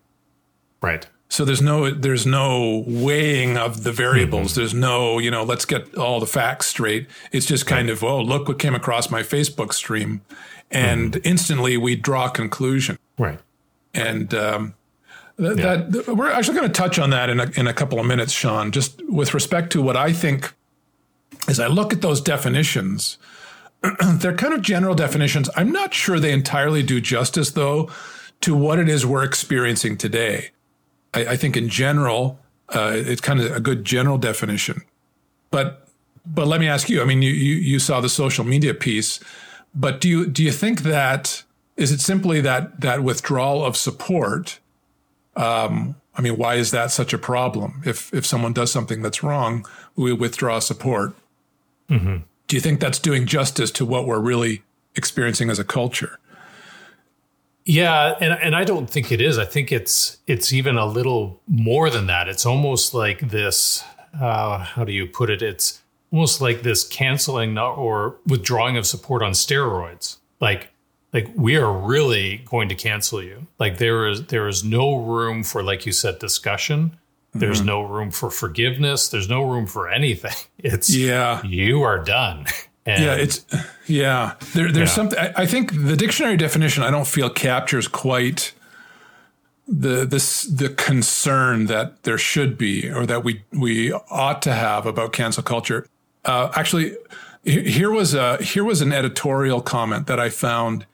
Right. 0.81 1.07
So 1.27 1.43
there's 1.43 1.61
no 1.61 1.89
there's 1.89 2.25
no 2.25 2.83
weighing 2.85 3.57
of 3.57 3.83
the 3.83 3.91
variables. 3.91 4.55
There's 4.55 4.73
no 4.73 5.17
you 5.17 5.31
know 5.31 5.43
let's 5.43 5.65
get 5.65 5.95
all 5.97 6.19
the 6.19 6.27
facts 6.27 6.67
straight. 6.67 7.07
It's 7.31 7.45
just 7.45 7.65
kind 7.65 7.89
of 7.89 8.03
oh 8.03 8.21
look 8.21 8.47
what 8.47 8.59
came 8.59 8.75
across 8.75 9.09
my 9.09 9.21
Facebook 9.21 9.73
stream, 9.73 10.21
and 10.69 11.19
instantly 11.23 11.77
we 11.77 11.95
draw 11.95 12.27
a 12.27 12.29
conclusion. 12.29 12.99
Right. 13.17 13.39
And 13.93 14.33
um, 14.33 14.75
th- 15.37 15.57
that 15.57 16.07
we're 16.07 16.31
actually 16.31 16.57
going 16.57 16.71
to 16.71 16.73
touch 16.73 16.99
on 16.99 17.09
that 17.09 17.29
in 17.29 17.39
a, 17.39 17.49
in 17.55 17.67
a 17.67 17.73
couple 17.73 17.99
of 17.99 18.05
minutes, 18.05 18.31
Sean. 18.31 18.71
Just 18.71 19.01
with 19.09 19.33
respect 19.33 19.71
to 19.71 19.81
what 19.81 19.97
I 19.97 20.13
think, 20.13 20.53
as 21.47 21.59
I 21.59 21.67
look 21.67 21.91
at 21.91 22.01
those 22.01 22.21
definitions, 22.21 23.17
they're 24.15 24.35
kind 24.35 24.53
of 24.53 24.61
general 24.61 24.95
definitions. 24.95 25.49
I'm 25.55 25.71
not 25.71 25.93
sure 25.93 26.19
they 26.19 26.31
entirely 26.31 26.83
do 26.83 27.01
justice 27.01 27.51
though 27.51 27.89
to 28.41 28.55
what 28.55 28.79
it 28.79 28.89
is 28.89 29.05
we're 29.05 29.23
experiencing 29.23 29.97
today. 29.97 30.51
I, 31.13 31.25
I 31.27 31.37
think 31.37 31.57
in 31.57 31.69
general, 31.69 32.39
uh, 32.69 32.91
it's 32.93 33.21
kind 33.21 33.39
of 33.39 33.55
a 33.55 33.59
good 33.59 33.85
general 33.85 34.17
definition. 34.17 34.81
But 35.51 35.87
but 36.25 36.47
let 36.47 36.59
me 36.59 36.67
ask 36.67 36.89
you. 36.89 37.01
I 37.01 37.05
mean, 37.05 37.21
you, 37.21 37.31
you 37.31 37.55
you 37.55 37.79
saw 37.79 38.01
the 38.01 38.09
social 38.09 38.43
media 38.43 38.73
piece, 38.73 39.19
but 39.73 40.01
do 40.01 40.09
you 40.09 40.27
do 40.27 40.43
you 40.43 40.51
think 40.51 40.81
that 40.81 41.43
is 41.77 41.91
it 41.91 42.01
simply 42.01 42.41
that 42.41 42.81
that 42.81 43.03
withdrawal 43.03 43.63
of 43.63 43.77
support? 43.77 44.59
Um, 45.35 45.95
I 46.17 46.21
mean, 46.21 46.37
why 46.37 46.55
is 46.55 46.71
that 46.71 46.91
such 46.91 47.13
a 47.13 47.17
problem? 47.17 47.81
If 47.85 48.13
if 48.13 48.25
someone 48.25 48.53
does 48.53 48.71
something 48.71 49.01
that's 49.01 49.21
wrong, 49.21 49.65
we 49.95 50.13
withdraw 50.13 50.59
support. 50.59 51.15
Mm-hmm. 51.89 52.17
Do 52.47 52.55
you 52.55 52.61
think 52.61 52.79
that's 52.79 52.99
doing 52.99 53.25
justice 53.25 53.71
to 53.71 53.85
what 53.85 54.05
we're 54.05 54.19
really 54.19 54.63
experiencing 54.95 55.49
as 55.49 55.59
a 55.59 55.63
culture? 55.63 56.19
Yeah, 57.65 58.13
and 58.21 58.33
and 58.33 58.55
I 58.55 58.63
don't 58.63 58.87
think 58.87 59.11
it 59.11 59.19
is. 59.19 59.39
I 59.39 59.45
think 59.45 59.71
it's 59.71 60.17
it's 60.27 60.53
even 60.53 60.77
a 60.77 60.85
little 60.85 61.41
more 61.47 61.89
than 61.89 62.05
that. 62.07 62.27
It's 62.27 62.45
almost 62.45 62.93
like 62.93 63.31
this. 63.31 63.83
Uh, 64.19 64.59
how 64.59 64.83
do 64.83 64.91
you 64.93 65.07
put 65.07 65.29
it? 65.29 65.41
It's 65.41 65.81
almost 66.11 66.41
like 66.41 66.61
this 66.61 66.87
canceling 66.87 67.57
or 67.57 68.17
withdrawing 68.27 68.77
of 68.77 68.85
support 68.85 69.23
on 69.23 69.31
steroids. 69.31 70.17
Like 70.39 70.69
like 71.11 71.31
we 71.35 71.55
are 71.55 71.71
really 71.71 72.43
going 72.45 72.69
to 72.69 72.75
cancel 72.75 73.23
you. 73.23 73.47
Like 73.57 73.79
there 73.79 74.07
is 74.07 74.27
there 74.27 74.47
is 74.47 74.63
no 74.63 74.97
room 74.97 75.43
for 75.43 75.63
like 75.63 75.85
you 75.87 75.91
said 75.91 76.19
discussion. 76.19 76.97
There's 77.35 77.57
mm-hmm. 77.57 77.67
no 77.67 77.81
room 77.83 78.11
for 78.11 78.31
forgiveness. 78.31 79.09
There's 79.09 79.29
no 79.29 79.43
room 79.43 79.67
for 79.67 79.89
anything. 79.89 80.35
It's 80.57 80.89
yeah. 80.95 81.43
You 81.43 81.83
are 81.83 82.03
done. 82.03 82.45
And 82.87 83.03
yeah, 83.03 83.15
it's 83.15 83.43
yeah. 83.87 84.35
There, 84.53 84.71
there's 84.71 84.89
yeah. 84.89 84.95
something. 84.95 85.17
I, 85.17 85.33
I, 85.37 85.45
think 85.47 85.71
the 85.73 85.95
dictionary 85.95 86.37
definition 86.37 86.83
I 86.83 86.91
don't 86.91 87.07
feel 87.07 87.31
captures 87.31 87.87
quite 87.87 88.53
the 89.67 90.05
this 90.05 90.43
the 90.43 90.69
concern 90.69 91.65
that 91.65 92.03
there 92.03 92.19
should 92.19 92.59
be 92.59 92.91
or 92.91 93.07
that 93.07 93.23
we 93.23 93.43
we 93.51 93.91
ought 93.91 94.39
to 94.43 94.53
have 94.53 94.85
about 94.85 95.13
cancel 95.13 95.41
culture. 95.41 95.87
Uh, 96.25 96.51
actually, 96.53 96.95
here 97.43 97.89
was 97.89 98.13
a 98.13 98.37
here 98.37 98.63
was 98.63 98.81
an 98.81 98.93
editorial 98.93 99.61
comment 99.61 100.05
that 100.05 100.19
I 100.19 100.29
found 100.29 100.85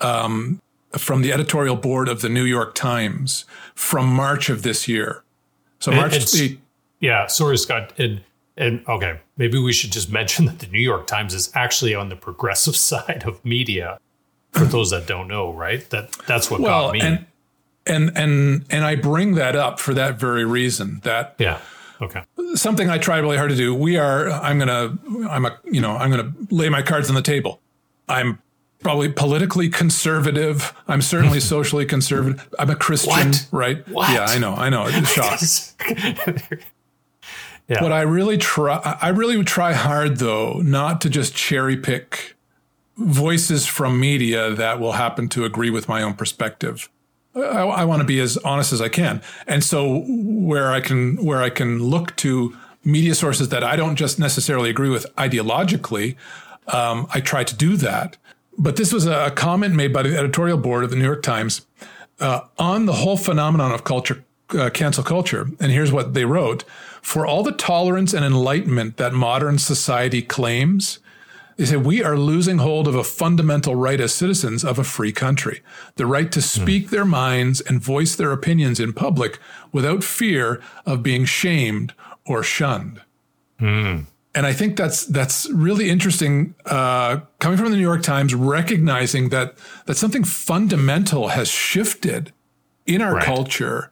um, 0.00 0.62
from 0.92 1.20
the 1.20 1.34
editorial 1.34 1.76
board 1.76 2.08
of 2.08 2.22
the 2.22 2.30
New 2.30 2.44
York 2.44 2.74
Times 2.74 3.44
from 3.74 4.06
March 4.06 4.48
of 4.48 4.62
this 4.62 4.88
year. 4.88 5.22
So 5.86 5.92
March. 5.92 6.34
yeah, 6.98 7.28
sorry, 7.28 7.56
Scott. 7.56 7.92
And 7.96 8.20
and 8.56 8.82
okay, 8.88 9.20
maybe 9.36 9.56
we 9.56 9.72
should 9.72 9.92
just 9.92 10.10
mention 10.20 10.46
that 10.46 10.58
the 10.58 10.66
New 10.66 10.80
York 10.80 11.06
Times 11.06 11.32
is 11.32 11.48
actually 11.54 11.94
on 11.94 12.08
the 12.08 12.16
progressive 12.16 12.76
side 12.90 13.22
of 13.24 13.44
media. 13.44 13.98
For 14.50 14.64
those 14.64 14.90
that 14.90 15.06
don't 15.06 15.28
know, 15.28 15.52
right? 15.52 15.88
That 15.90 16.10
that's 16.26 16.50
what 16.50 16.60
well, 16.60 16.86
got 16.86 16.92
me. 16.94 17.00
And, 17.02 17.26
and 17.86 18.16
and 18.16 18.64
and 18.68 18.84
I 18.84 18.96
bring 18.96 19.34
that 19.34 19.54
up 19.54 19.78
for 19.78 19.94
that 19.94 20.18
very 20.18 20.44
reason. 20.44 21.00
That 21.04 21.36
yeah. 21.38 21.60
Okay. 22.02 22.22
Something 22.54 22.90
I 22.90 22.98
try 22.98 23.18
really 23.18 23.36
hard 23.36 23.50
to 23.50 23.56
do. 23.56 23.72
We 23.72 23.96
are. 23.96 24.28
I'm 24.30 24.58
gonna. 24.58 24.98
I'm 25.30 25.44
a. 25.44 25.56
You 25.64 25.80
know. 25.80 25.96
I'm 25.96 26.10
gonna 26.10 26.32
lay 26.50 26.68
my 26.68 26.82
cards 26.82 27.08
on 27.10 27.14
the 27.14 27.22
table. 27.22 27.60
I'm 28.08 28.40
probably 28.86 29.08
politically 29.08 29.68
conservative. 29.68 30.72
I'm 30.86 31.02
certainly 31.02 31.40
socially 31.54 31.84
conservative. 31.84 32.48
I'm 32.56 32.70
a 32.70 32.76
Christian, 32.76 33.30
what? 33.30 33.48
right? 33.50 33.88
What? 33.88 34.12
Yeah, 34.12 34.26
I 34.26 34.38
know. 34.38 34.54
I 34.54 34.68
know. 34.68 34.84
It's 34.88 35.12
shock. 35.76 36.56
Yeah. 37.68 37.80
But 37.80 37.90
I 37.90 38.02
really 38.02 38.38
try, 38.38 38.76
I 39.02 39.08
really 39.08 39.36
would 39.36 39.48
try 39.48 39.72
hard 39.72 40.18
though, 40.18 40.60
not 40.62 41.00
to 41.00 41.10
just 41.10 41.34
cherry 41.34 41.76
pick 41.76 42.36
voices 42.96 43.66
from 43.66 43.98
media 43.98 44.54
that 44.54 44.78
will 44.78 44.92
happen 44.92 45.28
to 45.30 45.44
agree 45.44 45.70
with 45.70 45.88
my 45.88 46.00
own 46.00 46.14
perspective. 46.14 46.88
I, 47.34 47.40
I 47.40 47.84
want 47.84 48.02
to 48.02 48.06
be 48.06 48.20
as 48.20 48.36
honest 48.36 48.72
as 48.72 48.80
I 48.80 48.88
can. 48.88 49.20
And 49.48 49.64
so 49.64 50.04
where 50.06 50.70
I 50.70 50.80
can, 50.80 51.16
where 51.24 51.42
I 51.42 51.50
can 51.50 51.82
look 51.82 52.14
to 52.18 52.56
media 52.84 53.16
sources 53.16 53.48
that 53.48 53.64
I 53.64 53.74
don't 53.74 53.96
just 53.96 54.20
necessarily 54.20 54.70
agree 54.70 54.90
with 54.90 55.12
ideologically, 55.16 56.14
um, 56.68 57.08
I 57.12 57.18
try 57.18 57.42
to 57.42 57.56
do 57.56 57.76
that. 57.78 58.16
But 58.58 58.76
this 58.76 58.92
was 58.92 59.06
a 59.06 59.30
comment 59.30 59.74
made 59.74 59.92
by 59.92 60.02
the 60.02 60.16
editorial 60.16 60.58
board 60.58 60.84
of 60.84 60.90
the 60.90 60.96
New 60.96 61.04
York 61.04 61.22
Times 61.22 61.66
uh, 62.20 62.40
on 62.58 62.86
the 62.86 62.94
whole 62.94 63.16
phenomenon 63.16 63.72
of 63.72 63.84
culture, 63.84 64.24
uh, 64.50 64.70
cancel 64.70 65.04
culture. 65.04 65.48
And 65.60 65.72
here's 65.72 65.92
what 65.92 66.14
they 66.14 66.24
wrote 66.24 66.64
for 67.02 67.26
all 67.26 67.42
the 67.42 67.52
tolerance 67.52 68.12
and 68.12 68.24
enlightenment 68.24 68.96
that 68.96 69.12
modern 69.12 69.58
society 69.58 70.22
claims, 70.22 70.98
they 71.56 71.64
say 71.66 71.76
we 71.76 72.02
are 72.02 72.18
losing 72.18 72.58
hold 72.58 72.88
of 72.88 72.94
a 72.94 73.04
fundamental 73.04 73.76
right 73.76 74.00
as 74.00 74.14
citizens 74.14 74.64
of 74.64 74.78
a 74.78 74.84
free 74.84 75.12
country 75.12 75.62
the 75.96 76.06
right 76.06 76.32
to 76.32 76.42
speak 76.42 76.86
mm. 76.86 76.90
their 76.90 77.04
minds 77.04 77.60
and 77.60 77.80
voice 77.80 78.16
their 78.16 78.32
opinions 78.32 78.80
in 78.80 78.92
public 78.92 79.38
without 79.72 80.02
fear 80.02 80.60
of 80.84 81.02
being 81.02 81.24
shamed 81.24 81.94
or 82.26 82.42
shunned. 82.42 83.00
Mm. 83.60 84.06
And 84.36 84.46
I 84.46 84.52
think 84.52 84.76
that's 84.76 85.06
that's 85.06 85.50
really 85.50 85.88
interesting, 85.88 86.54
uh, 86.66 87.20
coming 87.38 87.56
from 87.56 87.70
the 87.70 87.76
New 87.76 87.82
York 87.82 88.02
Times, 88.02 88.34
recognizing 88.34 89.30
that 89.30 89.56
that 89.86 89.96
something 89.96 90.24
fundamental 90.24 91.28
has 91.28 91.48
shifted 91.48 92.32
in 92.84 93.00
our 93.00 93.14
right. 93.14 93.24
culture 93.24 93.90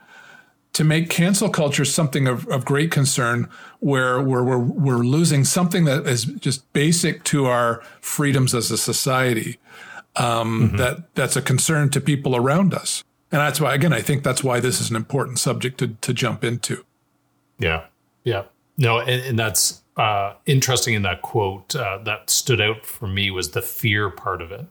to 0.75 0.85
make 0.85 1.09
cancel 1.09 1.49
culture 1.49 1.85
something 1.85 2.27
of, 2.27 2.47
of 2.49 2.65
great 2.65 2.91
concern 2.91 3.49
where 3.79 4.21
we're, 4.21 4.43
we're, 4.43 4.59
we're 4.59 5.05
losing 5.05 5.45
something 5.45 5.85
that 5.85 6.07
is 6.07 6.25
just 6.25 6.71
basic 6.73 7.25
to 7.25 7.47
our 7.47 7.81
freedoms 8.01 8.55
as 8.55 8.71
a 8.71 8.77
society 8.77 9.59
um, 10.17 10.69
mm-hmm. 10.69 10.77
that 10.77 11.15
that's 11.15 11.37
a 11.37 11.43
concern 11.43 11.91
to 11.91 12.01
people 12.01 12.37
around 12.37 12.75
us 12.75 13.03
and 13.33 13.41
that's 13.41 13.61
why 13.61 13.75
again 13.75 13.93
i 13.93 14.01
think 14.01 14.23
that's 14.23 14.45
why 14.45 14.61
this 14.61 14.81
is 14.81 14.91
an 14.91 14.97
important 14.97 15.39
subject 15.39 15.79
to, 15.79 15.89
to 16.01 16.13
jump 16.13 16.45
into 16.45 16.85
yeah 17.59 17.85
yeah 18.23 18.45
no 18.77 18.99
and, 18.99 19.23
and 19.23 19.39
that's 19.39 19.84
uh, 19.97 20.35
interesting 20.47 20.95
in 20.95 21.03
that 21.03 21.23
quote 21.23 21.75
uh, 21.77 21.99
that 21.99 22.29
stood 22.29 22.61
out 22.61 22.85
for 22.85 23.07
me 23.07 23.31
was 23.31 23.53
the 23.53 23.63
fear 23.63 24.11
part 24.11 24.43
of 24.43 24.51
it 24.51 24.67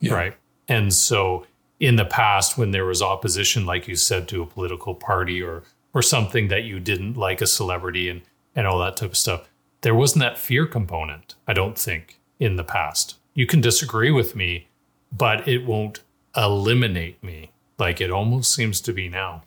yeah. 0.00 0.14
right 0.14 0.36
and 0.68 0.92
so 0.92 1.46
in 1.80 1.96
the 1.96 2.04
past 2.04 2.56
when 2.56 2.70
there 2.70 2.84
was 2.84 3.02
opposition, 3.02 3.66
like 3.66 3.86
you 3.86 3.96
said, 3.96 4.28
to 4.28 4.42
a 4.42 4.46
political 4.46 4.94
party 4.94 5.42
or 5.42 5.62
or 5.94 6.02
something 6.02 6.48
that 6.48 6.64
you 6.64 6.78
didn't 6.78 7.16
like 7.16 7.40
a 7.40 7.46
celebrity 7.46 8.08
and 8.08 8.22
and 8.54 8.66
all 8.66 8.78
that 8.78 8.96
type 8.96 9.10
of 9.10 9.16
stuff, 9.16 9.48
there 9.82 9.94
wasn't 9.94 10.20
that 10.20 10.38
fear 10.38 10.66
component. 10.66 11.34
I 11.46 11.52
don't 11.52 11.78
think 11.78 12.18
in 12.38 12.56
the 12.56 12.64
past. 12.64 13.16
You 13.34 13.46
can 13.46 13.60
disagree 13.60 14.10
with 14.10 14.34
me, 14.34 14.68
but 15.12 15.46
it 15.46 15.66
won't 15.66 16.00
eliminate 16.34 17.22
me 17.22 17.50
like 17.78 18.00
it 18.00 18.10
almost 18.10 18.54
seems 18.54 18.80
to 18.82 18.92
be 18.92 19.08
now. 19.08 19.42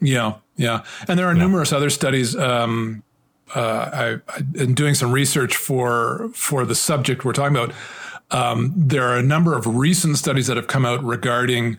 Yeah, 0.00 0.34
yeah, 0.56 0.84
and 1.08 1.18
there 1.18 1.26
are 1.26 1.34
yeah. 1.34 1.40
numerous 1.40 1.72
other 1.72 1.90
studies. 1.90 2.36
Um, 2.36 3.02
uh, 3.54 4.20
I, 4.36 4.40
in 4.54 4.74
doing 4.74 4.94
some 4.94 5.12
research 5.12 5.56
for 5.56 6.30
for 6.34 6.64
the 6.64 6.74
subject 6.74 7.24
we're 7.24 7.32
talking 7.32 7.56
about, 7.56 7.74
um, 8.30 8.72
there 8.76 9.04
are 9.04 9.16
a 9.16 9.22
number 9.22 9.56
of 9.56 9.66
recent 9.66 10.18
studies 10.18 10.46
that 10.46 10.56
have 10.56 10.66
come 10.66 10.86
out 10.86 11.02
regarding 11.04 11.78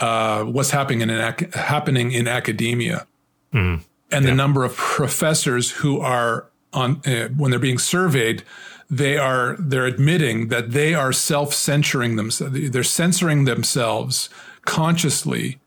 uh, 0.00 0.44
what's 0.44 0.70
happening 0.70 1.00
in 1.02 1.10
ac- 1.10 1.48
happening 1.54 2.12
in 2.12 2.26
academia, 2.26 3.06
mm. 3.52 3.80
and 4.10 4.24
yeah. 4.24 4.30
the 4.30 4.34
number 4.34 4.64
of 4.64 4.74
professors 4.76 5.70
who 5.70 6.00
are 6.00 6.50
on 6.72 7.00
uh, 7.06 7.28
when 7.28 7.50
they're 7.50 7.60
being 7.60 7.78
surveyed, 7.78 8.42
they 8.90 9.16
are 9.16 9.56
they're 9.58 9.86
admitting 9.86 10.48
that 10.48 10.72
they 10.72 10.94
are 10.94 11.12
self 11.12 11.54
censoring 11.54 12.16
themselves. 12.16 12.70
They're 12.70 12.82
censoring 12.82 13.44
themselves 13.44 14.28
consciously. 14.64 15.58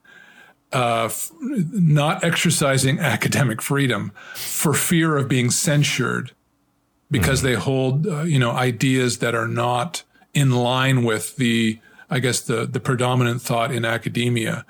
Uh, 0.75 1.05
f- 1.05 1.31
not 1.39 2.21
exercising 2.21 2.99
academic 2.99 3.61
freedom 3.61 4.11
for 4.35 4.73
fear 4.73 5.15
of 5.15 5.29
being 5.29 5.49
censured 5.49 6.33
because 7.09 7.39
mm. 7.39 7.43
they 7.43 7.53
hold, 7.53 8.05
uh, 8.05 8.23
you 8.23 8.37
know, 8.37 8.51
ideas 8.51 9.19
that 9.19 9.33
are 9.33 9.47
not 9.47 10.03
in 10.33 10.51
line 10.51 11.05
with 11.05 11.37
the, 11.37 11.79
I 12.09 12.19
guess, 12.19 12.41
the, 12.41 12.65
the 12.65 12.81
predominant 12.81 13.41
thought 13.41 13.71
in 13.71 13.85
academia, 13.85 14.65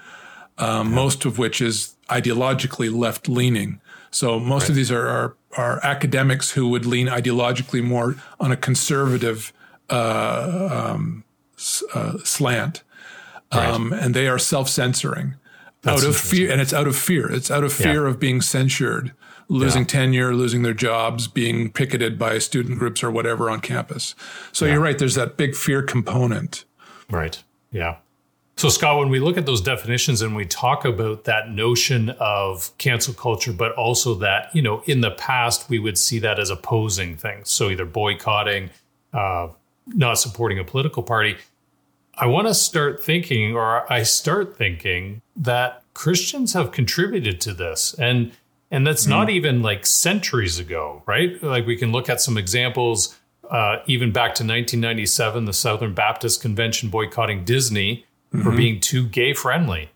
um, 0.59 0.93
most 0.93 1.25
of 1.25 1.39
which 1.39 1.59
is 1.59 1.95
ideologically 2.09 2.95
left 2.95 3.27
leaning. 3.27 3.81
So 4.11 4.39
most 4.39 4.63
right. 4.63 4.69
of 4.69 4.75
these 4.75 4.91
are, 4.91 5.07
are, 5.07 5.35
are, 5.57 5.79
academics 5.83 6.51
who 6.51 6.69
would 6.69 6.85
lean 6.85 7.07
ideologically 7.07 7.83
more 7.83 8.15
on 8.39 8.51
a 8.51 8.57
conservative 8.57 9.51
uh, 9.89 10.93
um, 10.93 11.23
uh, 11.95 12.19
slant. 12.23 12.83
Right. 13.51 13.67
Um, 13.67 13.91
and 13.91 14.13
they 14.13 14.27
are 14.27 14.37
self 14.37 14.69
censoring 14.69 15.33
out 15.85 16.03
of 16.03 16.15
fear. 16.17 16.51
And 16.51 16.61
it's 16.61 16.73
out 16.73 16.87
of 16.87 16.95
fear. 16.95 17.31
It's 17.31 17.51
out 17.51 17.63
of 17.63 17.73
fear 17.73 18.03
yeah. 18.03 18.09
of 18.09 18.19
being 18.19 18.41
censured 18.41 19.13
losing 19.47 19.83
yeah. 19.83 19.87
tenure, 19.87 20.33
losing 20.33 20.63
their 20.63 20.73
jobs, 20.73 21.27
being 21.27 21.71
picketed 21.71 22.17
by 22.17 22.39
student 22.39 22.79
groups 22.79 23.03
or 23.03 23.11
whatever 23.11 23.49
on 23.49 23.59
campus. 23.61 24.15
So 24.51 24.65
yeah. 24.65 24.73
you're 24.73 24.81
right. 24.81 24.97
There's 24.97 25.15
that 25.15 25.37
big 25.37 25.55
fear 25.55 25.81
component. 25.81 26.65
Right. 27.09 27.43
Yeah. 27.71 27.97
So, 28.57 28.69
Scott, 28.69 28.97
when 28.99 29.09
we 29.09 29.19
look 29.19 29.37
at 29.37 29.45
those 29.45 29.59
definitions 29.59 30.21
and 30.21 30.33
we 30.33 30.45
talk 30.45 30.85
about 30.85 31.25
that 31.25 31.49
notion 31.49 32.11
of 32.11 32.75
cancel 32.77 33.13
culture, 33.13 33.51
but 33.51 33.73
also 33.73 34.15
that, 34.15 34.55
you 34.55 34.61
know, 34.61 34.81
in 34.85 35.01
the 35.01 35.11
past, 35.11 35.69
we 35.69 35.77
would 35.77 35.97
see 35.97 36.19
that 36.19 36.39
as 36.39 36.49
opposing 36.49 37.17
things. 37.17 37.49
So, 37.49 37.69
either 37.69 37.83
boycotting, 37.85 38.69
uh, 39.11 39.49
not 39.87 40.19
supporting 40.19 40.57
a 40.57 40.63
political 40.63 41.03
party. 41.03 41.35
I 42.17 42.27
want 42.27 42.47
to 42.47 42.53
start 42.53 43.03
thinking, 43.03 43.55
or 43.55 43.91
I 43.91 44.03
start 44.03 44.57
thinking, 44.57 45.21
that 45.35 45.83
Christians 45.93 46.53
have 46.53 46.71
contributed 46.71 47.41
to 47.41 47.53
this. 47.53 47.93
And 47.97 48.31
And 48.71 48.85
that's 48.85 49.05
not 49.07 49.29
even 49.29 49.61
like 49.61 49.85
centuries 49.85 50.59
ago, 50.59 51.03
right? 51.05 51.41
Like 51.41 51.65
we 51.65 51.75
can 51.75 51.91
look 51.91 52.09
at 52.09 52.19
some 52.21 52.37
examples, 52.37 53.15
uh, 53.49 53.77
even 53.85 54.11
back 54.11 54.35
to 54.35 54.43
1997, 54.43 55.45
the 55.45 55.53
Southern 55.53 55.93
Baptist 55.93 56.41
Convention 56.41 56.89
boycotting 56.89 57.45
Disney 57.45 58.05
for 58.43 58.51
being 58.51 58.79
too 58.81 59.07
gay 59.07 59.33
friendly. 59.33 59.89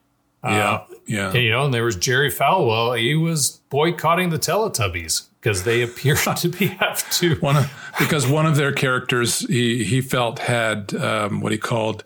yeah, 0.43 0.83
yeah. 1.05 1.31
And, 1.31 1.43
you 1.43 1.49
know, 1.51 1.65
and 1.65 1.73
there 1.73 1.83
was 1.83 1.97
Jerry 1.97 2.31
Falwell. 2.31 2.97
He 2.97 3.15
was 3.15 3.59
boycotting 3.69 4.29
the 4.29 4.39
Teletubbies 4.39 5.27
because 5.41 5.63
they 5.63 5.81
appear 5.81 6.15
to 6.15 6.47
be 6.47 6.67
have 6.79 7.09
to. 7.17 7.35
one 7.35 7.57
of, 7.57 7.93
because 7.99 8.27
one 8.27 8.45
of 8.45 8.55
their 8.55 8.71
characters 8.71 9.39
he 9.39 9.83
he 9.83 9.99
felt 9.99 10.39
had 10.39 10.93
um, 10.95 11.41
what 11.41 11.51
he 11.51 11.57
called 11.57 12.03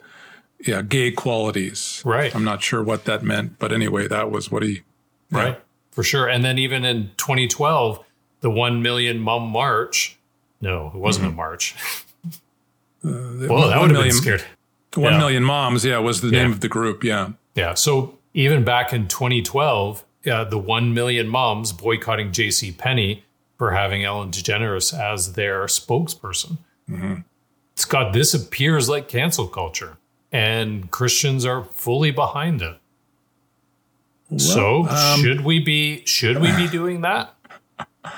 yeah 0.66 0.82
gay 0.82 1.12
qualities. 1.12 2.02
Right. 2.06 2.34
I'm 2.36 2.44
not 2.44 2.62
sure 2.62 2.82
what 2.84 3.06
that 3.06 3.24
meant, 3.24 3.60
but 3.60 3.72
anyway, 3.72 4.08
that 4.08 4.32
was 4.32 4.52
what 4.52 4.64
he 4.64 4.82
Right. 5.32 5.60
For 5.92 6.04
sure. 6.04 6.28
And 6.28 6.44
then 6.46 6.58
even 6.60 6.86
in 6.86 7.12
2012, 7.18 8.04
the 8.42 8.50
1 8.52 8.82
million 8.82 9.20
mum 9.20 9.48
march. 9.50 10.18
No, 10.62 10.88
it 10.94 10.98
wasn't 10.98 11.28
a 11.28 11.32
march. 11.32 11.76
well, 13.04 13.68
that 13.70 13.80
would 13.82 13.92
have 13.92 14.04
been 14.04 14.12
scared. 14.12 14.44
One 14.96 15.14
Yeah. 15.14 15.18
million 15.20 15.44
moms. 15.44 15.84
Yeah, 15.84 15.98
was 16.00 16.22
the 16.22 16.32
name 16.32 16.52
of 16.52 16.60
the 16.62 16.68
group. 16.70 17.04
Yeah. 17.04 17.30
Yeah. 17.56 17.74
So 17.74 18.18
even 18.34 18.64
back 18.64 18.94
in 18.94 19.08
2012, 19.08 20.04
uh, 20.32 20.44
the 20.46 20.58
1 20.58 20.94
million 20.94 21.28
moms 21.28 21.74
boycotting 21.74 22.32
J.C. 22.32 22.72
Penney 22.72 23.24
for 23.58 23.72
having 23.72 24.04
Ellen 24.04 24.30
DeGeneres 24.32 24.98
as 24.98 25.34
their 25.34 25.66
spokesperson. 25.66 26.58
Scott, 27.76 28.14
this 28.14 28.34
appears 28.34 28.88
like 28.88 29.08
cancel 29.08 29.48
culture, 29.48 29.98
and 30.34 30.90
Christians 30.92 31.46
are 31.46 31.64
fully 31.64 32.12
behind 32.12 32.62
it. 32.62 32.78
so 34.38 34.88
should 35.22 35.42
we 35.42 35.60
be 35.60 36.04
should 36.06 36.40
we 36.42 36.52
be 36.58 36.68
doing 36.68 37.02
that? 37.02 37.34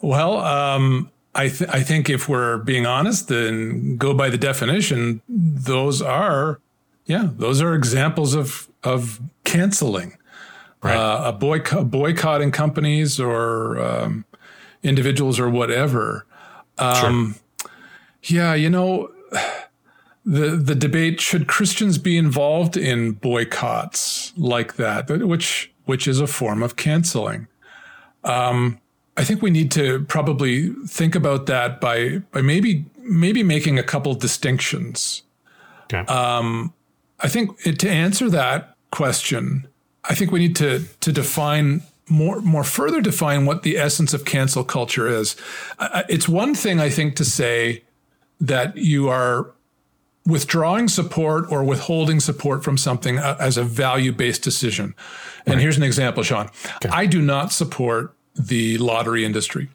Well, 0.00 0.38
um, 0.40 1.10
I 1.34 1.48
th- 1.48 1.70
I 1.70 1.82
think 1.82 2.10
if 2.10 2.28
we're 2.28 2.58
being 2.58 2.84
honest 2.84 3.30
and 3.30 3.98
go 3.98 4.12
by 4.12 4.28
the 4.28 4.36
definition, 4.36 5.22
those 5.28 6.02
are 6.02 6.60
yeah, 7.06 7.30
those 7.38 7.62
are 7.62 7.74
examples 7.74 8.34
of 8.34 8.68
of 8.82 9.18
canceling. 9.44 10.18
Right. 10.82 10.94
uh, 10.94 11.22
a 11.28 11.32
boycott, 11.32 11.90
boycotting 11.90 12.50
companies 12.50 13.18
or 13.18 13.80
um, 13.80 14.26
individuals 14.82 15.40
or 15.40 15.48
whatever. 15.48 16.26
Um, 16.76 17.36
Yeah, 18.24 18.52
you 18.52 18.68
know, 18.68 19.10
the 20.24 20.56
the 20.56 20.74
debate 20.74 21.20
should 21.20 21.46
Christians 21.46 21.98
be 21.98 22.16
involved 22.16 22.76
in 22.76 23.12
boycotts 23.12 24.32
like 24.36 24.76
that, 24.76 25.10
which 25.10 25.72
which 25.84 26.08
is 26.08 26.20
a 26.20 26.26
form 26.26 26.62
of 26.62 26.76
canceling. 26.76 27.46
Um, 28.24 28.80
I 29.16 29.24
think 29.24 29.42
we 29.42 29.50
need 29.50 29.70
to 29.72 30.04
probably 30.04 30.70
think 30.86 31.14
about 31.14 31.46
that 31.46 31.80
by 31.80 32.18
by 32.32 32.40
maybe 32.40 32.86
maybe 32.98 33.42
making 33.42 33.78
a 33.78 33.82
couple 33.82 34.14
distinctions. 34.14 35.22
Okay. 35.92 36.04
I 37.20 37.28
think 37.28 37.56
it, 37.64 37.78
to 37.78 37.88
answer 37.88 38.28
that 38.30 38.76
question, 38.90 39.68
I 40.04 40.14
think 40.14 40.32
we 40.32 40.40
need 40.40 40.56
to 40.56 40.84
to 41.00 41.12
define 41.12 41.82
more 42.08 42.40
more 42.40 42.64
further 42.64 43.00
define 43.00 43.46
what 43.46 43.62
the 43.62 43.76
essence 43.78 44.14
of 44.14 44.24
cancel 44.24 44.64
culture 44.64 45.06
is. 45.06 45.36
It's 46.08 46.28
one 46.28 46.54
thing 46.54 46.80
I 46.80 46.90
think 46.90 47.16
to 47.16 47.24
say 47.24 47.82
that 48.40 48.76
you 48.76 49.08
are 49.08 49.50
withdrawing 50.26 50.88
support 50.88 51.50
or 51.50 51.62
withholding 51.64 52.20
support 52.20 52.64
from 52.64 52.78
something 52.78 53.18
uh, 53.18 53.36
as 53.38 53.56
a 53.56 53.64
value 53.64 54.12
based 54.12 54.42
decision. 54.42 54.94
And 55.46 55.60
here's 55.60 55.76
an 55.76 55.82
example, 55.82 56.22
Sean. 56.22 56.50
I 56.90 57.06
do 57.06 57.20
not 57.20 57.52
support 57.52 58.14
the 58.34 58.78
lottery 58.78 59.24
industry. 59.24 59.68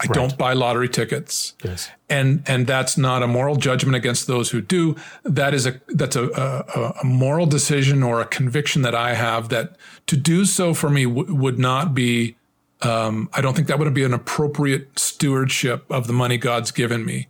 I 0.00 0.06
don't 0.06 0.38
buy 0.38 0.52
lottery 0.52 0.88
tickets 0.88 1.54
yes. 1.64 1.90
and 2.08 2.44
and 2.46 2.68
that's 2.68 2.96
not 2.96 3.24
a 3.24 3.26
moral 3.26 3.56
judgment 3.56 3.96
against 3.96 4.28
those 4.28 4.50
who 4.50 4.60
do. 4.60 4.94
That 5.24 5.54
is 5.54 5.66
a 5.66 5.80
that's 5.88 6.14
a 6.14 6.26
a, 6.28 7.00
a 7.02 7.04
moral 7.04 7.46
decision 7.46 8.04
or 8.04 8.20
a 8.20 8.24
conviction 8.24 8.82
that 8.82 8.94
I 8.94 9.14
have 9.14 9.48
that 9.48 9.76
to 10.06 10.16
do 10.16 10.44
so 10.44 10.72
for 10.72 10.88
me 10.88 11.04
w- 11.04 11.34
would 11.34 11.58
not 11.58 11.94
be. 11.94 12.36
Um, 12.80 13.28
I 13.32 13.40
don't 13.40 13.56
think 13.56 13.66
that 13.66 13.80
would 13.80 13.92
be 13.92 14.04
an 14.04 14.14
appropriate 14.14 14.96
stewardship 14.96 15.84
of 15.90 16.06
the 16.06 16.12
money 16.12 16.38
God's 16.38 16.70
given 16.70 17.04
me 17.04 17.26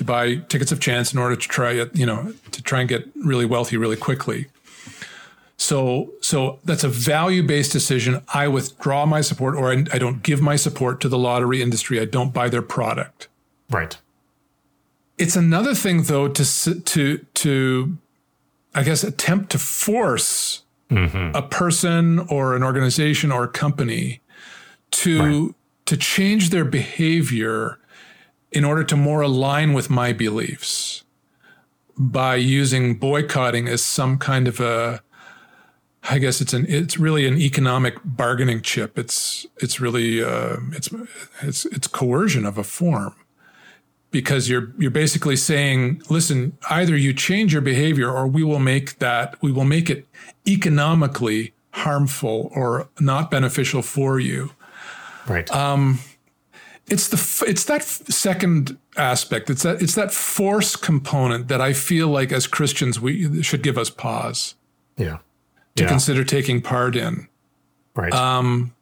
to 0.00 0.04
buy 0.04 0.36
tickets 0.36 0.72
of 0.72 0.80
chance 0.80 1.12
in 1.12 1.18
order 1.18 1.36
to 1.36 1.46
try 1.46 1.72
it, 1.72 1.94
you 1.94 2.06
know, 2.06 2.32
to 2.52 2.62
try 2.62 2.80
and 2.80 2.88
get 2.88 3.06
really 3.22 3.44
wealthy 3.44 3.76
really 3.76 3.98
quickly. 3.98 4.46
So, 5.58 6.14
so 6.22 6.58
that's 6.64 6.84
a 6.84 6.88
value 6.88 7.42
based 7.42 7.70
decision. 7.70 8.22
I 8.32 8.48
withdraw 8.48 9.04
my 9.04 9.20
support, 9.20 9.56
or 9.56 9.70
I, 9.70 9.84
I 9.92 9.98
don't 9.98 10.22
give 10.22 10.40
my 10.40 10.56
support 10.56 11.02
to 11.02 11.08
the 11.10 11.18
lottery 11.18 11.60
industry. 11.60 12.00
I 12.00 12.06
don't 12.06 12.32
buy 12.32 12.48
their 12.48 12.62
product. 12.62 13.28
Right. 13.68 13.98
It's 15.18 15.36
another 15.36 15.74
thing, 15.74 16.04
though, 16.04 16.28
to 16.28 16.80
to 16.80 17.18
to, 17.18 17.98
I 18.74 18.82
guess, 18.82 19.04
attempt 19.04 19.50
to 19.50 19.58
force 19.58 20.62
mm-hmm. 20.88 21.36
a 21.36 21.42
person 21.42 22.20
or 22.20 22.56
an 22.56 22.62
organization 22.62 23.30
or 23.30 23.44
a 23.44 23.48
company 23.48 24.22
to 24.92 25.54
to 25.84 25.96
change 25.98 26.48
their 26.48 26.64
behavior 26.64 27.79
in 28.52 28.64
order 28.64 28.84
to 28.84 28.96
more 28.96 29.20
align 29.20 29.72
with 29.72 29.90
my 29.90 30.12
beliefs 30.12 31.04
by 31.96 32.34
using 32.34 32.94
boycotting 32.94 33.68
as 33.68 33.82
some 33.82 34.18
kind 34.18 34.48
of 34.48 34.60
a 34.60 35.02
I 36.08 36.18
guess 36.18 36.40
it's 36.40 36.54
an 36.54 36.64
it's 36.68 36.98
really 36.98 37.26
an 37.26 37.38
economic 37.38 37.96
bargaining 38.04 38.62
chip. 38.62 38.98
It's 38.98 39.46
it's 39.58 39.80
really 39.80 40.24
uh, 40.24 40.56
it's 40.72 40.88
it's 41.42 41.66
it's 41.66 41.86
coercion 41.86 42.46
of 42.46 42.56
a 42.56 42.64
form 42.64 43.14
because 44.10 44.48
you're 44.48 44.72
you're 44.78 44.90
basically 44.90 45.36
saying, 45.36 46.02
listen, 46.08 46.56
either 46.70 46.96
you 46.96 47.12
change 47.12 47.52
your 47.52 47.62
behavior 47.62 48.10
or 48.10 48.26
we 48.26 48.42
will 48.42 48.58
make 48.58 48.98
that 48.98 49.40
we 49.42 49.52
will 49.52 49.64
make 49.64 49.90
it 49.90 50.06
economically 50.48 51.52
harmful 51.72 52.50
or 52.54 52.88
not 52.98 53.30
beneficial 53.30 53.82
for 53.82 54.18
you. 54.18 54.52
Right. 55.28 55.52
It's 56.90 57.08
the 57.08 57.44
it's 57.48 57.64
that 57.64 57.84
second 57.84 58.76
aspect. 58.96 59.48
It's 59.48 59.62
that 59.62 59.80
it's 59.80 59.94
that 59.94 60.12
force 60.12 60.74
component 60.74 61.48
that 61.48 61.60
I 61.60 61.72
feel 61.72 62.08
like 62.08 62.32
as 62.32 62.46
Christians 62.46 63.00
we 63.00 63.42
should 63.42 63.62
give 63.62 63.78
us 63.78 63.90
pause 63.90 64.56
yeah. 64.96 65.18
to 65.76 65.84
yeah. 65.84 65.88
consider 65.88 66.24
taking 66.24 66.60
part 66.60 66.96
in. 66.96 67.28
right. 67.94 68.12
Um. 68.12 68.74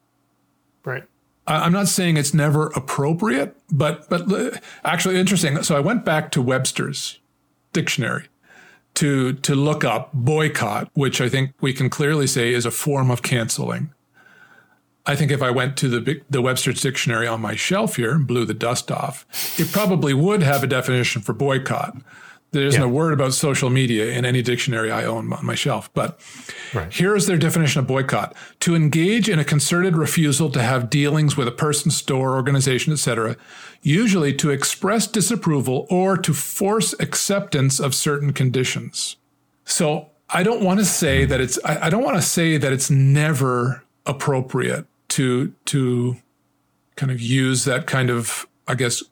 Right. 0.84 1.04
I- 1.46 1.64
I'm 1.64 1.72
not 1.72 1.88
saying 1.88 2.16
it's 2.16 2.32
never 2.32 2.68
appropriate, 2.68 3.54
but 3.70 4.08
but 4.08 4.62
actually 4.84 5.18
interesting. 5.18 5.62
So 5.62 5.76
I 5.76 5.80
went 5.80 6.04
back 6.04 6.30
to 6.32 6.42
Webster's 6.42 7.18
dictionary 7.74 8.28
to 8.94 9.34
to 9.34 9.54
look 9.54 9.84
up 9.84 10.12
boycott, 10.14 10.90
which 10.94 11.20
I 11.20 11.28
think 11.28 11.52
we 11.60 11.72
can 11.72 11.90
clearly 11.90 12.26
say 12.26 12.54
is 12.54 12.64
a 12.64 12.70
form 12.70 13.10
of 13.10 13.22
canceling. 13.22 13.92
I 15.08 15.16
think 15.16 15.30
if 15.32 15.42
I 15.42 15.50
went 15.50 15.76
to 15.78 15.88
the 15.88 16.20
the 16.30 16.42
Webster's 16.42 16.80
dictionary 16.82 17.26
on 17.26 17.40
my 17.40 17.56
shelf 17.56 17.96
here 17.96 18.12
and 18.12 18.26
blew 18.26 18.44
the 18.44 18.54
dust 18.54 18.90
off, 18.92 19.26
it 19.58 19.72
probably 19.72 20.14
would 20.14 20.42
have 20.42 20.62
a 20.62 20.66
definition 20.66 21.22
for 21.22 21.32
boycott. 21.32 21.96
There 22.50 22.64
isn't 22.66 22.80
Yeah. 22.80 22.86
a 22.86 22.90
word 22.90 23.12
about 23.12 23.34
social 23.34 23.68
media 23.68 24.06
in 24.12 24.24
any 24.24 24.40
dictionary 24.42 24.90
I 24.90 25.04
own 25.04 25.32
on 25.34 25.44
my 25.44 25.54
shelf, 25.54 25.90
but 25.92 26.18
Right. 26.72 26.90
here 26.92 27.14
is 27.14 27.26
their 27.26 27.36
definition 27.36 27.80
of 27.80 27.86
boycott 27.86 28.34
to 28.60 28.74
engage 28.74 29.28
in 29.28 29.38
a 29.38 29.44
concerted 29.44 29.96
refusal 29.96 30.48
to 30.50 30.62
have 30.62 30.88
dealings 30.88 31.36
with 31.36 31.46
a 31.46 31.52
person, 31.52 31.90
store, 31.90 32.34
organization, 32.36 32.92
etc., 32.92 33.36
usually 33.82 34.32
to 34.34 34.50
express 34.50 35.06
disapproval 35.06 35.86
or 35.90 36.16
to 36.16 36.32
force 36.32 36.94
acceptance 37.00 37.78
of 37.80 37.94
certain 37.94 38.32
conditions. 38.32 39.16
So 39.66 40.06
I 40.30 40.42
don't 40.42 40.62
want 40.62 40.78
to 40.80 40.86
say 40.86 41.26
that 41.26 41.40
it's 41.42 41.58
I, 41.66 41.86
I 41.86 41.90
don't 41.90 42.02
want 42.04 42.16
to 42.16 42.22
say 42.22 42.56
that 42.58 42.72
it's 42.72 42.88
never 42.90 43.82
appropriate 44.06 44.86
to 45.08 45.52
to 45.66 46.16
kind 46.96 47.12
of 47.12 47.20
use 47.20 47.64
that 47.64 47.86
kind 47.86 48.10
of 48.10 48.46
I 48.66 48.74
guess 48.74 49.02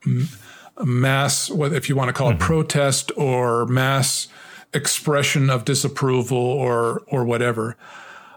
mass 0.84 1.50
what 1.50 1.72
if 1.72 1.88
you 1.88 1.96
want 1.96 2.08
to 2.08 2.12
call 2.12 2.30
it 2.30 2.34
mm-hmm. 2.34 2.42
protest 2.42 3.10
or 3.16 3.66
mass 3.66 4.28
expression 4.74 5.50
of 5.50 5.64
disapproval 5.64 6.38
or 6.38 7.02
or 7.08 7.24
whatever. 7.24 7.76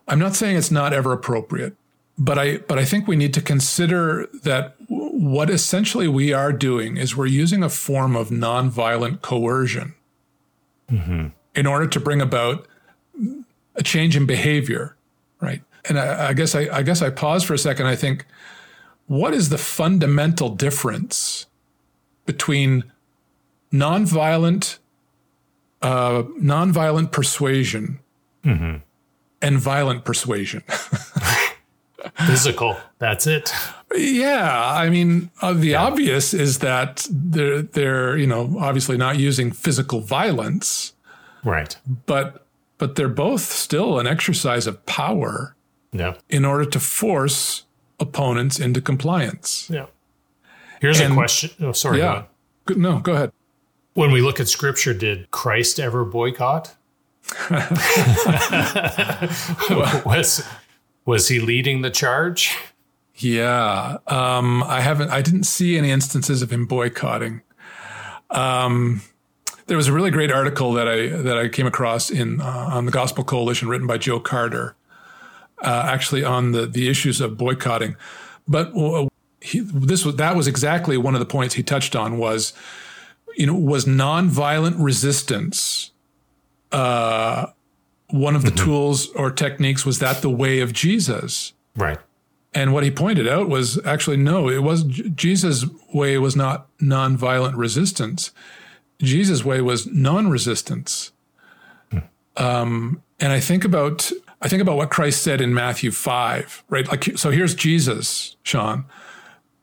I'm 0.08 0.20
not 0.20 0.36
saying 0.36 0.58
it's 0.58 0.72
not 0.72 0.94
ever 0.94 1.12
appropriate, 1.12 1.76
but 2.18 2.40
I 2.40 2.58
but 2.58 2.80
I 2.80 2.86
think 2.86 3.08
we 3.08 3.16
need 3.16 3.34
to 3.36 3.42
consider 3.42 4.28
that 4.44 4.76
what 4.88 5.50
essentially 5.50 6.08
we 6.08 6.34
are 6.34 6.52
doing 6.52 6.98
is 6.98 7.16
we're 7.16 7.28
using 7.28 7.64
a 7.64 7.70
form 7.70 8.16
of 8.16 8.30
nonviolent 8.30 9.22
coercion 9.22 9.96
mm-hmm. 10.90 11.28
in 11.56 11.68
order 11.68 11.88
to 11.88 12.00
bring 12.00 12.22
about 12.22 12.68
a 13.76 13.84
change 13.84 14.16
in 14.16 14.26
behavior, 14.26 14.96
right? 15.40 15.62
And 15.90 16.00
I, 16.00 16.30
I 16.30 16.34
guess 16.34 16.56
I, 16.56 16.70
I 16.72 16.84
guess 16.84 17.02
I 17.02 17.10
pause 17.10 17.44
for 17.44 17.54
a 17.54 17.58
second. 17.58 17.88
I 17.88 17.96
think, 17.96 18.26
what 19.08 19.34
is 19.34 19.50
the 19.50 19.58
fundamental 19.58 20.50
difference 20.50 21.48
between 22.26 22.84
nonviolent, 23.74 24.78
uh, 25.82 26.24
nonviolent 26.40 27.12
persuasion 27.12 28.00
and 29.42 29.60
violent 29.60 30.06
persuasion? 30.06 30.64
physical. 32.26 32.78
That's 33.00 33.28
it. 33.28 33.52
Yeah, 33.96 34.72
I 34.72 34.90
mean, 34.90 35.32
uh, 35.42 35.54
the 35.54 35.70
yeah. 35.70 35.84
obvious 35.84 36.34
is 36.34 36.60
that 36.60 37.08
they're 37.10 37.62
they're 37.64 38.18
you 38.18 38.28
know 38.28 38.56
obviously 38.60 38.98
not 38.98 39.18
using 39.18 39.52
physical 39.52 40.02
violence, 40.02 40.94
right? 41.44 41.76
But 42.06 42.46
but 42.78 42.96
they're 42.96 43.10
both 43.10 43.42
still 43.42 44.00
an 44.00 44.08
exercise 44.08 44.68
of 44.68 44.86
power, 44.86 45.56
yeah, 45.92 46.16
in 46.30 46.46
order 46.46 46.66
to 46.66 46.80
force 46.80 47.66
opponents 48.00 48.60
into 48.60 48.82
compliance. 48.82 49.70
Yeah. 49.70 49.88
Here's 50.82 51.00
and, 51.00 51.14
a 51.14 51.16
question. 51.16 51.52
Oh, 51.60 51.72
sorry. 51.74 52.00
Yeah. 52.00 52.24
Go 52.66 52.76
no, 52.76 53.00
go 53.00 53.14
ahead. 53.14 53.32
When 53.94 54.12
we 54.12 54.22
look 54.22 54.40
at 54.40 54.48
Scripture, 54.48 54.94
did 54.94 55.30
Christ 55.32 55.80
ever 55.80 56.06
boycott? 56.06 56.76
was 60.06 60.48
was 61.06 61.28
he 61.28 61.40
leading 61.40 61.82
the 61.82 61.90
charge? 61.90 62.56
Yeah, 63.16 63.98
um, 64.08 64.64
I 64.64 64.80
haven't. 64.80 65.10
I 65.10 65.22
didn't 65.22 65.44
see 65.44 65.78
any 65.78 65.92
instances 65.92 66.42
of 66.42 66.52
him 66.52 66.66
boycotting. 66.66 67.42
Um, 68.30 69.02
there 69.68 69.76
was 69.76 69.88
a 69.88 69.94
really 69.94 70.12
great 70.12 70.32
article 70.32 70.74
that 70.74 70.88
I 70.88 71.08
that 71.08 71.38
I 71.38 71.50
came 71.50 71.68
across 71.68 72.10
in 72.10 72.40
uh, 72.40 72.70
on 72.72 72.86
the 72.86 72.92
Gospel 72.92 73.24
Coalition, 73.26 73.68
written 73.68 73.88
by 73.88 73.98
Joe 73.98 74.20
Carter, 74.20 74.76
uh, 75.62 75.84
actually 75.88 76.24
on 76.24 76.52
the 76.52 76.66
the 76.66 76.90
issues 76.90 77.22
of 77.22 77.38
boycotting. 77.38 77.96
But 78.48 78.76
uh, 78.76 79.08
he, 79.42 79.60
this 79.60 80.06
was 80.06 80.16
that 80.16 80.36
was 80.36 80.48
exactly 80.48 80.98
one 80.98 81.16
of 81.16 81.20
the 81.20 81.26
points 81.26 81.56
he 81.56 81.64
touched 81.64 81.96
on 81.96 82.18
was, 82.18 82.54
you 83.36 83.46
know, 83.46 83.56
was 83.56 83.86
nonviolent 83.86 84.76
resistance. 84.78 85.92
Uh, 86.72 87.48
one 88.10 88.36
of 88.36 88.44
the 88.44 88.52
mm-hmm. 88.52 88.66
tools 88.66 89.08
or 89.12 89.32
techniques 89.32 89.86
was 89.86 90.00
that 90.00 90.22
the 90.22 90.30
way 90.30 90.60
of 90.62 90.74
Jesus, 90.74 91.54
right? 91.76 92.00
And 92.54 92.74
what 92.74 92.84
he 92.84 92.90
pointed 92.90 93.28
out 93.28 93.48
was 93.48 93.84
actually 93.86 94.18
no, 94.18 94.50
it 94.50 94.64
was 94.64 94.84
Jesus' 94.84 95.66
way 95.94 96.18
was 96.18 96.36
not 96.36 96.68
nonviolent 96.80 97.56
resistance. 97.56 98.32
Jesus' 99.02 99.46
way 99.46 99.62
was 99.62 99.88
non-resistance. 99.88 101.12
Hmm. 101.92 102.00
Um, 102.36 103.04
and 103.20 103.32
I 103.32 103.40
think 103.40 103.64
about 103.64 104.12
I 104.42 104.48
think 104.48 104.62
about 104.62 104.78
what 104.78 104.90
Christ 104.90 105.22
said 105.22 105.42
in 105.42 105.54
Matthew 105.54 105.92
five, 105.92 106.64
right? 106.70 106.88
Like 106.88 107.18
so, 107.18 107.30
here's 107.30 107.56
Jesus, 107.56 108.38
Sean. 108.44 108.86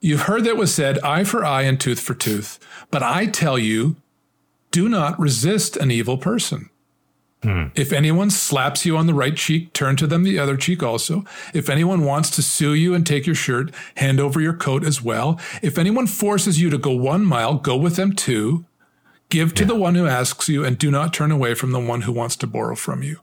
You've 0.00 0.22
heard 0.22 0.44
that 0.44 0.56
was 0.56 0.74
said, 0.74 0.98
eye 1.00 1.24
for 1.24 1.44
eye 1.44 1.62
and 1.62 1.80
tooth 1.80 2.00
for 2.00 2.14
tooth. 2.14 2.58
But 2.90 3.02
I 3.02 3.26
tell 3.26 3.58
you, 3.58 3.96
do 4.70 4.88
not 4.88 5.18
resist 5.18 5.76
an 5.76 5.90
evil 5.90 6.18
person. 6.18 6.68
Hmm. 7.42 7.66
If 7.74 7.92
anyone 7.92 8.30
slaps 8.30 8.84
you 8.84 8.96
on 8.96 9.06
the 9.06 9.14
right 9.14 9.36
cheek, 9.36 9.72
turn 9.72 9.96
to 9.96 10.06
them 10.06 10.22
the 10.22 10.38
other 10.38 10.56
cheek 10.56 10.82
also. 10.82 11.24
If 11.54 11.68
anyone 11.68 12.04
wants 12.04 12.30
to 12.36 12.42
sue 12.42 12.74
you 12.74 12.94
and 12.94 13.06
take 13.06 13.26
your 13.26 13.34
shirt, 13.34 13.72
hand 13.96 14.20
over 14.20 14.40
your 14.40 14.54
coat 14.54 14.84
as 14.84 15.02
well. 15.02 15.40
If 15.62 15.78
anyone 15.78 16.06
forces 16.06 16.60
you 16.60 16.70
to 16.70 16.78
go 16.78 16.92
one 16.92 17.24
mile, 17.24 17.54
go 17.54 17.76
with 17.76 17.96
them 17.96 18.12
two. 18.12 18.64
Give 19.28 19.54
to 19.54 19.64
yeah. 19.64 19.68
the 19.68 19.74
one 19.74 19.96
who 19.96 20.06
asks 20.06 20.48
you, 20.48 20.64
and 20.64 20.78
do 20.78 20.90
not 20.90 21.12
turn 21.12 21.32
away 21.32 21.54
from 21.54 21.72
the 21.72 21.80
one 21.80 22.02
who 22.02 22.12
wants 22.12 22.36
to 22.36 22.46
borrow 22.46 22.76
from 22.76 23.02
you. 23.02 23.20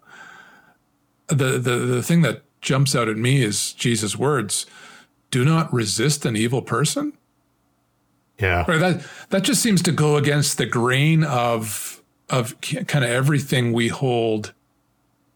The, 1.34 1.58
the, 1.58 1.78
the 1.78 2.04
thing 2.04 2.22
that 2.22 2.44
jumps 2.62 2.96
out 2.96 3.10
at 3.10 3.18
me 3.18 3.42
is 3.44 3.74
Jesus' 3.74 4.18
words 4.18 4.66
do 5.32 5.44
not 5.44 5.74
resist 5.74 6.26
an 6.26 6.36
evil 6.36 6.62
person. 6.62 7.14
Yeah. 8.40 8.66
Right, 8.68 8.80
that, 8.80 9.06
that 9.30 9.44
just 9.44 9.62
seems 9.62 9.82
to 9.84 9.92
go 9.92 10.16
against 10.18 10.58
the 10.58 10.66
grain 10.66 11.24
of 11.24 12.02
of 12.30 12.60
kind 12.62 13.04
of 13.04 13.12
everything 13.12 13.74
we 13.74 13.90
hold 13.90 14.54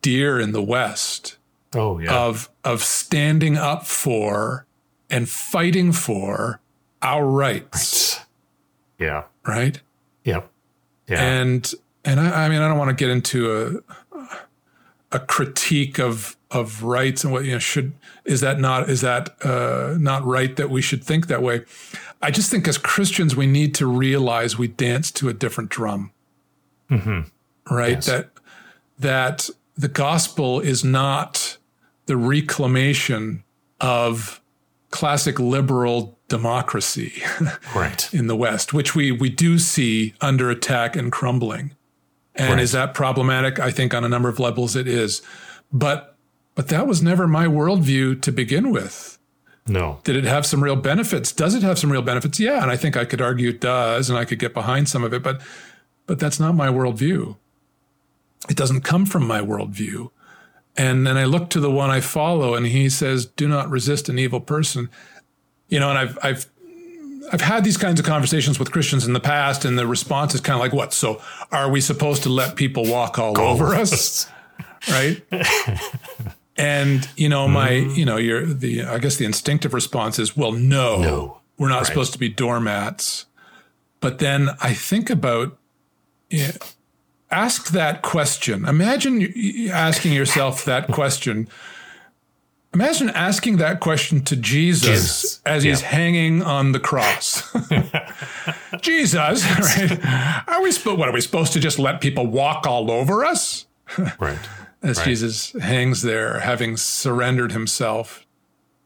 dear 0.01 0.39
in 0.39 0.51
the 0.51 0.63
West. 0.63 1.37
Oh 1.75 1.99
yeah. 1.99 2.25
Of 2.25 2.49
of 2.63 2.83
standing 2.83 3.57
up 3.57 3.85
for 3.85 4.65
and 5.09 5.27
fighting 5.27 5.91
for 5.91 6.59
our 7.01 7.25
rights. 7.25 8.17
Right. 8.99 9.05
Yeah. 9.05 9.23
Right. 9.45 9.81
Yep. 10.23 10.49
Yeah. 11.07 11.23
And 11.23 11.73
and 12.03 12.19
I, 12.19 12.45
I 12.45 12.49
mean 12.49 12.61
I 12.61 12.67
don't 12.67 12.77
want 12.77 12.89
to 12.89 12.95
get 12.95 13.09
into 13.09 13.81
a 13.81 14.06
a 15.11 15.19
critique 15.19 15.99
of 15.99 16.35
of 16.49 16.81
rights 16.83 17.23
and 17.23 17.33
what 17.33 17.43
you 17.43 17.51
know 17.51 17.59
should 17.59 17.93
is 18.23 18.41
that 18.41 18.59
not 18.59 18.89
is 18.89 19.01
that 19.01 19.35
uh, 19.45 19.95
not 19.99 20.23
right 20.25 20.55
that 20.55 20.69
we 20.69 20.81
should 20.81 21.03
think 21.03 21.27
that 21.27 21.41
way. 21.41 21.63
I 22.21 22.31
just 22.31 22.49
think 22.49 22.67
as 22.67 22.77
Christians 22.77 23.35
we 23.35 23.47
need 23.47 23.75
to 23.75 23.87
realize 23.87 24.57
we 24.57 24.67
dance 24.67 25.11
to 25.11 25.29
a 25.29 25.33
different 25.33 25.69
drum. 25.69 26.11
Mm-hmm. 26.89 27.73
Right? 27.73 27.91
Yes. 27.91 28.05
That 28.05 28.29
that 28.99 29.49
the 29.77 29.87
gospel 29.87 30.59
is 30.59 30.83
not 30.83 31.57
the 32.05 32.17
reclamation 32.17 33.43
of 33.79 34.41
classic 34.89 35.39
liberal 35.39 36.17
democracy 36.29 37.21
right. 37.75 38.09
in 38.13 38.27
the 38.27 38.35
West, 38.35 38.73
which 38.73 38.95
we 38.95 39.11
we 39.11 39.29
do 39.29 39.59
see 39.59 40.13
under 40.21 40.49
attack 40.49 40.95
and 40.95 41.11
crumbling. 41.11 41.71
And 42.37 42.53
right. 42.53 42.59
is 42.59 42.71
that 42.71 42.93
problematic? 42.93 43.59
I 43.59 43.71
think 43.71 43.93
on 43.93 44.03
a 44.03 44.09
number 44.09 44.29
of 44.29 44.39
levels 44.39 44.75
it 44.75 44.87
is. 44.87 45.21
But 45.71 46.15
but 46.55 46.69
that 46.69 46.87
was 46.87 47.01
never 47.01 47.27
my 47.27 47.45
worldview 47.45 48.21
to 48.21 48.31
begin 48.31 48.71
with. 48.71 49.17
No. 49.67 49.99
Did 50.03 50.15
it 50.15 50.23
have 50.23 50.45
some 50.45 50.63
real 50.63 50.75
benefits? 50.75 51.31
Does 51.31 51.53
it 51.53 51.63
have 51.63 51.77
some 51.77 51.91
real 51.91 52.01
benefits? 52.01 52.39
Yeah, 52.39 52.61
and 52.61 52.71
I 52.71 52.77
think 52.77 52.95
I 52.95 53.05
could 53.05 53.21
argue 53.21 53.49
it 53.49 53.61
does, 53.61 54.09
and 54.09 54.17
I 54.17 54.25
could 54.25 54.39
get 54.39 54.53
behind 54.53 54.87
some 54.87 55.03
of 55.03 55.13
it. 55.13 55.21
But 55.23 55.41
but 56.05 56.19
that's 56.19 56.39
not 56.39 56.55
my 56.55 56.67
worldview. 56.67 57.35
It 58.49 58.55
doesn't 58.55 58.81
come 58.81 59.05
from 59.05 59.27
my 59.27 59.41
worldview. 59.41 60.09
And 60.77 61.05
then 61.07 61.17
I 61.17 61.25
look 61.25 61.49
to 61.49 61.59
the 61.59 61.71
one 61.71 61.89
I 61.89 62.01
follow, 62.01 62.53
and 62.55 62.67
he 62.67 62.89
says, 62.89 63.25
"Do 63.25 63.47
not 63.47 63.69
resist 63.69 64.09
an 64.09 64.19
evil 64.19 64.39
person." 64.39 64.89
You 65.67 65.79
know, 65.79 65.89
and 65.89 65.97
I've 65.97 66.17
I've 66.23 66.45
I've 67.31 67.41
had 67.41 67.63
these 67.63 67.77
kinds 67.77 67.99
of 67.99 68.05
conversations 68.05 68.59
with 68.59 68.71
Christians 68.71 69.05
in 69.05 69.13
the 69.13 69.19
past, 69.19 69.65
and 69.65 69.77
the 69.77 69.87
response 69.87 70.33
is 70.33 70.41
kind 70.41 70.55
of 70.55 70.61
like, 70.61 70.73
"What? 70.73 70.93
So 70.93 71.21
are 71.51 71.69
we 71.69 71.81
supposed 71.81 72.23
to 72.23 72.29
let 72.29 72.55
people 72.55 72.85
walk 72.85 73.19
all 73.19 73.33
Go. 73.33 73.47
over 73.47 73.75
us?" 73.75 74.29
right? 74.89 75.21
and 76.57 77.07
you 77.15 77.29
know, 77.29 77.47
my 77.47 77.69
mm. 77.69 77.95
you 77.95 78.05
know, 78.05 78.17
your 78.17 78.45
the 78.45 78.83
I 78.83 78.99
guess 78.99 79.17
the 79.17 79.25
instinctive 79.25 79.73
response 79.73 80.19
is, 80.19 80.37
"Well, 80.37 80.51
no, 80.51 81.01
no. 81.01 81.41
we're 81.57 81.69
not 81.69 81.79
right. 81.79 81.87
supposed 81.87 82.13
to 82.13 82.19
be 82.19 82.29
doormats." 82.29 83.25
But 83.99 84.19
then 84.19 84.49
I 84.61 84.73
think 84.73 85.09
about 85.09 85.57
yeah. 86.29 86.51
Ask 87.29 87.71
that 87.71 88.03
question. 88.03 88.65
Imagine 88.65 89.33
asking 89.69 90.13
yourself 90.13 90.63
that 90.63 90.87
question. 90.87 91.49
Imagine 92.73 93.09
asking 93.09 93.57
that 93.57 93.79
question 93.79 94.21
to 94.25 94.35
Jesus, 94.35 95.21
Jesus. 95.21 95.41
as 95.45 95.63
yeah. 95.63 95.71
he's 95.71 95.81
hanging 95.81 96.43
on 96.43 96.73
the 96.73 96.79
cross. 96.79 97.51
Jesus, 98.81 99.43
right? 99.59 100.45
Are 100.47 100.61
we 100.61 100.71
sp- 100.75 100.97
what 100.97 101.07
are 101.07 101.13
we 101.13 101.21
supposed 101.21 101.53
to 101.53 101.59
just 101.59 101.79
let 101.79 102.01
people 102.01 102.27
walk 102.27 102.67
all 102.67 102.91
over 102.91 103.25
us? 103.25 103.65
right. 104.19 104.37
As 104.83 104.97
right. 104.97 105.05
Jesus 105.05 105.53
hangs 105.53 106.01
there, 106.01 106.39
having 106.41 106.77
surrendered 106.77 107.51
himself 107.51 108.25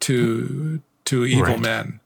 to 0.02 0.82
to 1.06 1.26
evil 1.26 1.54
right. 1.54 1.60
men. 1.60 2.00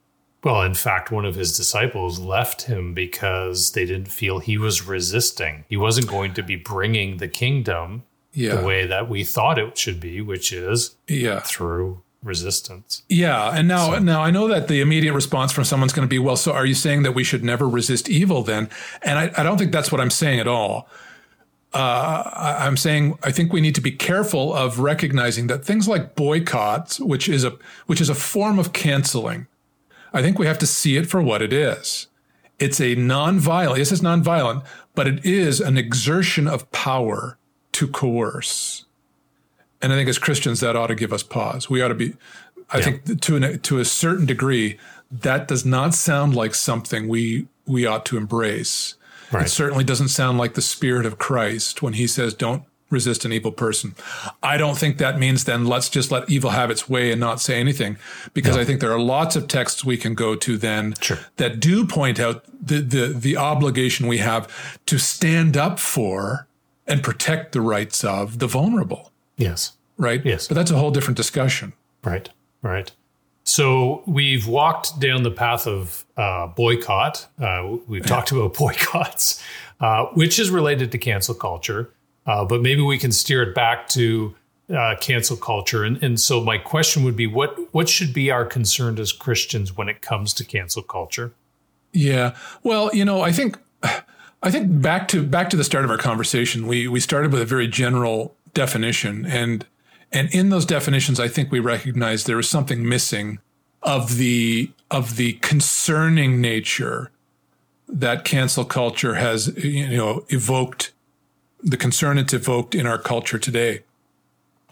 Well, 0.44 0.62
in 0.62 0.76
fact, 0.76 1.12
one 1.12 1.26
of 1.26 1.36
his 1.36 1.58
disciples 1.58 2.20
left 2.20 2.64
him 2.64 2.94
because 2.94 3.72
they 3.72 3.86
didn't 3.86 4.10
feel 4.10 4.40
he 4.40 4.58
was 4.58 4.86
resisting. 4.86 5.66
He 5.68 5.76
wasn't 5.76 6.08
going 6.08 6.36
to 6.36 6.44
be 6.44 6.56
bringing 6.56 7.18
the 7.18 7.28
kingdom 7.28 8.04
yeah. 8.36 8.56
the 8.56 8.65
way 8.65 8.86
that 8.86 9.10
we 9.10 9.24
thought 9.24 9.58
it 9.58 9.78
should 9.78 10.00
be, 10.00 10.21
which 10.21 10.54
is 10.54 10.95
yeah. 11.08 11.39
through 11.39 12.02
resistance. 12.21 13.04
Yeah, 13.08 13.56
and 13.56 13.67
now 13.67 13.93
so. 13.93 14.00
now 14.00 14.21
I 14.21 14.32
know 14.32 14.48
that 14.48 14.67
the 14.67 14.82
immediate 14.82 15.13
response 15.13 15.52
from 15.52 15.63
someone's 15.63 15.93
going 15.93 16.08
to 16.08 16.10
be, 16.10 16.19
well, 16.19 16.36
so 16.36 16.52
are 16.52 16.65
you 16.65 16.74
saying 16.74 17.04
that 17.04 17.13
we 17.13 17.24
should 17.24 17.43
never 17.43 17.67
resist 17.67 18.10
evil 18.10 18.43
then? 18.43 18.69
And 19.02 19.17
I, 19.17 19.32
I 19.38 19.43
don't 19.43 19.58
think 19.58 19.71
that's 19.71 19.91
what 19.91 20.02
I'm 20.02 20.10
saying 20.10 20.39
at 20.39 20.48
all. 20.48 20.89
Uh, 21.74 22.24
I, 22.34 22.65
I'm 22.65 22.78
saying 22.78 23.17
I 23.24 23.32
think 23.32 23.54
we 23.54 23.62
need 23.62 23.76
to 23.76 23.82
be 23.82 23.91
careful 23.91 24.54
of 24.54 24.80
recognizing 24.80 25.48
that 25.48 25.63
things 25.63 25.88
like 25.88 26.15
boycotts, 26.15 27.00
which 27.00 27.30
is 27.30 27.43
a 27.43 27.58
which 27.86 28.02
is 28.02 28.10
a 28.10 28.15
form 28.15 28.60
of 28.60 28.74
canceling, 28.74 29.48
I 30.14 30.22
think 30.22 30.39
we 30.39 30.45
have 30.45 30.60
to 30.60 30.68
see 30.68 30.97
it 30.97 31.07
for 31.07 31.22
what 31.22 31.41
it 31.41 31.53
is. 31.53 32.07
It's 32.57 32.80
a 32.80 32.95
non-violent, 32.95 33.80
yes, 33.80 33.91
it's 33.91 34.01
non-violent, 34.01 34.64
but 34.93 35.07
it 35.07 35.26
is 35.26 35.60
an 35.60 35.78
exertion 35.78 36.47
of 36.47 36.72
power 36.72 37.38
to 37.76 37.88
coerce. 37.88 38.86
And 39.82 39.93
I 39.93 39.95
think 39.95 40.09
as 40.09 40.17
Christians, 40.17 40.59
that 40.59 40.76
ought 40.76 40.88
to 40.88 40.95
give 40.95 41.13
us 41.13 41.23
pause. 41.23 41.69
We 41.69 41.82
ought 41.82 41.89
to 41.89 41.95
be, 41.95 42.13
I 42.71 42.80
yeah. 42.80 42.84
think 42.84 43.21
to, 43.21 43.36
an, 43.36 43.59
to 43.59 43.80
a 43.80 43.86
certain 43.86 44.26
degree, 44.26 44.78
that 45.11 45.47
does 45.47 45.65
not 45.65 45.93
sound 45.93 46.36
like 46.36 46.55
something 46.55 47.07
we, 47.07 47.47
we 47.65 47.86
ought 47.86 48.05
to 48.07 48.17
embrace. 48.17 48.95
Right. 49.32 49.45
It 49.45 49.49
certainly 49.49 49.84
doesn't 49.84 50.09
sound 50.09 50.38
like 50.38 50.53
the 50.53 50.61
spirit 50.61 51.05
of 51.05 51.17
Christ 51.17 51.82
when 51.82 51.93
he 51.93 52.07
says, 52.07 52.34
don't 52.34 52.63
resist 52.91 53.26
an 53.26 53.34
evil 53.34 53.51
person. 53.51 53.95
I 54.43 54.57
don't 54.57 54.78
think 54.78 54.99
that 54.99 55.17
means 55.19 55.43
then 55.43 55.65
let's 55.65 55.89
just 55.89 56.11
let 56.11 56.30
evil 56.30 56.51
have 56.51 56.69
its 56.69 56.88
way 56.88 57.11
and 57.11 57.19
not 57.19 57.41
say 57.41 57.59
anything, 57.59 57.97
because 58.34 58.55
no. 58.55 58.61
I 58.61 58.65
think 58.65 58.80
there 58.80 58.91
are 58.91 58.99
lots 58.99 59.36
of 59.36 59.47
texts 59.47 59.84
we 59.84 59.97
can 59.97 60.13
go 60.13 60.36
to 60.36 60.57
then 60.57 60.93
sure. 61.01 61.17
that 61.38 61.59
do 61.59 61.86
point 61.86 62.19
out 62.19 62.45
the, 62.45 62.82
the 62.82 63.07
the 63.07 63.38
obligation 63.38 64.07
we 64.07 64.19
have 64.19 64.47
to 64.86 64.99
stand 64.99 65.57
up 65.57 65.80
for 65.80 66.47
and 66.88 67.04
protect 67.04 67.52
the 67.52 67.62
rights 67.62 68.04
of 68.04 68.40
the 68.40 68.48
vulnerable. 68.48 69.12
Yes. 69.38 69.74
Right. 69.98 70.24
Yes. 70.26 70.48
But 70.48 70.56
that's 70.56 70.72
a 70.72 70.78
whole 70.78 70.92
different 70.92 71.18
discussion. 71.18 71.74
Right. 72.04 72.30
Right. 72.62 72.92
So 73.44 74.04
we've 74.08 74.48
walked 74.48 75.00
down 75.00 75.24
the 75.24 75.32
path 75.32 75.68
of 75.68 76.04
uh, 76.18 76.48
boycott. 76.48 77.28
Uh, 77.40 77.78
we've 77.88 78.06
talked 78.06 78.32
about 78.32 78.54
boycotts, 78.58 79.44
uh, 79.80 80.06
which 80.14 80.40
is 80.40 80.50
related 80.50 80.92
to 80.92 80.98
cancel 80.98 81.36
culture. 81.36 81.92
Uh, 82.26 82.44
but 82.44 82.62
maybe 82.62 82.82
we 82.82 82.98
can 82.98 83.12
steer 83.12 83.44
it 83.44 83.54
back 83.54 83.88
to 83.90 84.36
uh, 84.76 84.96
cancel 85.00 85.38
culture. 85.38 85.84
And, 85.84 86.02
and 86.04 86.20
so 86.20 86.44
my 86.44 86.58
question 86.58 87.04
would 87.04 87.16
be, 87.16 87.28
what 87.28 87.56
what 87.74 87.88
should 87.88 88.14
be 88.14 88.32
our 88.32 88.46
concern 88.46 88.98
as 88.98 89.12
Christians 89.12 89.78
when 89.78 89.90
it 89.90 90.02
comes 90.02 90.34
to 90.34 90.44
cancel 90.44 90.82
culture? 90.82 91.34
Yeah. 91.94 92.36
Well, 92.64 92.90
you 92.94 93.06
know, 93.06 93.22
I 93.22 93.32
think 93.32 93.60
I 94.46 94.52
think 94.52 94.80
back 94.80 95.08
to 95.08 95.24
back 95.24 95.50
to 95.50 95.58
the 95.58 95.64
start 95.64 95.86
of 95.86 95.91
our 95.91 95.98
conversation, 95.98 96.68
we 96.68 96.88
we 96.88 97.00
started 97.00 97.34
with 97.34 97.41
a 97.41 97.46
very 97.46 97.68
general 97.68 98.36
definition, 98.54 99.26
and 99.26 99.66
and 100.12 100.30
in 100.34 100.50
those 100.50 100.66
definitions, 100.68 101.20
I 101.20 101.28
think 101.28 101.52
we 101.52 101.60
recognized 101.60 102.28
there 102.28 102.38
was 102.38 102.48
something 102.48 102.88
missing 102.88 103.39
of 103.82 104.18
the 104.18 104.72
of 104.91 105.16
the 105.16 105.34
concerning 105.34 106.39
nature 106.41 107.10
that 107.89 108.24
cancel 108.24 108.66
culture 108.66 109.16
has 109.16 109.48
you 109.58 109.98
know 109.98 110.24
evoked 110.30 110.91
the 111.64 111.76
concern 111.76 112.20
it's 112.20 112.34
evoked 112.34 112.76
in 112.76 112.86
our 112.86 113.00
culture 113.00 113.39
today. 113.39 113.82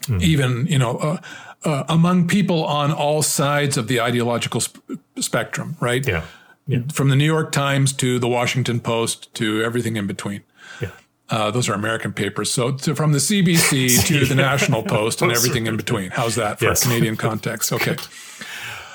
Mm. 0.04 0.22
even 0.22 0.68
you 0.68 0.78
know 0.78 0.98
uh, 0.98 1.18
uh, 1.64 1.84
among 1.88 2.28
people 2.28 2.66
on 2.66 2.92
all 2.92 3.22
sides 3.22 3.78
of 3.78 3.88
the 3.88 4.02
ideological 4.02 4.60
sp- 4.60 5.00
spectrum 5.18 5.78
right? 5.80 6.06
Yeah 6.06 6.26
yeah. 6.68 6.80
From 6.94 7.10
the 7.10 7.16
New 7.16 7.26
York 7.26 7.52
Times 7.52 7.94
to 7.94 8.20
the 8.20 8.28
Washington 8.28 8.80
Post 8.80 9.34
to 9.36 9.62
everything 9.64 9.98
in 9.98 10.08
between. 10.08 10.44
Yeah. 10.82 10.92
Uh, 11.30 11.52
those 11.52 11.68
are 11.68 11.74
American 11.74 12.14
papers. 12.14 12.52
So 12.52 12.72
to, 12.72 12.96
from 12.96 13.12
the 13.12 13.20
CBC 13.20 14.06
to 14.08 14.26
the 14.26 14.36
National 14.36 14.84
Post 14.98 15.22
and 15.22 15.32
everything 15.32 15.68
in 15.68 15.78
between. 15.78 16.12
How's 16.12 16.36
that 16.36 16.60
for 16.60 16.66
yes. 16.66 16.84
Canadian 16.84 17.18
context? 17.18 17.72
Okay. 17.84 17.98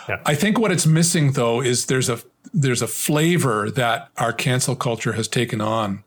Yeah. 0.09 0.23
I 0.25 0.35
think 0.35 0.59
what 0.59 0.73
it's 0.73 0.87
missing 0.87 1.33
though 1.33 1.61
is 1.61 1.85
there's 1.85 2.09
a 2.09 2.19
there's 2.55 2.81
a 2.81 2.87
flavor 2.87 3.71
that 3.71 4.09
our 4.17 4.33
cancel 4.33 4.75
culture 4.75 5.13
has 5.13 5.29
taken 5.29 5.61
on 5.61 6.03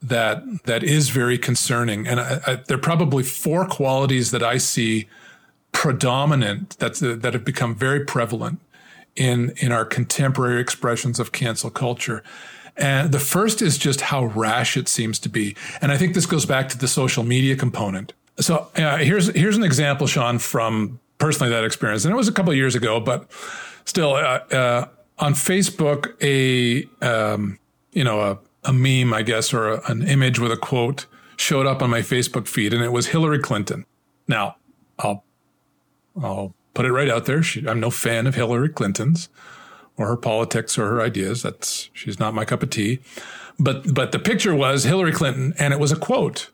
that 0.00 0.44
that 0.66 0.84
is 0.84 1.08
very 1.08 1.36
concerning. 1.36 2.06
And 2.06 2.20
I, 2.20 2.40
I, 2.46 2.54
there 2.68 2.76
are 2.76 2.80
probably 2.80 3.24
four 3.24 3.66
qualities 3.66 4.30
that 4.30 4.44
I 4.44 4.58
see 4.58 5.08
predominant 5.72 6.78
that 6.78 6.94
that 7.22 7.32
have 7.32 7.44
become 7.44 7.74
very 7.74 8.04
prevalent 8.04 8.60
in 9.16 9.52
in 9.56 9.72
our 9.72 9.84
contemporary 9.84 10.60
expressions 10.60 11.20
of 11.20 11.32
cancel 11.32 11.70
culture. 11.70 12.22
And 12.76 13.12
the 13.12 13.18
first 13.18 13.60
is 13.60 13.76
just 13.76 14.00
how 14.00 14.26
rash 14.26 14.76
it 14.76 14.88
seems 14.88 15.18
to 15.20 15.28
be. 15.28 15.56
And 15.82 15.92
I 15.92 15.98
think 15.98 16.14
this 16.14 16.26
goes 16.26 16.46
back 16.46 16.68
to 16.70 16.78
the 16.78 16.88
social 16.88 17.24
media 17.24 17.56
component. 17.56 18.12
So 18.38 18.68
uh, 18.76 18.96
here's 18.98 19.28
here's 19.34 19.56
an 19.56 19.64
example, 19.64 20.06
Sean, 20.06 20.38
from 20.38 20.98
personally 21.18 21.50
that 21.50 21.64
experience, 21.64 22.04
and 22.04 22.12
it 22.12 22.16
was 22.16 22.28
a 22.28 22.32
couple 22.32 22.54
years 22.54 22.74
ago, 22.74 22.98
but 22.98 23.30
still 23.84 24.14
uh, 24.14 24.40
uh, 24.50 24.88
on 25.18 25.34
Facebook, 25.34 26.14
a 26.22 26.88
um, 27.04 27.58
you 27.92 28.02
know 28.02 28.20
a, 28.20 28.38
a 28.64 28.72
meme, 28.72 29.12
I 29.12 29.22
guess, 29.22 29.52
or 29.52 29.68
a, 29.68 29.90
an 29.90 30.02
image 30.08 30.38
with 30.38 30.52
a 30.52 30.56
quote 30.56 31.06
showed 31.36 31.66
up 31.66 31.82
on 31.82 31.90
my 31.90 32.00
Facebook 32.00 32.46
feed, 32.48 32.72
and 32.72 32.82
it 32.82 32.92
was 32.92 33.08
Hillary 33.08 33.40
Clinton. 33.40 33.84
Now, 34.26 34.56
I'll 34.98 35.24
I'll 36.20 36.54
put 36.74 36.86
it 36.86 36.92
right 36.92 37.08
out 37.08 37.26
there. 37.26 37.42
She, 37.42 37.66
I'm 37.66 37.80
no 37.80 37.90
fan 37.90 38.26
of 38.26 38.34
Hillary 38.34 38.68
Clinton's 38.68 39.28
or 39.96 40.06
her 40.06 40.16
politics 40.16 40.78
or 40.78 40.88
her 40.88 41.00
ideas. 41.00 41.42
That's 41.42 41.90
she's 41.92 42.18
not 42.18 42.34
my 42.34 42.44
cup 42.44 42.62
of 42.62 42.70
tea. 42.70 43.00
But 43.58 43.94
but 43.94 44.12
the 44.12 44.18
picture 44.18 44.54
was 44.54 44.84
Hillary 44.84 45.12
Clinton, 45.12 45.54
and 45.58 45.74
it 45.74 45.80
was 45.80 45.92
a 45.92 45.96
quote. 45.96 46.50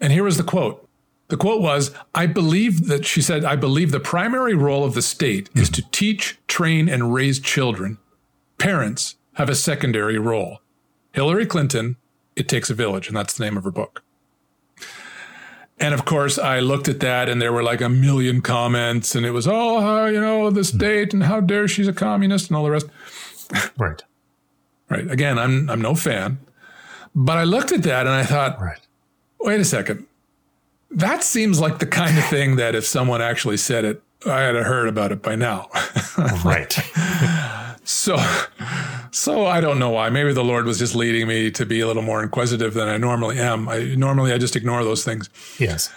And 0.00 0.12
here 0.12 0.24
was 0.24 0.36
the 0.36 0.42
quote. 0.42 0.86
The 1.28 1.36
quote 1.36 1.62
was, 1.62 1.92
I 2.12 2.26
believe 2.26 2.88
that 2.88 3.06
she 3.06 3.22
said, 3.22 3.44
I 3.44 3.54
believe 3.54 3.92
the 3.92 4.00
primary 4.00 4.54
role 4.54 4.84
of 4.84 4.94
the 4.94 5.02
state 5.02 5.48
mm-hmm. 5.50 5.60
is 5.60 5.70
to 5.70 5.82
teach, 5.92 6.38
train, 6.48 6.88
and 6.88 7.14
raise 7.14 7.38
children. 7.38 7.98
Parents 8.58 9.14
have 9.34 9.48
a 9.48 9.54
secondary 9.54 10.18
role. 10.18 10.60
Hillary 11.12 11.46
Clinton, 11.46 11.96
It 12.34 12.48
Takes 12.48 12.68
a 12.68 12.74
Village, 12.74 13.06
and 13.06 13.16
that's 13.16 13.36
the 13.36 13.44
name 13.44 13.56
of 13.56 13.62
her 13.62 13.70
book. 13.70 14.02
And 15.80 15.94
of 15.94 16.04
course, 16.04 16.38
I 16.38 16.60
looked 16.60 16.88
at 16.88 17.00
that 17.00 17.30
and 17.30 17.40
there 17.40 17.52
were 17.52 17.62
like 17.62 17.80
a 17.80 17.88
million 17.88 18.42
comments, 18.42 19.14
and 19.14 19.24
it 19.24 19.30
was, 19.30 19.48
oh, 19.48 19.80
how, 19.80 20.04
you 20.06 20.20
know, 20.20 20.50
the 20.50 20.62
state 20.62 21.12
hmm. 21.12 21.22
and 21.22 21.24
how 21.24 21.40
dare 21.40 21.66
she's 21.66 21.88
a 21.88 21.92
communist 21.92 22.48
and 22.48 22.56
all 22.56 22.64
the 22.64 22.70
rest. 22.70 22.86
Right. 23.78 24.02
right. 24.88 25.10
Again, 25.10 25.38
I'm, 25.38 25.68
I'm 25.70 25.80
no 25.80 25.94
fan. 25.94 26.38
But 27.14 27.38
I 27.38 27.44
looked 27.44 27.72
at 27.72 27.82
that 27.84 28.06
and 28.06 28.14
I 28.14 28.24
thought, 28.24 28.60
right. 28.60 28.78
wait 29.40 29.60
a 29.60 29.64
second. 29.64 30.06
That 30.92 31.24
seems 31.24 31.60
like 31.60 31.78
the 31.78 31.86
kind 31.86 32.18
of 32.18 32.24
thing 32.24 32.56
that 32.56 32.74
if 32.74 32.84
someone 32.84 33.22
actually 33.22 33.56
said 33.56 33.84
it, 33.84 34.02
I 34.26 34.40
had 34.40 34.54
heard 34.54 34.88
about 34.88 35.12
it 35.12 35.22
by 35.22 35.34
now. 35.34 35.68
right. 36.44 36.76
so, 37.90 38.16
so 39.10 39.46
I 39.46 39.60
don't 39.60 39.78
know 39.78 39.90
why. 39.90 40.10
Maybe 40.10 40.32
the 40.32 40.44
Lord 40.44 40.66
was 40.66 40.78
just 40.78 40.94
leading 40.94 41.26
me 41.26 41.50
to 41.52 41.66
be 41.66 41.80
a 41.80 41.86
little 41.86 42.02
more 42.02 42.22
inquisitive 42.22 42.74
than 42.74 42.88
I 42.88 42.96
normally 42.96 43.38
am. 43.38 43.68
I 43.68 43.94
normally 43.96 44.32
I 44.32 44.38
just 44.38 44.56
ignore 44.56 44.84
those 44.84 45.04
things. 45.04 45.28
Yes. 45.58 45.92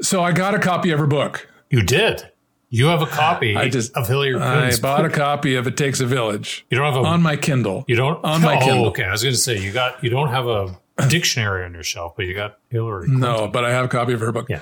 So 0.00 0.22
I 0.22 0.32
got 0.32 0.54
a 0.54 0.58
copy 0.58 0.90
of 0.90 0.98
her 0.98 1.06
book. 1.06 1.48
You 1.70 1.82
did. 1.82 2.30
You 2.70 2.86
have 2.86 3.02
a 3.02 3.06
copy 3.06 3.56
I 3.56 3.68
just, 3.68 3.96
of 3.96 4.08
Hillary 4.08 4.34
Clinton's 4.34 4.80
I 4.80 4.82
bought 4.82 5.02
book. 5.02 5.12
a 5.12 5.16
copy 5.16 5.54
of 5.54 5.68
It 5.68 5.76
Takes 5.76 6.00
a 6.00 6.06
Village. 6.06 6.66
You 6.70 6.78
don't 6.78 6.92
have 6.92 7.00
a 7.00 7.06
on 7.06 7.22
my 7.22 7.36
Kindle. 7.36 7.84
You 7.86 7.94
don't 7.94 8.24
on 8.24 8.42
my 8.42 8.56
oh, 8.56 8.60
Kindle. 8.60 8.86
Okay, 8.86 9.04
I 9.04 9.12
was 9.12 9.22
going 9.22 9.34
to 9.34 9.40
say 9.40 9.60
you 9.60 9.72
got 9.72 10.02
you 10.02 10.10
don't 10.10 10.30
have 10.30 10.48
a 10.48 10.76
dictionary 11.08 11.64
on 11.64 11.72
your 11.72 11.84
shelf, 11.84 12.14
but 12.16 12.26
you 12.26 12.34
got 12.34 12.58
Hillary. 12.70 13.04
Clinton. 13.06 13.20
No, 13.20 13.46
but 13.46 13.64
I 13.64 13.70
have 13.70 13.84
a 13.84 13.88
copy 13.88 14.12
of 14.12 14.20
her 14.20 14.32
book. 14.32 14.48
Yeah. 14.48 14.60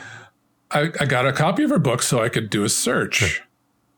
I, 0.70 0.90
I 1.00 1.06
got 1.06 1.26
a 1.26 1.32
copy 1.32 1.62
of 1.62 1.70
her 1.70 1.78
book 1.78 2.02
so 2.02 2.22
I 2.22 2.28
could 2.28 2.50
do 2.50 2.64
a 2.64 2.68
search. 2.68 3.16
Sure. 3.16 3.44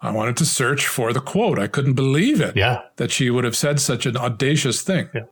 I 0.04 0.10
wanted 0.10 0.36
to 0.36 0.44
search 0.44 0.86
for 0.86 1.14
the 1.14 1.20
quote. 1.20 1.58
I 1.58 1.66
couldn't 1.66 1.94
believe 1.94 2.38
it. 2.40 2.56
Yeah. 2.56 2.82
That 2.96 3.10
she 3.10 3.30
would 3.30 3.44
have 3.44 3.56
said 3.56 3.80
such 3.80 4.04
an 4.04 4.18
audacious 4.18 4.82
thing. 4.82 5.08
Yeah. 5.14 5.24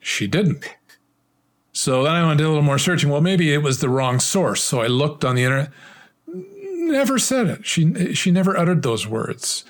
She 0.00 0.26
didn't. 0.26 0.64
So 1.72 2.02
then 2.02 2.14
I 2.14 2.26
went 2.26 2.38
to 2.38 2.46
a 2.46 2.48
little 2.48 2.62
more 2.62 2.78
searching. 2.78 3.10
Well, 3.10 3.20
maybe 3.20 3.52
it 3.52 3.62
was 3.62 3.80
the 3.80 3.90
wrong 3.90 4.20
source. 4.20 4.64
So 4.64 4.80
I 4.80 4.86
looked 4.86 5.22
on 5.22 5.34
the 5.34 5.44
internet. 5.44 5.70
Never 6.26 7.18
said 7.18 7.46
it. 7.46 7.66
She 7.66 8.14
she 8.14 8.30
never 8.30 8.56
uttered 8.56 8.82
those 8.82 9.06
words. 9.06 9.64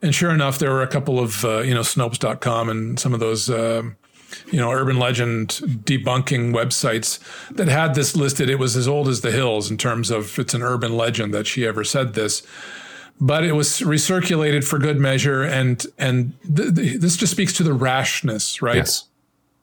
And 0.00 0.14
sure 0.14 0.30
enough, 0.30 0.58
there 0.58 0.70
were 0.70 0.82
a 0.82 0.88
couple 0.88 1.20
of 1.20 1.44
uh, 1.44 1.60
you 1.60 1.74
know 1.74 1.82
Snopes.com 1.82 2.70
and 2.70 2.98
some 2.98 3.12
of 3.12 3.20
those 3.20 3.50
um, 3.50 3.96
you 4.50 4.58
know 4.58 4.72
urban 4.72 4.98
legend 4.98 5.60
debunking 5.84 6.54
websites 6.54 7.18
that 7.50 7.68
had 7.68 7.94
this 7.94 8.16
listed. 8.16 8.48
It 8.48 8.58
was 8.58 8.76
as 8.76 8.88
old 8.88 9.08
as 9.08 9.20
the 9.20 9.30
hills 9.30 9.70
in 9.70 9.76
terms 9.76 10.10
of 10.10 10.38
it's 10.38 10.54
an 10.54 10.62
urban 10.62 10.96
legend 10.96 11.34
that 11.34 11.46
she 11.46 11.66
ever 11.66 11.84
said 11.84 12.14
this 12.14 12.42
but 13.22 13.44
it 13.44 13.52
was 13.52 13.68
recirculated 13.78 14.64
for 14.64 14.80
good 14.80 14.98
measure, 14.98 15.44
and 15.44 15.86
and 15.96 16.32
th- 16.42 16.74
th- 16.74 17.00
this 17.00 17.16
just 17.16 17.30
speaks 17.30 17.52
to 17.52 17.62
the 17.62 17.72
rashness, 17.72 18.60
right? 18.60 18.78
Yes. 18.78 19.04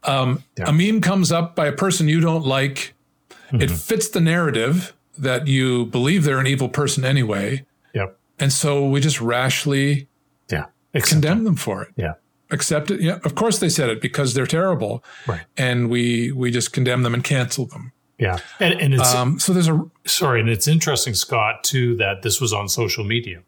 Um, 0.04 0.46
yeah. 0.58 0.70
A 0.70 0.72
meme 0.72 1.02
comes 1.02 1.30
up 1.30 1.58
by 1.58 1.68
a 1.68 1.74
person 1.74 2.08
you 2.08 2.22
don't 2.22 2.46
like. 2.46 2.94
Mm-hmm. 3.30 3.62
It 3.62 3.72
fits 3.72 4.08
the 4.10 4.22
narrative 4.22 4.94
that 5.18 5.48
you 5.48 5.88
believe 5.88 6.24
they're 6.24 6.40
an 6.40 6.48
evil 6.48 6.70
person 6.70 7.04
anyway. 7.04 7.66
Yep. 7.94 8.18
And 8.40 8.54
so 8.54 8.88
we 8.88 9.02
just 9.02 9.20
rashly 9.20 10.08
yeah. 10.50 10.68
condemn 10.94 11.44
them 11.44 11.58
for 11.58 11.84
it. 11.84 11.90
Yeah. 11.98 12.14
Accept 12.52 12.92
it. 12.92 13.02
Yeah. 13.02 13.20
Of 13.26 13.36
course 13.36 13.60
they 13.60 13.68
said 13.68 13.90
it 13.90 14.00
because 14.00 14.36
they're 14.36 14.48
terrible. 14.48 15.04
Right. 15.28 15.42
And 15.58 15.90
we 15.90 16.32
we 16.32 16.50
just 16.50 16.72
condemn 16.72 17.04
them 17.04 17.14
and 17.14 17.26
cancel 17.26 17.66
them. 17.66 17.92
Yeah. 18.18 18.38
And, 18.62 18.80
and 18.80 18.94
it's 18.94 19.14
um, 19.14 19.38
so 19.38 19.52
there's 19.52 19.68
a 19.68 19.86
sorry, 20.06 20.40
and 20.40 20.50
it's 20.50 20.68
interesting, 20.68 21.14
Scott, 21.14 21.66
too, 21.66 21.98
that 21.98 22.22
this 22.22 22.40
was 22.40 22.54
on 22.54 22.70
social 22.70 23.04
media 23.04 23.44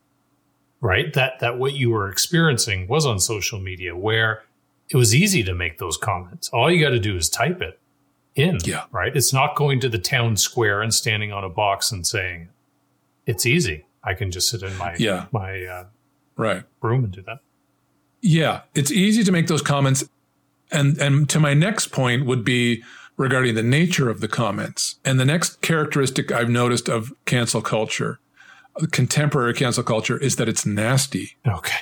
right? 0.82 1.14
That 1.14 1.40
that 1.40 1.58
what 1.58 1.74
you 1.74 1.92
were 1.92 2.10
experiencing 2.10 2.88
was 2.88 3.06
on 3.06 3.20
social 3.20 3.60
media 3.60 3.96
where 3.96 4.44
it 4.90 4.98
was 4.98 5.16
easy 5.16 5.44
to 5.44 5.54
make 5.54 5.78
those 5.78 5.96
comments. 5.96 6.50
All 6.50 6.70
you 6.70 6.84
got 6.84 6.90
to 6.90 7.00
do 7.00 7.16
is 7.16 7.30
type 7.30 7.62
it 7.62 7.80
in, 8.36 8.58
yeah. 8.66 8.86
right? 8.92 9.16
It's 9.16 9.32
not 9.32 9.56
going 9.56 9.80
to 9.82 9.90
the 9.90 10.00
town 10.00 10.36
square 10.36 10.82
and 10.82 10.94
standing 10.94 11.32
on 11.32 11.44
a 11.44 11.50
box 11.50 11.92
and 11.92 12.06
saying 12.06 12.50
it's 13.26 13.46
easy. 13.46 13.86
I 14.04 14.16
can 14.16 14.32
just 14.32 14.50
sit 14.50 14.64
in 14.64 14.76
my 14.78 14.96
yeah. 14.98 15.28
my 15.32 15.64
uh, 15.64 15.86
right 16.36 16.64
room 16.82 17.04
and 17.04 17.14
do 17.14 17.22
that. 17.22 17.40
Yeah, 18.22 18.62
it's 18.76 18.92
easy 18.92 19.24
to 19.24 19.32
make 19.32 19.48
those 19.48 19.62
comments. 19.62 20.04
And 20.72 20.98
and 20.98 21.30
to 21.30 21.40
my 21.40 21.54
next 21.54 21.92
point 21.92 22.26
would 22.26 22.44
be 22.44 22.84
regarding 23.18 23.54
the 23.56 23.64
nature 23.64 24.10
of 24.10 24.20
the 24.20 24.28
comments. 24.28 24.96
And 25.06 25.20
the 25.20 25.26
next 25.26 25.62
characteristic 25.62 26.32
I've 26.32 26.50
noticed 26.50 26.90
of 26.90 27.14
cancel 27.26 27.62
culture 27.62 28.20
contemporary 28.92 29.54
cancel 29.54 29.84
culture 29.84 30.18
is 30.18 30.36
that 30.38 30.48
it's 30.48 30.66
nasty. 30.66 31.38
Okay. 31.48 31.78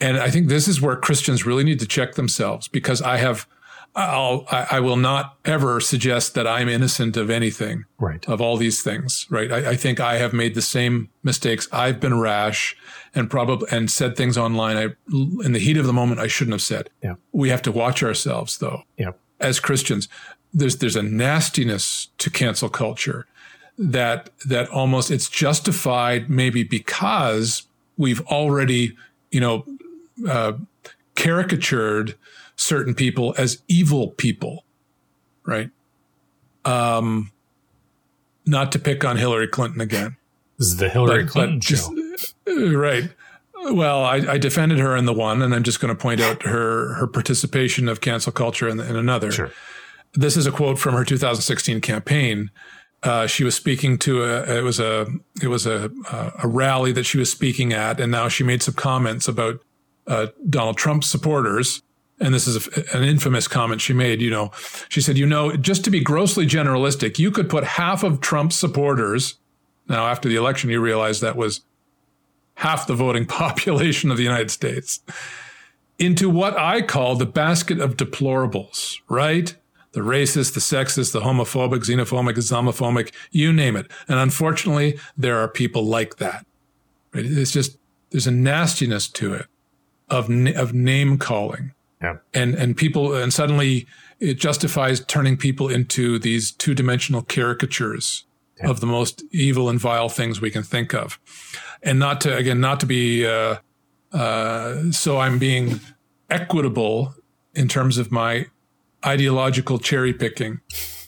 And 0.00 0.18
I 0.18 0.30
think 0.30 0.48
this 0.48 0.68
is 0.68 0.80
where 0.80 0.96
Christians 0.96 1.46
really 1.46 1.64
need 1.64 1.80
to 1.80 1.86
check 1.86 2.14
themselves 2.14 2.68
because 2.68 3.00
I 3.00 3.16
have, 3.18 3.46
I'll, 3.94 4.44
I, 4.50 4.66
I 4.72 4.80
will 4.80 4.96
not 4.96 5.38
ever 5.44 5.80
suggest 5.80 6.34
that 6.34 6.46
I'm 6.46 6.68
innocent 6.68 7.16
of 7.16 7.30
anything, 7.30 7.84
right? 7.98 8.26
Of 8.28 8.40
all 8.40 8.56
these 8.56 8.82
things, 8.82 9.26
right? 9.30 9.52
I, 9.52 9.70
I 9.70 9.76
think 9.76 10.00
I 10.00 10.18
have 10.18 10.32
made 10.32 10.54
the 10.54 10.62
same 10.62 11.10
mistakes. 11.22 11.68
I've 11.72 12.00
been 12.00 12.18
rash 12.18 12.76
and 13.14 13.30
probably 13.30 13.68
and 13.70 13.88
said 13.90 14.16
things 14.16 14.36
online. 14.36 14.76
I, 14.76 14.82
in 15.44 15.52
the 15.52 15.60
heat 15.60 15.76
of 15.76 15.86
the 15.86 15.92
moment, 15.92 16.20
I 16.20 16.26
shouldn't 16.26 16.54
have 16.54 16.62
said. 16.62 16.90
Yeah. 17.02 17.14
We 17.32 17.50
have 17.50 17.62
to 17.62 17.72
watch 17.72 18.02
ourselves, 18.02 18.58
though. 18.58 18.82
Yeah. 18.98 19.12
As 19.40 19.60
Christians, 19.60 20.08
there's 20.52 20.78
there's 20.78 20.96
a 20.96 21.02
nastiness 21.02 22.08
to 22.18 22.30
cancel 22.30 22.68
culture 22.68 23.26
that 23.78 24.30
that 24.46 24.68
almost 24.68 25.10
it's 25.10 25.28
justified 25.28 26.30
maybe 26.30 26.62
because 26.62 27.62
we've 27.96 28.20
already, 28.26 28.96
you 29.30 29.40
know, 29.40 29.64
uh, 30.28 30.52
caricatured 31.16 32.14
certain 32.56 32.94
people 32.94 33.34
as 33.36 33.62
evil 33.68 34.08
people, 34.08 34.64
right? 35.44 35.70
Um, 36.64 37.32
not 38.46 38.72
to 38.72 38.78
pick 38.78 39.04
on 39.04 39.16
Hillary 39.16 39.48
Clinton 39.48 39.80
again. 39.80 40.16
This 40.58 40.68
is 40.68 40.76
the 40.76 40.88
Hillary 40.88 41.24
but, 41.24 41.32
Clinton 41.32 41.58
but 41.58 41.64
just, 41.64 41.90
show. 42.46 42.78
Right. 42.78 43.10
Well, 43.54 44.04
I, 44.04 44.16
I, 44.16 44.38
defended 44.38 44.78
her 44.78 44.94
in 44.94 45.06
the 45.06 45.12
one, 45.12 45.40
and 45.40 45.54
I'm 45.54 45.62
just 45.62 45.80
going 45.80 45.94
to 45.94 46.00
point 46.00 46.20
out 46.20 46.42
her 46.42 46.94
her 46.94 47.06
participation 47.06 47.88
of 47.88 48.02
cancel 48.02 48.30
culture 48.30 48.68
in, 48.68 48.78
in 48.78 48.94
another. 48.94 49.32
Sure. 49.32 49.50
This 50.12 50.36
is 50.36 50.46
a 50.46 50.52
quote 50.52 50.78
from 50.78 50.94
her 50.94 51.04
2016 51.04 51.80
campaign. 51.80 52.50
Uh, 53.04 53.26
she 53.26 53.44
was 53.44 53.54
speaking 53.54 53.98
to 53.98 54.24
a 54.24 54.58
it 54.58 54.62
was 54.62 54.80
a 54.80 55.06
it 55.42 55.48
was 55.48 55.66
a 55.66 55.90
a 56.42 56.48
rally 56.48 56.90
that 56.92 57.04
she 57.04 57.18
was 57.18 57.30
speaking 57.30 57.72
at, 57.72 58.00
and 58.00 58.10
now 58.10 58.28
she 58.28 58.42
made 58.42 58.62
some 58.62 58.74
comments 58.74 59.28
about 59.28 59.60
uh, 60.06 60.28
Donald 60.48 60.78
Trump's 60.78 61.06
supporters. 61.06 61.82
And 62.20 62.32
this 62.32 62.46
is 62.46 62.66
a, 62.68 62.96
an 62.96 63.02
infamous 63.02 63.46
comment 63.46 63.80
she 63.80 63.92
made. 63.92 64.22
You 64.22 64.30
know, 64.30 64.52
she 64.88 65.02
said, 65.02 65.18
"You 65.18 65.26
know, 65.26 65.54
just 65.56 65.84
to 65.84 65.90
be 65.90 66.00
grossly 66.00 66.46
generalistic, 66.46 67.18
you 67.18 67.30
could 67.30 67.50
put 67.50 67.64
half 67.64 68.02
of 68.02 68.20
Trump's 68.20 68.56
supporters." 68.56 69.34
Now, 69.86 70.06
after 70.06 70.28
the 70.28 70.36
election, 70.36 70.70
you 70.70 70.80
realize 70.80 71.20
that 71.20 71.36
was 71.36 71.60
half 72.54 72.86
the 72.86 72.94
voting 72.94 73.26
population 73.42 74.10
of 74.10 74.16
the 74.16 74.22
United 74.22 74.50
States 74.50 75.00
into 75.98 76.30
what 76.30 76.58
I 76.58 76.82
call 76.82 77.16
the 77.16 77.26
basket 77.26 77.80
of 77.80 77.96
deplorables, 77.96 78.98
right? 79.08 79.54
The 79.94 80.00
racist, 80.00 80.54
the 80.54 80.60
sexist, 80.60 81.12
the 81.12 81.20
homophobic, 81.20 81.80
xenophobic, 81.80 82.36
Islamophobic, 82.36 83.12
you 83.30 83.52
name 83.52 83.76
it. 83.76 83.90
And 84.08 84.18
unfortunately, 84.18 84.98
there 85.16 85.38
are 85.38 85.48
people 85.48 85.84
like 85.84 86.16
that. 86.16 86.46
Right? 87.12 87.24
It's 87.24 87.52
just, 87.52 87.78
there's 88.10 88.26
a 88.26 88.32
nastiness 88.32 89.08
to 89.08 89.34
it 89.34 89.46
of, 90.10 90.28
of 90.56 90.74
name 90.74 91.18
calling. 91.18 91.72
Yeah. 92.02 92.16
And, 92.34 92.54
and 92.54 92.76
people, 92.76 93.14
and 93.14 93.32
suddenly 93.32 93.86
it 94.20 94.34
justifies 94.34 95.04
turning 95.04 95.36
people 95.36 95.68
into 95.68 96.18
these 96.18 96.50
two 96.52 96.74
dimensional 96.74 97.22
caricatures 97.22 98.24
yeah. 98.58 98.68
of 98.68 98.80
the 98.80 98.86
most 98.86 99.22
evil 99.30 99.68
and 99.68 99.78
vile 99.80 100.08
things 100.08 100.40
we 100.40 100.50
can 100.50 100.62
think 100.62 100.92
of 100.92 101.18
and 101.84 101.98
not 101.98 102.20
to 102.22 102.34
again 102.34 102.60
not 102.60 102.80
to 102.80 102.86
be 102.86 103.26
uh, 103.26 103.56
uh, 104.12 104.90
so 104.90 105.18
I'm 105.18 105.38
being 105.38 105.80
equitable 106.30 107.14
in 107.54 107.68
terms 107.68 107.98
of 107.98 108.10
my 108.10 108.46
ideological 109.06 109.78
cherry 109.78 110.12
picking, 110.12 110.60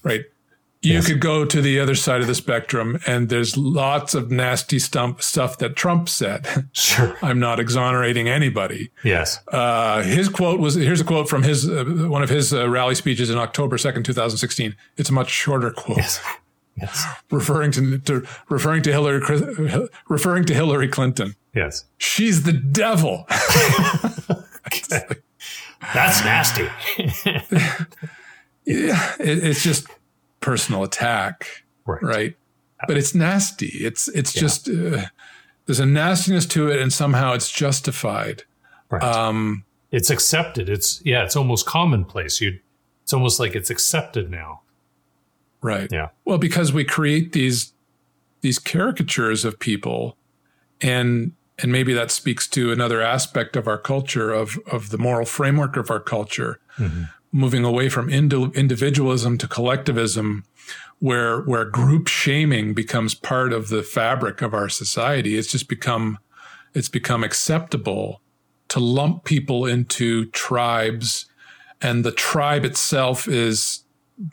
right? 0.02 0.24
You 0.82 0.94
yes. 0.94 1.06
could 1.06 1.20
go 1.20 1.44
to 1.44 1.60
the 1.60 1.80
other 1.80 1.96
side 1.96 2.20
of 2.20 2.28
the 2.28 2.34
spectrum, 2.34 3.00
and 3.08 3.28
there's 3.28 3.56
lots 3.56 4.14
of 4.14 4.30
nasty 4.30 4.78
stump 4.78 5.20
stuff 5.20 5.58
that 5.58 5.74
Trump 5.74 6.08
said. 6.08 6.46
Sure, 6.72 7.16
I'm 7.22 7.40
not 7.40 7.58
exonerating 7.58 8.28
anybody. 8.28 8.90
Yes, 9.02 9.40
uh, 9.48 10.02
his 10.02 10.28
quote 10.28 10.60
was 10.60 10.74
here's 10.74 11.00
a 11.00 11.04
quote 11.04 11.28
from 11.28 11.42
his 11.42 11.68
uh, 11.68 11.84
one 12.08 12.22
of 12.22 12.28
his 12.28 12.52
uh, 12.52 12.68
rally 12.68 12.94
speeches 12.94 13.30
in 13.30 13.38
October 13.38 13.78
second, 13.78 14.04
2016. 14.04 14.76
It's 14.96 15.10
a 15.10 15.12
much 15.12 15.30
shorter 15.30 15.70
quote. 15.70 15.98
Yes. 15.98 16.20
Yes. 16.76 17.06
referring 17.30 17.72
to, 17.72 17.98
to 17.98 18.26
referring 18.48 18.82
to 18.82 18.92
Hillary 18.92 19.20
referring 20.08 20.44
to 20.44 20.54
Hillary 20.54 20.88
Clinton. 20.88 21.34
Yes. 21.54 21.84
She's 21.98 22.42
the 22.44 22.52
devil. 22.52 23.26
That's 25.94 26.24
nasty. 26.24 26.68
yeah, 28.64 29.14
it, 29.20 29.44
it's 29.44 29.62
just 29.62 29.86
personal 30.40 30.82
attack, 30.82 31.64
right? 31.86 32.02
right? 32.02 32.36
But 32.86 32.96
it's 32.96 33.14
nasty. 33.14 33.68
It's 33.68 34.08
it's 34.08 34.34
yeah. 34.34 34.40
just 34.40 34.68
uh, 34.68 35.06
there's 35.66 35.80
a 35.80 35.86
nastiness 35.86 36.46
to 36.46 36.68
it, 36.68 36.80
and 36.80 36.92
somehow 36.92 37.32
it's 37.32 37.50
justified. 37.50 38.44
Right. 38.90 39.02
Um, 39.02 39.64
it's 39.90 40.10
accepted. 40.10 40.68
It's 40.68 41.00
yeah. 41.04 41.24
It's 41.24 41.36
almost 41.36 41.66
commonplace. 41.66 42.40
You. 42.40 42.58
It's 43.02 43.12
almost 43.12 43.38
like 43.38 43.54
it's 43.54 43.70
accepted 43.70 44.30
now. 44.30 44.62
Right. 45.62 45.88
Yeah. 45.90 46.08
Well, 46.24 46.38
because 46.38 46.72
we 46.72 46.84
create 46.84 47.32
these 47.32 47.72
these 48.40 48.58
caricatures 48.58 49.44
of 49.44 49.58
people 49.58 50.16
and 50.80 51.32
and 51.58 51.72
maybe 51.72 51.92
that 51.92 52.10
speaks 52.10 52.46
to 52.48 52.70
another 52.70 53.00
aspect 53.00 53.56
of 53.56 53.66
our 53.66 53.78
culture 53.78 54.32
of 54.32 54.58
of 54.70 54.90
the 54.90 54.98
moral 54.98 55.26
framework 55.26 55.76
of 55.76 55.90
our 55.90 56.00
culture 56.00 56.58
mm-hmm. 56.78 57.04
moving 57.32 57.64
away 57.64 57.88
from 57.88 58.08
individualism 58.08 59.38
to 59.38 59.48
collectivism 59.48 60.44
where 60.98 61.40
where 61.42 61.64
group 61.64 62.08
shaming 62.08 62.74
becomes 62.74 63.14
part 63.14 63.52
of 63.52 63.68
the 63.68 63.82
fabric 63.82 64.42
of 64.42 64.54
our 64.54 64.68
society 64.68 65.36
it's 65.36 65.50
just 65.50 65.68
become 65.68 66.18
it's 66.74 66.88
become 66.88 67.24
acceptable 67.24 68.20
to 68.68 68.80
lump 68.80 69.24
people 69.24 69.64
into 69.64 70.26
tribes 70.30 71.26
and 71.80 72.04
the 72.04 72.12
tribe 72.12 72.64
itself 72.64 73.28
is 73.28 73.84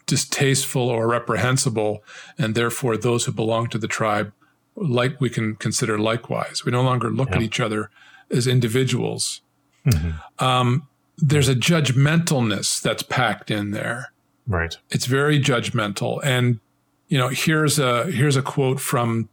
distasteful 0.05 0.84
or 0.84 1.07
reprehensible, 1.07 2.03
and 2.38 2.55
therefore 2.55 2.97
those 2.97 3.26
who 3.26 3.32
belong 3.32 3.67
to 3.67 3.78
the 3.78 3.88
tribe, 3.88 4.32
like 4.76 5.19
we 5.19 5.30
can 5.30 5.55
consider 5.55 5.97
likewise. 5.97 6.65
We 6.65 6.71
no 6.71 6.82
longer 6.82 7.09
look 7.09 7.30
yeah. 7.30 7.38
at 7.38 7.41
each 7.41 7.59
other 7.59 7.89
as 8.32 8.47
individuals. 8.47 9.41
Mm-hmm. 9.86 10.43
Um, 10.43 10.88
there's 11.17 11.49
a 11.49 11.55
judgmentalness 11.55 12.82
that's 12.82 13.03
packed 13.03 13.51
in 13.51 13.71
there. 13.71 14.11
Right. 14.47 14.78
It's 14.89 15.05
very 15.05 15.39
judgmental, 15.39 16.19
and 16.24 16.59
you 17.07 17.17
know, 17.17 17.30
here's 17.30 17.80
a 17.80 18.05
here's 18.11 18.36
a 18.36 18.41
quote 18.41 18.80
from 18.80 19.30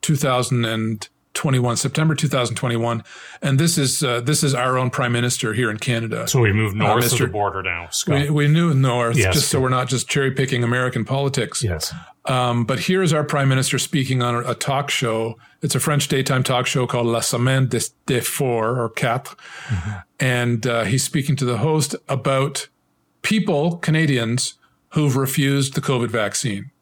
2000 0.00 0.64
and 0.64 1.08
21 1.38 1.76
September 1.76 2.16
2021 2.16 3.04
and 3.42 3.60
this 3.60 3.78
is 3.78 4.02
uh, 4.02 4.20
this 4.20 4.42
is 4.42 4.56
our 4.56 4.76
own 4.76 4.90
prime 4.90 5.12
minister 5.12 5.52
here 5.52 5.70
in 5.70 5.76
Canada 5.76 6.26
so 6.26 6.40
we 6.40 6.52
moved 6.52 6.74
uh, 6.74 6.84
north 6.84 7.04
uh, 7.04 7.06
Mr. 7.06 7.12
of 7.12 7.18
the 7.18 7.26
border 7.28 7.62
now 7.62 7.88
Scott. 7.90 8.22
We, 8.22 8.30
we 8.30 8.48
knew 8.48 8.74
north 8.74 9.16
yes, 9.16 9.34
just 9.34 9.48
so 9.48 9.60
we're 9.60 9.68
not 9.68 9.86
just 9.86 10.08
cherry 10.08 10.32
picking 10.32 10.64
American 10.64 11.04
politics 11.04 11.62
yes 11.62 11.94
um, 12.24 12.64
but 12.64 12.80
here's 12.80 13.12
our 13.12 13.22
prime 13.22 13.48
minister 13.48 13.78
speaking 13.78 14.20
on 14.20 14.34
a, 14.34 14.50
a, 14.50 14.54
talk 14.56 14.90
show 14.90 15.38
it's 15.62 15.76
a 15.76 15.80
French 15.80 16.08
daytime 16.08 16.42
talk 16.42 16.66
show 16.66 16.88
called 16.88 17.06
La 17.06 17.20
Semaine 17.20 17.68
des, 17.68 17.82
des 18.06 18.20
Four 18.20 18.76
or 18.80 18.88
Quatre 18.88 19.36
mm-hmm. 19.68 19.90
and 20.18 20.66
uh, 20.66 20.82
he's 20.82 21.04
speaking 21.04 21.36
to 21.36 21.44
the 21.44 21.58
host 21.58 21.94
about 22.08 22.68
people 23.22 23.76
Canadians 23.76 24.54
who've 24.88 25.14
refused 25.14 25.74
the 25.74 25.80
COVID 25.80 26.10
vaccine 26.10 26.72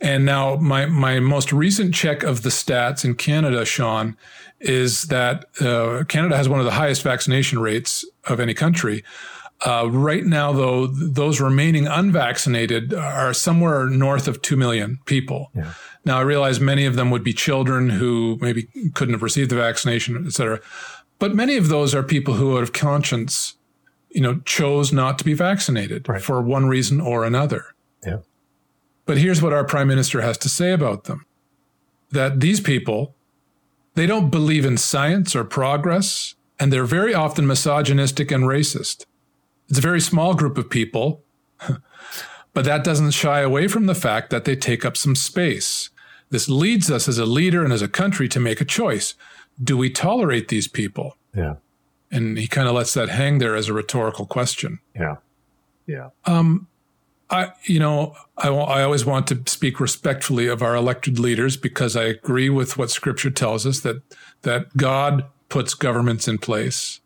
and 0.00 0.24
now 0.24 0.56
my 0.56 0.86
my 0.86 1.20
most 1.20 1.52
recent 1.52 1.94
check 1.94 2.22
of 2.22 2.42
the 2.42 2.50
stats 2.50 3.04
in 3.04 3.14
Canada, 3.14 3.64
Sean, 3.64 4.16
is 4.60 5.04
that 5.04 5.46
uh, 5.60 6.04
Canada 6.08 6.36
has 6.36 6.48
one 6.48 6.60
of 6.60 6.66
the 6.66 6.72
highest 6.72 7.02
vaccination 7.02 7.58
rates 7.58 8.04
of 8.24 8.40
any 8.40 8.54
country. 8.54 9.04
Uh, 9.66 9.88
right 9.90 10.24
now, 10.24 10.52
though, 10.52 10.86
those 10.86 11.40
remaining 11.40 11.88
unvaccinated 11.88 12.94
are 12.94 13.34
somewhere 13.34 13.86
north 13.86 14.28
of 14.28 14.40
2 14.40 14.56
million 14.56 15.00
people. 15.04 15.50
Yeah. 15.52 15.72
Now, 16.04 16.18
I 16.18 16.22
realize 16.22 16.60
many 16.60 16.86
of 16.86 16.94
them 16.94 17.10
would 17.10 17.24
be 17.24 17.32
children 17.32 17.90
who 17.90 18.38
maybe 18.40 18.68
couldn't 18.94 19.14
have 19.14 19.22
received 19.22 19.50
the 19.50 19.56
vaccination, 19.56 20.24
et 20.26 20.32
cetera. 20.32 20.60
But 21.18 21.34
many 21.34 21.56
of 21.56 21.68
those 21.68 21.92
are 21.92 22.04
people 22.04 22.34
who, 22.34 22.56
out 22.56 22.62
of 22.62 22.72
conscience, 22.72 23.54
you 24.10 24.20
know, 24.20 24.38
chose 24.44 24.92
not 24.92 25.18
to 25.18 25.24
be 25.24 25.34
vaccinated 25.34 26.08
right. 26.08 26.22
for 26.22 26.40
one 26.40 26.66
reason 26.66 27.00
or 27.00 27.24
another. 27.24 27.74
Yeah. 28.06 28.18
But 29.08 29.16
here's 29.16 29.40
what 29.40 29.54
our 29.54 29.64
prime 29.64 29.88
minister 29.88 30.20
has 30.20 30.36
to 30.36 30.50
say 30.50 30.70
about 30.70 31.04
them 31.04 31.24
that 32.10 32.40
these 32.40 32.60
people, 32.60 33.14
they 33.94 34.04
don't 34.04 34.28
believe 34.28 34.66
in 34.66 34.76
science 34.76 35.34
or 35.34 35.44
progress, 35.44 36.34
and 36.60 36.70
they're 36.70 36.84
very 36.84 37.14
often 37.14 37.46
misogynistic 37.46 38.30
and 38.30 38.44
racist. 38.44 39.06
It's 39.70 39.78
a 39.78 39.82
very 39.82 40.02
small 40.02 40.34
group 40.34 40.58
of 40.58 40.68
people, 40.68 41.24
but 42.52 42.66
that 42.66 42.84
doesn't 42.84 43.12
shy 43.12 43.40
away 43.40 43.66
from 43.66 43.86
the 43.86 43.94
fact 43.94 44.28
that 44.28 44.44
they 44.44 44.54
take 44.54 44.84
up 44.84 44.94
some 44.94 45.16
space. 45.16 45.88
This 46.28 46.50
leads 46.50 46.90
us 46.90 47.08
as 47.08 47.16
a 47.16 47.24
leader 47.24 47.64
and 47.64 47.72
as 47.72 47.80
a 47.80 47.88
country 47.88 48.28
to 48.28 48.38
make 48.38 48.60
a 48.60 48.66
choice. 48.66 49.14
Do 49.62 49.78
we 49.78 49.88
tolerate 49.88 50.48
these 50.48 50.68
people? 50.68 51.16
Yeah. 51.34 51.54
And 52.10 52.36
he 52.36 52.46
kind 52.46 52.68
of 52.68 52.74
lets 52.74 52.92
that 52.92 53.08
hang 53.08 53.38
there 53.38 53.56
as 53.56 53.70
a 53.70 53.72
rhetorical 53.72 54.26
question. 54.26 54.80
Yeah. 54.94 55.16
Yeah. 55.86 56.10
Um, 56.26 56.68
I, 57.30 57.50
you 57.64 57.78
know, 57.78 58.14
I, 58.36 58.48
I 58.48 58.82
always 58.82 59.04
want 59.04 59.26
to 59.28 59.42
speak 59.46 59.80
respectfully 59.80 60.46
of 60.46 60.62
our 60.62 60.74
elected 60.74 61.18
leaders 61.18 61.56
because 61.56 61.96
I 61.96 62.04
agree 62.04 62.48
with 62.48 62.78
what 62.78 62.90
Scripture 62.90 63.30
tells 63.30 63.66
us 63.66 63.80
that 63.80 64.02
that 64.42 64.76
God 64.76 65.24
puts 65.48 65.74
governments 65.74 66.28
in 66.28 66.38
place, 66.38 67.00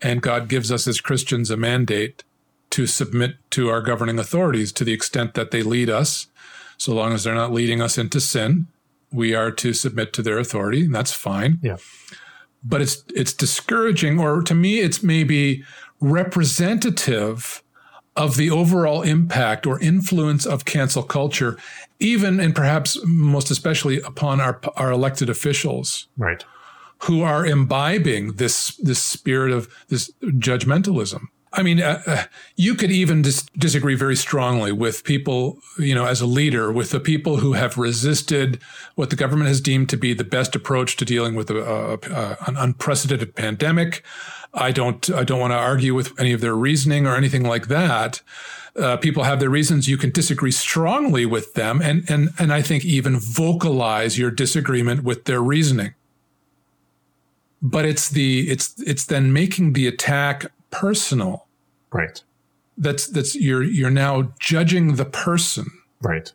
and 0.00 0.22
God 0.22 0.48
gives 0.48 0.72
us 0.72 0.86
as 0.86 1.00
Christians 1.00 1.50
a 1.50 1.56
mandate 1.56 2.24
to 2.70 2.86
submit 2.86 3.36
to 3.50 3.68
our 3.68 3.80
governing 3.80 4.18
authorities 4.18 4.72
to 4.72 4.84
the 4.84 4.92
extent 4.92 5.34
that 5.34 5.50
they 5.50 5.62
lead 5.62 5.90
us. 5.90 6.26
So 6.76 6.94
long 6.94 7.12
as 7.12 7.24
they're 7.24 7.34
not 7.34 7.52
leading 7.52 7.80
us 7.80 7.98
into 7.98 8.20
sin, 8.20 8.68
we 9.10 9.34
are 9.34 9.50
to 9.50 9.72
submit 9.72 10.12
to 10.14 10.22
their 10.22 10.38
authority, 10.38 10.84
and 10.84 10.94
that's 10.94 11.12
fine. 11.12 11.58
Yeah. 11.62 11.76
But 12.62 12.80
it's 12.80 13.04
it's 13.14 13.32
discouraging, 13.32 14.18
or 14.18 14.42
to 14.42 14.54
me, 14.54 14.80
it's 14.80 15.02
maybe 15.02 15.64
representative 16.00 17.62
of 18.18 18.36
the 18.36 18.50
overall 18.50 19.02
impact 19.02 19.66
or 19.66 19.80
influence 19.80 20.44
of 20.44 20.64
cancel 20.64 21.02
culture, 21.02 21.56
even 22.00 22.40
and 22.40 22.54
perhaps 22.54 22.98
most 23.06 23.50
especially 23.50 24.00
upon 24.02 24.40
our, 24.40 24.60
our 24.76 24.90
elected 24.90 25.30
officials. 25.30 26.08
Right. 26.18 26.44
who 27.02 27.22
are 27.22 27.46
imbibing 27.46 28.32
this 28.36 28.76
this 28.82 28.98
spirit 29.00 29.52
of 29.52 29.68
this 29.88 30.10
judgmentalism. 30.22 31.28
I 31.52 31.62
mean, 31.62 31.80
uh, 31.80 32.02
uh, 32.06 32.24
you 32.56 32.74
could 32.74 32.90
even 32.90 33.22
dis- 33.22 33.46
disagree 33.56 33.94
very 33.94 34.16
strongly 34.16 34.72
with 34.72 35.02
people, 35.04 35.58
you 35.78 35.94
know, 35.94 36.04
as 36.04 36.20
a 36.20 36.26
leader, 36.26 36.70
with 36.72 36.90
the 36.90 37.00
people 37.00 37.38
who 37.38 37.54
have 37.54 37.78
resisted 37.78 38.60
what 38.96 39.10
the 39.10 39.16
government 39.16 39.48
has 39.48 39.60
deemed 39.60 39.88
to 39.90 39.96
be 39.96 40.12
the 40.12 40.24
best 40.24 40.54
approach 40.54 40.96
to 40.96 41.04
dealing 41.04 41.36
with 41.36 41.50
a, 41.50 41.58
a, 41.58 41.94
a, 42.12 42.36
an 42.48 42.56
unprecedented 42.56 43.34
pandemic. 43.34 44.04
I 44.54 44.72
don't, 44.72 45.10
I 45.10 45.24
don't 45.24 45.40
want 45.40 45.52
to 45.52 45.58
argue 45.58 45.94
with 45.94 46.18
any 46.18 46.32
of 46.32 46.40
their 46.40 46.54
reasoning 46.54 47.06
or 47.06 47.14
anything 47.16 47.42
like 47.42 47.68
that. 47.68 48.22
Uh, 48.76 48.96
people 48.96 49.24
have 49.24 49.40
their 49.40 49.50
reasons. 49.50 49.88
You 49.88 49.96
can 49.96 50.10
disagree 50.10 50.52
strongly 50.52 51.26
with 51.26 51.54
them, 51.54 51.82
and 51.82 52.08
and 52.08 52.30
and 52.38 52.52
I 52.52 52.62
think 52.62 52.84
even 52.84 53.18
vocalize 53.18 54.16
your 54.16 54.30
disagreement 54.30 55.02
with 55.02 55.24
their 55.24 55.40
reasoning. 55.40 55.94
But 57.60 57.84
it's 57.84 58.08
the 58.08 58.48
it's 58.48 58.80
it's 58.80 59.04
then 59.04 59.32
making 59.32 59.72
the 59.72 59.88
attack 59.88 60.52
personal. 60.70 61.46
Right. 61.92 62.22
That's 62.76 63.08
that's 63.08 63.34
you're 63.34 63.64
you're 63.64 63.90
now 63.90 64.32
judging 64.38 64.94
the 64.94 65.06
person. 65.06 65.66
Right. 66.00 66.32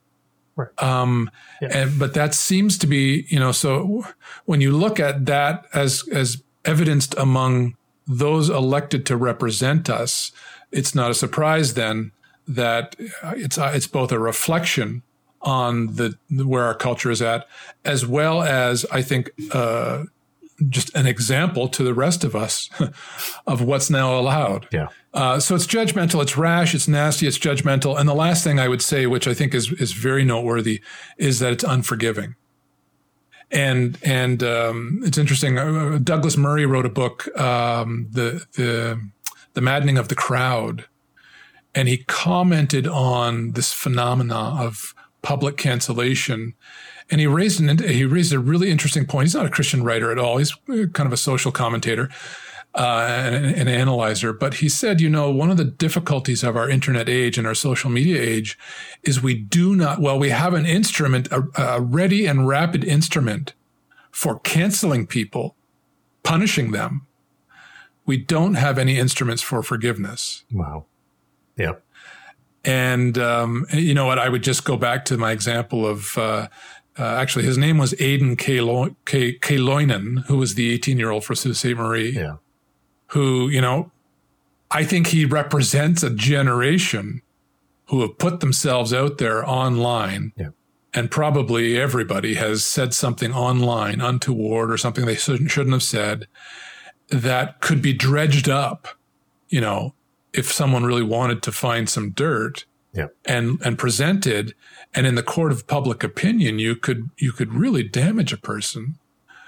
Right. 0.55 0.84
Um, 0.84 1.32
yeah. 1.61 1.70
and 1.72 1.99
but 1.99 2.14
that 2.14 2.36
seems 2.36 2.78
to 2.80 2.88
be, 2.88 3.26
you 3.30 3.39
know, 3.39 3.51
so 3.51 4.05
when 4.45 4.59
you 4.59 4.76
look 4.76 4.99
at 4.99 5.26
that 5.28 5.66
as 5.74 6.03
as 6.11 6.43
evidenced 6.66 7.16
among 7.18 7.76
those 8.07 8.49
elected 8.49 9.05
to 9.07 9.17
represent 9.17 9.89
us, 9.89 10.31
it's 10.71 10.95
not 10.95 11.11
a 11.11 11.13
surprise 11.13 11.73
then 11.73 12.11
that 12.47 12.95
it's 13.23 13.57
it's 13.57 13.87
both 13.87 14.11
a 14.11 14.19
reflection 14.19 15.03
on 15.41 15.95
the 15.95 16.17
where 16.29 16.63
our 16.63 16.75
culture 16.75 17.11
is 17.11 17.21
at, 17.21 17.47
as 17.85 18.05
well 18.05 18.41
as 18.41 18.85
I 18.91 19.01
think 19.01 19.31
uh, 19.51 20.05
just 20.69 20.95
an 20.95 21.05
example 21.05 21.67
to 21.67 21.83
the 21.83 21.93
rest 21.93 22.23
of 22.23 22.35
us 22.35 22.69
of 23.47 23.61
what's 23.61 23.89
now 23.89 24.17
allowed. 24.17 24.67
Yeah. 24.71 24.87
Uh, 25.13 25.39
so 25.39 25.55
it's 25.55 25.67
judgmental, 25.67 26.21
it's 26.21 26.37
rash, 26.37 26.73
it's 26.73 26.87
nasty, 26.87 27.27
it's 27.27 27.37
judgmental. 27.37 27.99
And 27.99 28.07
the 28.07 28.15
last 28.15 28.43
thing 28.43 28.59
I 28.59 28.67
would 28.67 28.81
say, 28.81 29.05
which 29.05 29.27
I 29.27 29.33
think 29.33 29.53
is 29.53 29.71
is 29.73 29.91
very 29.91 30.23
noteworthy, 30.23 30.81
is 31.17 31.39
that 31.39 31.53
it's 31.53 31.63
unforgiving. 31.63 32.35
And 33.53 33.99
and 34.03 34.43
um, 34.43 35.01
it's 35.03 35.17
interesting. 35.17 35.59
Uh, 35.59 35.99
Douglas 36.03 36.37
Murray 36.37 36.65
wrote 36.65 36.85
a 36.85 36.89
book, 36.89 37.27
um, 37.39 38.07
the 38.11 38.45
the 38.53 38.99
the 39.53 39.61
maddening 39.61 39.99
of 39.99 40.07
the 40.07 40.15
crowd, 40.15 40.85
and 41.75 41.87
he 41.87 41.99
commented 41.99 42.87
on 42.87 43.51
this 43.51 43.71
phenomena 43.71 44.57
of 44.59 44.95
public 45.21 45.55
cancellation 45.55 46.53
and 47.09 47.21
he 47.21 47.27
raised 47.27 47.61
an 47.61 47.77
he 47.77 48.05
raised 48.05 48.33
a 48.33 48.39
really 48.39 48.71
interesting 48.71 49.05
point. 49.05 49.27
He's 49.27 49.35
not 49.35 49.45
a 49.45 49.49
Christian 49.49 49.83
writer 49.83 50.11
at 50.11 50.17
all. 50.17 50.37
He's 50.37 50.53
kind 50.67 51.07
of 51.07 51.13
a 51.13 51.17
social 51.17 51.51
commentator 51.51 52.09
uh, 52.76 53.07
and 53.07 53.45
an 53.45 53.67
analyzer. 53.67 54.34
But 54.34 54.55
he 54.55 54.69
said, 54.69 54.99
you 55.01 55.09
know, 55.09 55.30
one 55.30 55.51
of 55.51 55.57
the 55.57 55.65
difficulties 55.65 56.43
of 56.43 56.55
our 56.55 56.69
internet 56.69 57.07
age 57.07 57.38
and 57.38 57.45
our 57.45 57.55
social 57.55 57.89
media 57.89 58.21
age 58.21 58.57
is 59.03 59.21
we 59.21 59.36
do 59.36 59.76
not. 59.76 59.99
Well, 59.99 60.17
we 60.17 60.30
have 60.30 60.53
an 60.53 60.65
instrument, 60.65 61.28
a, 61.32 61.43
a 61.55 61.82
ready 61.82 62.26
and 62.26 62.47
rapid 62.47 62.84
instrument 62.84 63.53
for 64.11 64.39
canceling 64.39 65.07
people, 65.07 65.55
punishing 66.24 66.71
them. 66.71 67.05
We 68.05 68.17
don't 68.17 68.55
have 68.55 68.78
any 68.78 68.97
instruments 68.97 69.41
for 69.41 69.63
forgiveness. 69.63 70.43
Wow. 70.51 70.86
Yep. 71.57 71.84
And 72.65 73.17
um, 73.17 73.65
you 73.74 73.93
know 73.93 74.05
what? 74.05 74.19
I 74.19 74.30
would 74.30 74.43
just 74.43 74.65
go 74.65 74.78
back 74.78 75.05
to 75.05 75.17
my 75.17 75.32
example 75.32 75.86
of 75.86 76.17
uh, 76.17 76.47
uh, 76.97 77.03
actually, 77.03 77.43
his 77.43 77.57
name 77.57 77.78
was 77.78 77.99
Aidan 77.99 78.36
Kaloinen, 78.36 80.26
who 80.26 80.38
was 80.38 80.55
the 80.55 80.71
18 80.71 80.99
year 80.99 81.09
old 81.09 81.26
for 81.26 81.34
Sault 81.34 81.55
Ste. 81.55 81.76
Marie. 81.76 82.11
Yeah. 82.11 82.36
Who, 83.14 83.49
you 83.49 83.61
know, 83.61 83.91
I 84.72 84.84
think 84.84 85.07
he 85.07 85.26
represents 85.26 86.03
a 86.03 86.09
generation 86.09 87.22
who 87.86 88.01
have 88.01 88.18
put 88.18 88.39
themselves 88.39 88.93
out 88.93 89.18
there 89.18 89.47
online. 89.47 90.34
Yeah. 90.36 90.49
And 90.93 91.09
probably 91.09 91.80
everybody 91.80 92.36
has 92.36 92.64
said 92.64 92.93
something 92.93 93.34
online 93.34 93.99
untoward 93.99 94.72
or 94.72 94.78
something 94.78 95.05
they 95.05 95.16
shouldn't, 95.16 95.74
have 95.74 95.84
said 95.84 96.28
that 97.09 97.61
could 97.61 97.82
be 97.82 97.93
dredged 97.93 98.47
up, 98.47 98.88
you 99.49 99.59
know, 99.59 99.93
if 100.34 100.51
someone 100.51 100.84
really 100.84 101.03
wanted 101.03 101.41
to 101.43 101.51
find 101.51 101.89
some 101.89 102.11
dirt 102.11 102.66
yeah. 102.93 103.07
and, 103.26 103.59
and 103.64 103.78
presented 103.78 104.53
and 104.93 105.07
in 105.07 105.16
the 105.16 105.24
court 105.24 105.51
of 105.51 105.68
public 105.68 106.03
opinion, 106.03 106.59
you 106.59 106.76
could 106.76 107.09
you 107.18 107.32
could 107.32 107.53
really 107.53 107.84
damage 107.84 108.32
a 108.32 108.38
person. 108.38 108.95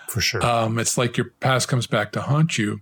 For 0.07 0.21
sure. 0.21 0.43
Um, 0.43 0.79
it's 0.79 0.97
like 0.97 1.17
your 1.17 1.31
past 1.39 1.67
comes 1.67 1.87
back 1.87 2.11
to 2.13 2.21
haunt 2.21 2.57
you, 2.57 2.81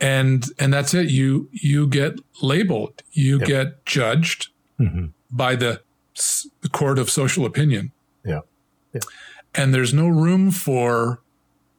and 0.00 0.44
and 0.58 0.72
that's 0.72 0.94
it. 0.94 1.10
You 1.10 1.48
you 1.52 1.86
get 1.86 2.18
labeled. 2.42 3.02
You 3.12 3.38
yep. 3.38 3.48
get 3.48 3.86
judged 3.86 4.48
mm-hmm. 4.78 5.06
by 5.30 5.56
the, 5.56 5.82
the 6.60 6.68
court 6.68 6.98
of 6.98 7.10
social 7.10 7.44
opinion. 7.44 7.92
Yeah. 8.24 8.40
yeah. 8.92 9.00
And 9.54 9.72
there's 9.72 9.94
no 9.94 10.08
room 10.08 10.50
for, 10.50 11.20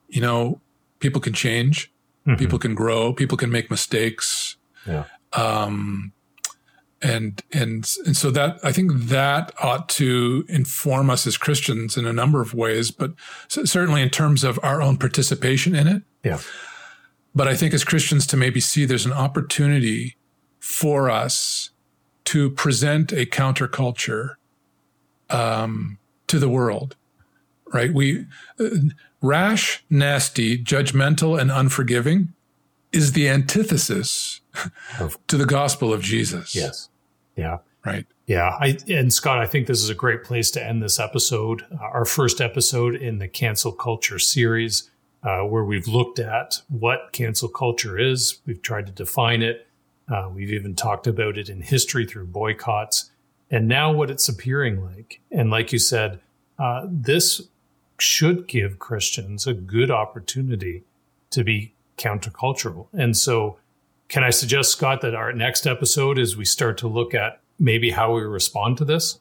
you 0.07 0.21
know, 0.21 0.61
people 0.99 1.21
can 1.21 1.33
change, 1.33 1.91
mm-hmm. 2.25 2.37
people 2.37 2.59
can 2.59 2.73
grow, 2.73 3.13
people 3.13 3.37
can 3.37 3.51
make 3.51 3.69
mistakes. 3.69 4.55
Yeah. 4.87 5.05
Um, 5.33 6.13
and 7.01 7.43
and 7.51 7.93
and 8.05 8.15
so 8.15 8.31
that 8.31 8.57
I 8.63 8.71
think 8.71 8.91
that 8.93 9.51
ought 9.61 9.89
to 9.89 10.45
inform 10.47 11.09
us 11.09 11.27
as 11.27 11.37
Christians 11.37 11.97
in 11.97 12.05
a 12.05 12.13
number 12.13 12.41
of 12.41 12.53
ways, 12.53 12.89
but 12.89 13.13
certainly 13.47 14.01
in 14.01 14.09
terms 14.09 14.43
of 14.43 14.59
our 14.63 14.81
own 14.81 14.97
participation 14.97 15.75
in 15.75 15.87
it. 15.87 16.03
Yeah. 16.23 16.39
But 17.35 17.49
I 17.49 17.55
think 17.55 17.73
as 17.73 17.83
Christians 17.83 18.25
to 18.27 18.37
maybe 18.37 18.61
see 18.61 18.85
there's 18.85 19.05
an 19.05 19.13
opportunity 19.13 20.15
for 20.59 21.09
us 21.09 21.71
to 22.25 22.49
present 22.49 23.11
a 23.11 23.25
counterculture 23.25 24.35
um, 25.29 25.99
to 26.27 26.39
the 26.39 26.49
world, 26.49 26.95
right? 27.73 27.93
We 27.93 28.25
uh, 28.59 28.69
rash, 29.21 29.83
nasty, 29.89 30.57
judgmental, 30.57 31.39
and 31.39 31.51
unforgiving 31.51 32.33
is 32.91 33.11
the 33.11 33.27
antithesis 33.27 34.41
to 35.27 35.37
the 35.37 35.45
gospel 35.45 35.93
of 35.93 36.01
Jesus. 36.01 36.55
Yes. 36.55 36.89
Yeah. 37.35 37.57
Right. 37.85 38.07
Yeah. 38.25 38.57
I, 38.59 38.77
and 38.87 39.13
Scott, 39.13 39.39
I 39.39 39.45
think 39.45 39.67
this 39.67 39.83
is 39.83 39.89
a 39.89 39.95
great 39.95 40.23
place 40.23 40.49
to 40.51 40.65
end 40.65 40.81
this 40.81 40.99
episode, 40.99 41.63
uh, 41.71 41.83
our 41.83 42.05
first 42.05 42.41
episode 42.41 42.95
in 42.95 43.19
the 43.19 43.27
cancel 43.27 43.71
culture 43.71 44.17
series, 44.17 44.89
uh, 45.25 45.41
where 45.41 45.65
we've 45.65 45.87
looked 45.87 46.19
at 46.19 46.61
what 46.69 47.11
cancel 47.11 47.49
culture 47.49 47.97
is. 47.97 48.39
We've 48.45 48.61
tried 48.61 48.85
to 48.85 48.91
define 48.91 49.41
it. 49.41 49.67
Uh, 50.07 50.29
we've 50.31 50.51
even 50.51 50.75
talked 50.75 51.07
about 51.07 51.37
it 51.37 51.49
in 51.49 51.61
history 51.61 52.05
through 52.05 52.27
boycotts 52.27 53.09
and 53.49 53.67
now 53.67 53.91
what 53.91 54.11
it's 54.11 54.29
appearing 54.29 54.83
like. 54.83 55.19
And 55.31 55.49
like 55.49 55.71
you 55.71 55.79
said, 55.79 56.19
uh, 56.59 56.85
this 56.87 57.41
should 57.99 58.47
give 58.47 58.79
Christians 58.79 59.47
a 59.47 59.53
good 59.53 59.89
opportunity 59.89 60.83
to 61.31 61.43
be 61.43 61.73
countercultural. 61.97 62.87
And 62.93 63.15
so, 63.15 63.57
can 64.07 64.23
I 64.23 64.29
suggest, 64.29 64.71
Scott, 64.71 65.01
that 65.01 65.15
our 65.15 65.33
next 65.33 65.65
episode 65.65 66.19
is 66.19 66.37
we 66.37 66.45
start 66.45 66.77
to 66.79 66.87
look 66.87 67.15
at 67.15 67.41
maybe 67.57 67.91
how 67.91 68.13
we 68.13 68.21
respond 68.21 68.77
to 68.77 68.85
this? 68.85 69.19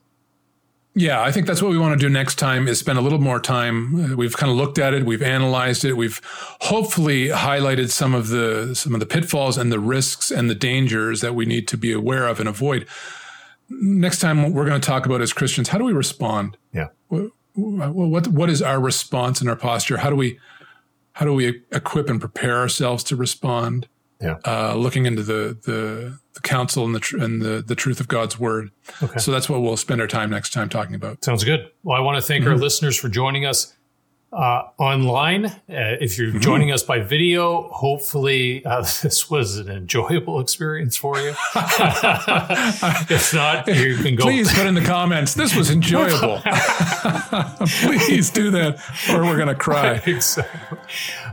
Yeah, 0.96 1.22
I 1.22 1.32
think 1.32 1.48
that's 1.48 1.60
what 1.60 1.72
we 1.72 1.78
want 1.78 1.98
to 1.98 2.06
do 2.06 2.08
next 2.08 2.36
time 2.36 2.68
is 2.68 2.78
spend 2.78 2.98
a 2.98 3.02
little 3.02 3.20
more 3.20 3.40
time. 3.40 4.12
Uh, 4.12 4.16
we've 4.16 4.36
kind 4.36 4.50
of 4.50 4.56
looked 4.56 4.78
at 4.78 4.94
it, 4.94 5.04
we've 5.04 5.22
analyzed 5.22 5.84
it, 5.84 5.96
we've 5.96 6.20
hopefully 6.60 7.28
highlighted 7.28 7.90
some 7.90 8.14
of 8.14 8.28
the 8.28 8.74
some 8.74 8.94
of 8.94 9.00
the 9.00 9.06
pitfalls 9.06 9.58
and 9.58 9.72
the 9.72 9.80
risks 9.80 10.30
and 10.30 10.48
the 10.48 10.54
dangers 10.54 11.20
that 11.20 11.34
we 11.34 11.46
need 11.46 11.66
to 11.68 11.76
be 11.76 11.92
aware 11.92 12.28
of 12.28 12.38
and 12.38 12.48
avoid. 12.48 12.86
Next 13.68 14.20
time 14.20 14.52
we're 14.52 14.66
going 14.66 14.80
to 14.80 14.86
talk 14.86 15.04
about 15.04 15.20
as 15.20 15.32
Christians, 15.32 15.68
how 15.68 15.78
do 15.78 15.84
we 15.84 15.92
respond? 15.92 16.56
Yeah. 16.72 16.88
What 17.08 17.30
what, 17.54 18.28
what 18.28 18.50
is 18.50 18.62
our 18.62 18.80
response 18.80 19.40
and 19.40 19.50
our 19.50 19.56
posture? 19.56 19.96
How 19.96 20.10
do 20.10 20.16
we 20.16 20.38
how 21.14 21.24
do 21.24 21.32
we 21.32 21.62
equip 21.72 22.08
and 22.08 22.20
prepare 22.20 22.58
ourselves 22.58 23.02
to 23.04 23.16
respond? 23.16 23.88
Yeah. 24.24 24.38
Uh, 24.44 24.74
looking 24.74 25.04
into 25.06 25.22
the, 25.22 25.56
the, 25.64 26.18
the 26.32 26.40
counsel 26.40 26.84
and 26.84 26.94
the 26.94 27.00
tr- 27.00 27.18
and 27.18 27.42
the 27.42 27.62
the 27.64 27.74
truth 27.74 28.00
of 28.00 28.08
God's 28.08 28.38
word. 28.38 28.70
Okay. 29.02 29.18
So 29.18 29.30
that's 29.30 29.48
what 29.48 29.60
we'll 29.60 29.76
spend 29.76 30.00
our 30.00 30.06
time 30.06 30.30
next 30.30 30.52
time 30.52 30.68
talking 30.68 30.94
about. 30.94 31.22
Sounds 31.22 31.44
good. 31.44 31.70
Well, 31.82 31.96
I 31.96 32.00
want 32.00 32.16
to 32.16 32.22
thank 32.22 32.42
mm-hmm. 32.44 32.52
our 32.52 32.58
listeners 32.58 32.96
for 32.96 33.08
joining 33.08 33.44
us 33.44 33.74
uh, 34.34 34.68
online. 34.78 35.46
Uh, 35.46 35.54
if 35.68 36.18
you're 36.18 36.28
mm-hmm. 36.28 36.40
joining 36.40 36.72
us 36.72 36.82
by 36.82 36.98
video, 36.98 37.68
hopefully 37.68 38.64
uh, 38.64 38.80
this 39.02 39.30
was 39.30 39.58
an 39.58 39.68
enjoyable 39.70 40.40
experience 40.40 40.96
for 40.96 41.18
you. 41.18 41.30
if 41.54 43.32
not, 43.32 43.66
you 43.68 43.96
can 43.96 44.16
go. 44.16 44.24
Please 44.24 44.52
put 44.52 44.66
in 44.66 44.74
the 44.74 44.84
comments. 44.84 45.34
This 45.34 45.54
was 45.54 45.70
enjoyable. 45.70 46.40
Please 47.66 48.30
do 48.30 48.50
that, 48.50 48.78
or 49.10 49.22
we're 49.22 49.36
going 49.36 49.48
to 49.48 49.54
cry. 49.54 50.02
exactly. 50.04 50.78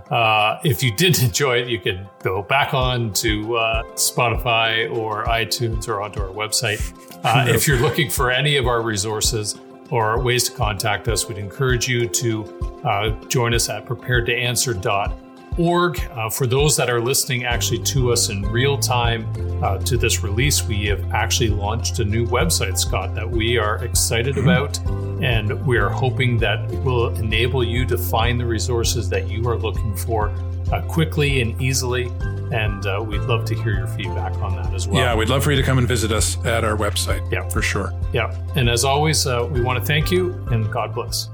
Uh, 0.10 0.60
if 0.64 0.84
you 0.84 0.94
did 0.96 1.18
enjoy 1.24 1.58
it, 1.58 1.70
you 1.70 1.80
could 1.80 2.06
go 2.22 2.44
back 2.44 2.74
on 2.74 3.14
to 3.14 3.56
uh, 3.56 3.84
Spotify 3.94 4.94
or 4.96 5.26
iTunes 5.26 5.88
or 5.88 6.02
onto 6.02 6.22
our 6.22 6.30
website. 6.30 6.82
Uh, 7.24 7.46
if 7.48 7.68
you're 7.68 7.80
looking 7.80 8.10
for 8.10 8.30
any 8.30 8.58
of 8.58 8.68
our 8.68 8.82
resources, 8.82 9.56
or 9.92 10.20
ways 10.20 10.46
to 10.46 10.52
contact 10.54 11.08
us, 11.08 11.28
we'd 11.28 11.38
encourage 11.38 11.88
you 11.88 12.08
to 12.08 12.44
uh, 12.84 13.12
join 13.28 13.54
us 13.54 13.70
at 13.70 13.86
preparedtoanswer.org. 13.86 16.00
Uh, 16.12 16.30
for 16.30 16.48
those 16.48 16.78
that 16.78 16.90
are 16.90 17.02
listening 17.02 17.46
actually 17.46 17.84
to 17.84 18.12
us 18.12 18.30
in 18.30 18.42
real 18.44 18.78
time 18.78 19.28
uh, 19.62 19.78
to 19.80 19.98
this 19.98 20.24
release, 20.24 20.64
we 20.64 20.86
have 20.86 21.12
actually 21.12 21.50
launched 21.50 22.00
a 22.00 22.06
new 22.06 22.26
website, 22.26 22.80
Scott, 22.80 23.14
that 23.14 23.30
we 23.30 23.58
are 23.58 23.84
excited 23.84 24.36
mm-hmm. 24.36 24.48
about. 24.50 24.80
And 25.22 25.64
we 25.68 25.78
are 25.78 25.90
hoping 25.90 26.38
that 26.40 26.68
will 26.84 27.10
enable 27.16 27.64
you 27.64 27.86
to 27.86 27.96
find 27.98 28.40
the 28.40 28.46
resources 28.46 29.10
that 29.10 29.30
you 29.30 29.48
are 29.48 29.58
looking 29.58 29.96
for 29.96 30.34
uh, 30.72 30.82
quickly 30.84 31.42
and 31.42 31.60
easily. 31.62 32.06
And 32.52 32.86
uh, 32.86 33.04
we'd 33.06 33.22
love 33.22 33.46
to 33.46 33.56
hear 33.56 33.74
your 33.74 33.88
feedback 33.88 34.36
on 34.42 34.56
that 34.58 34.74
as 34.74 34.88
well. 34.88 35.02
Yeah, 35.02 35.16
we'd 35.16 35.30
love 35.30 35.44
for 35.44 35.52
you 35.52 35.58
to 35.58 35.64
come 35.64 35.78
and 35.78 35.88
visit 35.88 36.12
us 36.12 36.38
at 36.46 36.66
our 36.66 36.76
website. 36.76 37.30
Yeah, 37.32 37.48
for 37.48 37.62
sure. 37.62 37.94
Yeah. 38.12 38.36
And 38.56 38.70
as 38.70 38.84
always, 38.84 39.26
uh, 39.26 39.48
we 39.50 39.62
want 39.62 39.80
to 39.80 39.86
thank 39.86 40.12
you 40.12 40.34
and 40.52 40.70
God 40.72 40.94
bless. 40.94 41.30